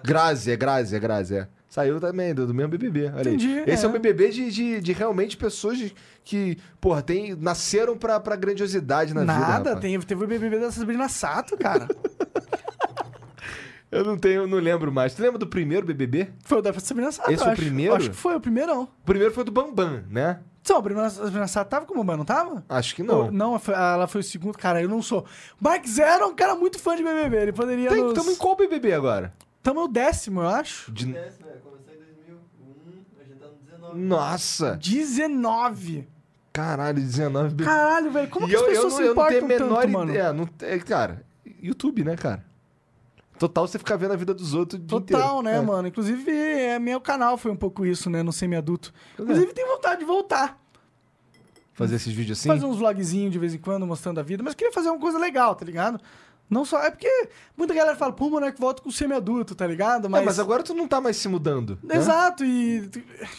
Grazi, 0.04 0.50
é 0.50 0.56
Grazi, 0.56 0.94
é 0.94 0.98
Grazi, 0.98 1.36
é. 1.36 1.48
Saiu 1.74 1.98
também, 1.98 2.32
do, 2.32 2.46
do 2.46 2.54
mesmo 2.54 2.70
BBB. 2.70 3.06
Olha 3.06 3.16
aí. 3.16 3.34
Entendi, 3.34 3.64
Esse 3.66 3.84
é, 3.84 3.86
é. 3.86 3.88
um 3.88 3.92
BBB 3.92 4.28
de, 4.28 4.48
de, 4.48 4.80
de 4.80 4.92
realmente 4.92 5.36
pessoas 5.36 5.92
que, 6.22 6.56
porra, 6.80 7.02
tem, 7.02 7.34
nasceram 7.34 7.98
pra, 7.98 8.20
pra 8.20 8.36
grandiosidade 8.36 9.12
na 9.12 9.22
vida. 9.22 9.32
Nada, 9.32 9.70
rapaz. 9.70 9.80
tem, 9.80 9.98
teve 9.98 10.22
o 10.22 10.28
BBB 10.28 10.60
da 10.60 10.70
Sabrina 10.70 11.08
Sato, 11.08 11.58
cara. 11.58 11.88
Eu 13.90 14.04
não 14.04 14.16
tenho, 14.16 14.46
não 14.46 14.58
lembro 14.58 14.92
mais. 14.92 15.14
Tu 15.14 15.22
lembra 15.22 15.36
do 15.36 15.48
primeiro 15.48 15.84
BBB? 15.84 16.30
foi 16.44 16.58
o 16.58 16.62
da 16.62 16.72
Sabrina 16.74 17.10
Sato, 17.10 17.32
Esse 17.32 17.42
foi 17.42 17.48
o 17.48 17.52
acho. 17.52 17.62
primeiro? 17.62 17.94
Acho 17.96 18.10
que 18.10 18.16
foi 18.16 18.36
o 18.36 18.40
primeirão. 18.40 18.82
O 18.84 19.04
primeiro 19.04 19.34
foi 19.34 19.42
do 19.42 19.50
Bambam, 19.50 20.04
né? 20.08 20.38
Então, 20.60 20.76
a 20.76 20.78
Sabrina, 20.78 21.06
a 21.06 21.10
Sabrina 21.10 21.48
Sato 21.48 21.68
tava 21.70 21.86
como 21.86 22.04
mano, 22.04 22.18
não 22.18 22.24
tava? 22.24 22.64
Acho 22.68 22.94
que 22.94 23.02
não. 23.02 23.32
Não, 23.32 23.60
ela 23.66 24.06
foi 24.06 24.20
o 24.20 24.24
segundo. 24.24 24.56
Cara, 24.56 24.80
eu 24.80 24.88
não 24.88 25.02
sou. 25.02 25.24
Mark 25.60 25.84
Zero 25.88 26.22
é 26.22 26.26
um 26.26 26.36
cara 26.36 26.54
muito 26.54 26.78
fã 26.78 26.94
de 26.94 27.02
BBB. 27.02 27.36
Ele 27.36 27.52
poderia. 27.52 27.88
Tem, 27.88 28.00
nos... 28.00 28.14
Tamo 28.14 28.30
em 28.30 28.36
qual 28.36 28.54
BBB 28.54 28.92
agora? 28.92 29.34
Tamo 29.64 29.80
no 29.80 29.88
décimo, 29.88 30.42
eu 30.42 30.48
acho. 30.48 30.92
De- 30.92 31.06
Décimo, 31.12 31.48
é, 31.48 31.52
começou 31.54 31.92
em 31.92 31.96
2001, 31.96 32.36
a 33.20 33.24
gente 33.24 33.38
tá 33.40 33.46
no 33.48 33.54
19. 33.94 33.98
Nossa! 33.98 34.76
19. 34.76 36.06
Caralho, 36.52 37.00
19 37.00 37.48
BBB. 37.48 37.64
Caralho, 37.64 38.12
velho. 38.12 38.28
Como 38.30 38.46
E 38.46 38.50
que 38.50 38.54
as 38.54 38.62
eu, 38.62 38.68
eu 38.68 38.72
pessoas 38.74 38.92
não, 38.92 38.98
se 38.98 39.02
eu 39.02 39.06
não 39.06 39.12
importam 39.12 39.32
tenho 39.40 39.44
a 39.44 39.48
menor 39.66 39.80
tanto, 39.80 39.92
mano? 39.92 40.10
ideia. 40.12 40.32
Não, 40.32 40.48
é, 40.60 40.78
cara, 40.78 41.24
YouTube, 41.60 42.04
né, 42.04 42.14
cara? 42.14 42.44
Total 43.38 43.66
você 43.66 43.78
ficar 43.78 43.96
vendo 43.96 44.12
a 44.12 44.16
vida 44.16 44.32
dos 44.32 44.54
outros 44.54 44.80
o 44.80 44.84
Total, 44.86 45.40
inteiro. 45.40 45.42
né, 45.42 45.56
É. 45.56 45.60
mano? 45.60 45.88
Inclusive, 45.88 46.30
é, 46.30 46.78
meu 46.78 47.00
canal 47.00 47.36
foi 47.36 47.50
um 47.50 47.56
pouco 47.56 47.84
isso, 47.84 48.08
né? 48.08 48.22
No 48.22 48.32
semi-adulto. 48.32 48.92
É. 49.18 49.22
Inclusive, 49.22 49.52
tenho 49.52 49.66
vontade 49.68 49.98
de 50.00 50.04
voltar. 50.06 50.62
Fazer 51.72 51.96
esses 51.96 52.12
vídeos 52.12 52.38
assim? 52.38 52.48
Fazer 52.48 52.64
uns 52.66 52.76
vlogzinhos 52.76 53.32
de 53.32 53.38
vez 53.40 53.52
em 53.52 53.58
quando, 53.58 53.84
mostrando 53.84 54.20
a 54.20 54.22
vida. 54.22 54.44
Mas 54.44 54.52
eu 54.52 54.56
queria 54.58 54.72
fazer 54.72 54.90
uma 54.90 55.00
coisa 55.00 55.18
legal, 55.18 55.56
tá 55.56 55.64
ligado? 55.64 56.00
Não 56.48 56.64
só... 56.64 56.82
É 56.82 56.90
porque 56.90 57.28
muita 57.56 57.72
galera 57.74 57.96
fala, 57.96 58.12
pô, 58.12 58.28
moleque, 58.30 58.60
volta 58.60 58.82
com 58.82 58.88
o 58.88 58.92
semi-adulto, 58.92 59.54
tá 59.54 59.66
ligado? 59.66 60.06
É, 60.06 60.10
Mas... 60.10 60.24
Mas... 60.24 60.38
agora 60.38 60.62
tu 60.62 60.74
não 60.74 60.86
tá 60.86 61.00
mais 61.00 61.16
se 61.16 61.28
mudando. 61.28 61.78
né? 61.82 61.96
Exato, 61.96 62.44
e... 62.44 62.88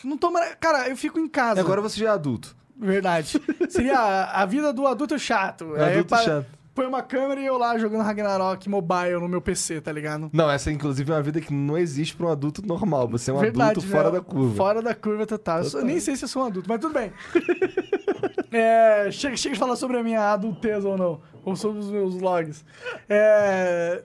Não 0.04 0.18
tô... 0.18 0.32
mais- 0.32 0.56
Cara, 0.60 0.90
eu 0.90 0.98
fico 0.98 1.20
em 1.20 1.28
casa. 1.28 1.62
Agora 1.62 1.82
você 1.82 2.00
já 2.00 2.08
é 2.08 2.10
adulto. 2.10 2.56
Verdade. 2.78 3.40
Seria 3.70 3.98
a, 3.98 4.42
a 4.42 4.46
vida 4.46 4.74
do 4.74 4.86
adulto 4.86 5.18
chato. 5.18 5.74
Aí 5.76 5.92
Adulto 5.94 6.10
pa- 6.10 6.24
chato. 6.24 6.46
Põe 6.74 6.86
uma 6.88 7.02
câmera 7.02 7.40
e 7.40 7.46
eu 7.46 7.58
lá 7.58 7.78
jogando 7.78 8.02
Ragnarok 8.04 8.68
Mobile 8.68 9.14
no 9.22 9.30
meu 9.30 9.40
PC, 9.42 9.80
tá 9.80 9.94
ligado? 9.94 10.30
Não, 10.34 10.52
essa 10.52 10.70
inclusive 10.70 11.10
é 11.10 11.16
uma 11.16 11.22
vida 11.22 11.40
que 11.40 11.54
não 11.54 11.78
existe 11.78 12.14
pra 12.18 12.26
um 12.26 12.30
adulto 12.30 12.62
normal. 12.68 13.08
Você 13.08 13.32
é 13.32 13.34
um 13.34 13.40
adulto 13.40 13.82
né? 13.82 13.88
fora 13.88 14.12
da 14.12 14.20
curva. 14.20 14.56
Fora 14.58 14.82
da 14.82 14.94
curva 14.94 15.26
total. 15.26 15.60
Eu 15.60 15.72
Total. 15.72 15.86
nem 15.86 16.02
sei 16.02 16.18
se 16.18 16.26
eu 16.26 16.28
sou 16.28 16.44
um 16.44 16.48
adulto, 16.48 16.68
mas 16.68 16.82
tudo 16.82 16.94
bem. 16.94 17.14
É, 18.52 19.10
chega, 19.12 19.36
chega 19.36 19.54
de 19.54 19.60
falar 19.60 19.76
sobre 19.76 19.98
a 19.98 20.04
minha 20.04 20.32
adultez 20.32 20.86
ou 20.86 20.98
não. 20.98 21.20
Ou 21.46 21.56
sobre 21.56 21.80
os 21.80 21.90
meus 21.90 22.16
vlogs. 22.16 22.66
É, 23.08 24.02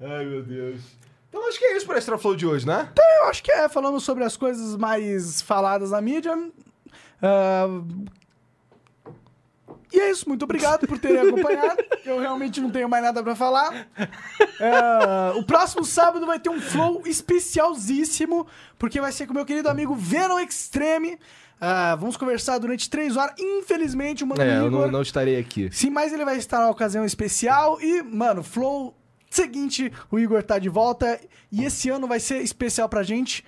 Ai, 0.00 0.24
meu 0.24 0.42
Deus. 0.42 0.80
Então 1.28 1.48
acho 1.48 1.58
que 1.58 1.64
é 1.64 1.76
isso 1.76 1.86
pro 1.86 1.96
Extra 1.96 2.18
Flow 2.18 2.34
de 2.34 2.46
hoje, 2.46 2.66
né? 2.66 2.90
eu 3.22 3.28
acho 3.28 3.42
que 3.42 3.52
é, 3.52 3.68
falamos 3.68 4.02
sobre 4.02 4.24
as 4.24 4.36
coisas 4.36 4.76
mais 4.76 5.40
faladas 5.40 5.92
na 5.92 6.00
mídia. 6.00 6.32
Ah, 7.22 7.66
e 9.92 10.00
é 10.00 10.10
isso, 10.10 10.28
muito 10.28 10.44
obrigado 10.44 10.86
por 10.86 10.98
terem 10.98 11.20
acompanhado. 11.20 11.82
Eu 12.04 12.18
realmente 12.18 12.60
não 12.60 12.70
tenho 12.70 12.88
mais 12.88 13.02
nada 13.02 13.22
pra 13.22 13.34
falar. 13.36 13.86
É, 13.98 15.38
o 15.38 15.42
próximo 15.44 15.84
sábado 15.84 16.26
vai 16.26 16.38
ter 16.40 16.48
um 16.50 16.60
flow 16.60 17.02
especialzíssimo, 17.06 18.46
porque 18.78 19.00
vai 19.00 19.12
ser 19.12 19.26
com 19.26 19.34
meu 19.34 19.44
querido 19.44 19.68
amigo 19.68 19.94
Venom 19.94 20.38
Extreme. 20.38 21.18
Ah, 21.60 21.94
vamos 21.94 22.16
conversar 22.16 22.58
durante 22.58 22.90
três 22.90 23.16
horas. 23.16 23.34
Infelizmente, 23.38 24.24
o 24.24 24.26
Mano 24.26 24.42
É, 24.42 24.58
eu 24.58 24.66
Igor... 24.66 24.82
não, 24.86 24.90
não 24.90 25.02
estarei 25.02 25.38
aqui. 25.38 25.68
Sim, 25.70 25.90
mas 25.90 26.12
ele 26.12 26.24
vai 26.24 26.36
estar 26.36 26.58
na 26.58 26.68
ocasião 26.68 27.04
especial. 27.04 27.80
E, 27.80 28.02
mano, 28.02 28.42
Flow, 28.42 28.96
seguinte, 29.30 29.92
o 30.10 30.18
Igor 30.18 30.42
tá 30.42 30.58
de 30.58 30.68
volta. 30.68 31.20
E 31.52 31.64
esse 31.64 31.88
ano 31.88 32.08
vai 32.08 32.18
ser 32.18 32.42
especial 32.42 32.88
pra 32.88 33.04
gente, 33.04 33.44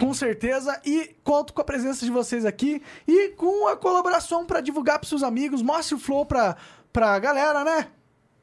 com 0.00 0.14
certeza. 0.14 0.80
E 0.84 1.14
conto 1.22 1.52
com 1.52 1.60
a 1.60 1.64
presença 1.64 2.04
de 2.04 2.10
vocês 2.10 2.46
aqui. 2.46 2.82
E 3.06 3.28
com 3.30 3.68
a 3.68 3.76
colaboração 3.76 4.46
pra 4.46 4.60
divulgar 4.60 4.98
pros 4.98 5.10
seus 5.10 5.22
amigos. 5.22 5.62
Mostre 5.62 5.94
o 5.94 5.98
Flow 5.98 6.24
pra, 6.24 6.56
pra 6.92 7.18
galera, 7.18 7.62
né? 7.62 7.88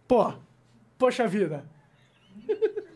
Pô, 0.08 0.32
poxa 0.98 1.28
vida. 1.28 1.66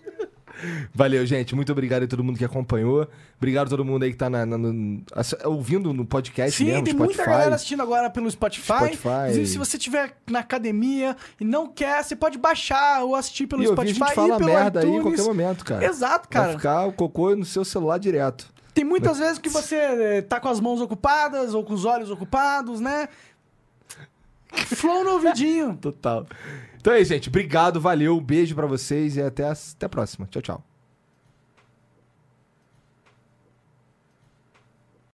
Valeu, 0.93 1.25
gente. 1.25 1.55
Muito 1.55 1.71
obrigado 1.71 2.03
a 2.03 2.07
todo 2.07 2.23
mundo 2.23 2.37
que 2.37 2.45
acompanhou. 2.45 3.07
Obrigado 3.37 3.67
a 3.67 3.69
todo 3.69 3.83
mundo 3.85 4.03
aí 4.03 4.11
que 4.11 4.17
tá 4.17 4.29
na- 4.29 4.45
na- 4.45 4.57
no- 4.57 5.03
ouvindo 5.45 5.93
no 5.93 6.05
podcast 6.05 6.57
Sim, 6.57 6.65
mesmo, 6.65 6.83
tem 6.83 6.93
Spotify. 6.93 7.17
muita 7.17 7.31
galera 7.31 7.55
assistindo 7.55 7.81
agora 7.81 8.09
pelo 8.09 8.29
Spotify. 8.29 8.63
Spotify. 8.65 9.07
Inclusive, 9.21 9.47
se 9.47 9.57
você 9.57 9.77
estiver 9.77 10.15
na 10.29 10.39
academia 10.39 11.15
e 11.39 11.45
não 11.45 11.67
quer, 11.67 12.03
você 12.03 12.15
pode 12.15 12.37
baixar 12.37 13.03
ou 13.03 13.15
assistir 13.15 13.47
pelo 13.47 13.63
e 13.63 13.67
ouvir 13.67 13.81
a 13.81 13.93
Spotify 13.93 14.05
gente 14.05 14.15
fala 14.15 14.35
e 14.35 14.37
pelo 14.37 14.49
merda 14.53 14.79
aí 14.81 14.85
em 14.85 14.89
iTunes. 14.97 15.03
qualquer 15.03 15.23
momento, 15.23 15.65
cara. 15.65 15.85
Exato, 15.85 16.27
Vai 16.31 16.43
cara. 16.43 16.57
ficar 16.57 16.85
o 16.85 16.93
cocô 16.93 17.35
no 17.35 17.45
seu 17.45 17.65
celular 17.65 17.97
direto. 17.97 18.51
Tem 18.73 18.85
muitas 18.85 19.17
vezes 19.19 19.37
que 19.37 19.49
você 19.49 19.75
eh, 19.75 20.21
tá 20.21 20.39
com 20.39 20.47
as 20.47 20.59
mãos 20.59 20.79
ocupadas 20.79 21.53
ou 21.53 21.63
com 21.63 21.73
os 21.73 21.83
olhos 21.85 22.09
ocupados, 22.09 22.79
né? 22.79 23.09
Flow 24.53 25.03
no 25.03 25.11
ouvidinho. 25.11 25.77
Total. 25.81 26.25
Então 26.81 26.93
é 26.93 26.99
isso, 26.99 27.13
gente. 27.13 27.29
Obrigado, 27.29 27.79
valeu. 27.79 28.17
Um 28.17 28.23
beijo 28.23 28.55
pra 28.55 28.65
vocês 28.65 29.15
e 29.15 29.21
até 29.21 29.45
a, 29.45 29.51
até 29.51 29.85
a 29.85 29.89
próxima. 29.89 30.27
Tchau, 30.27 30.41
tchau. 30.41 30.70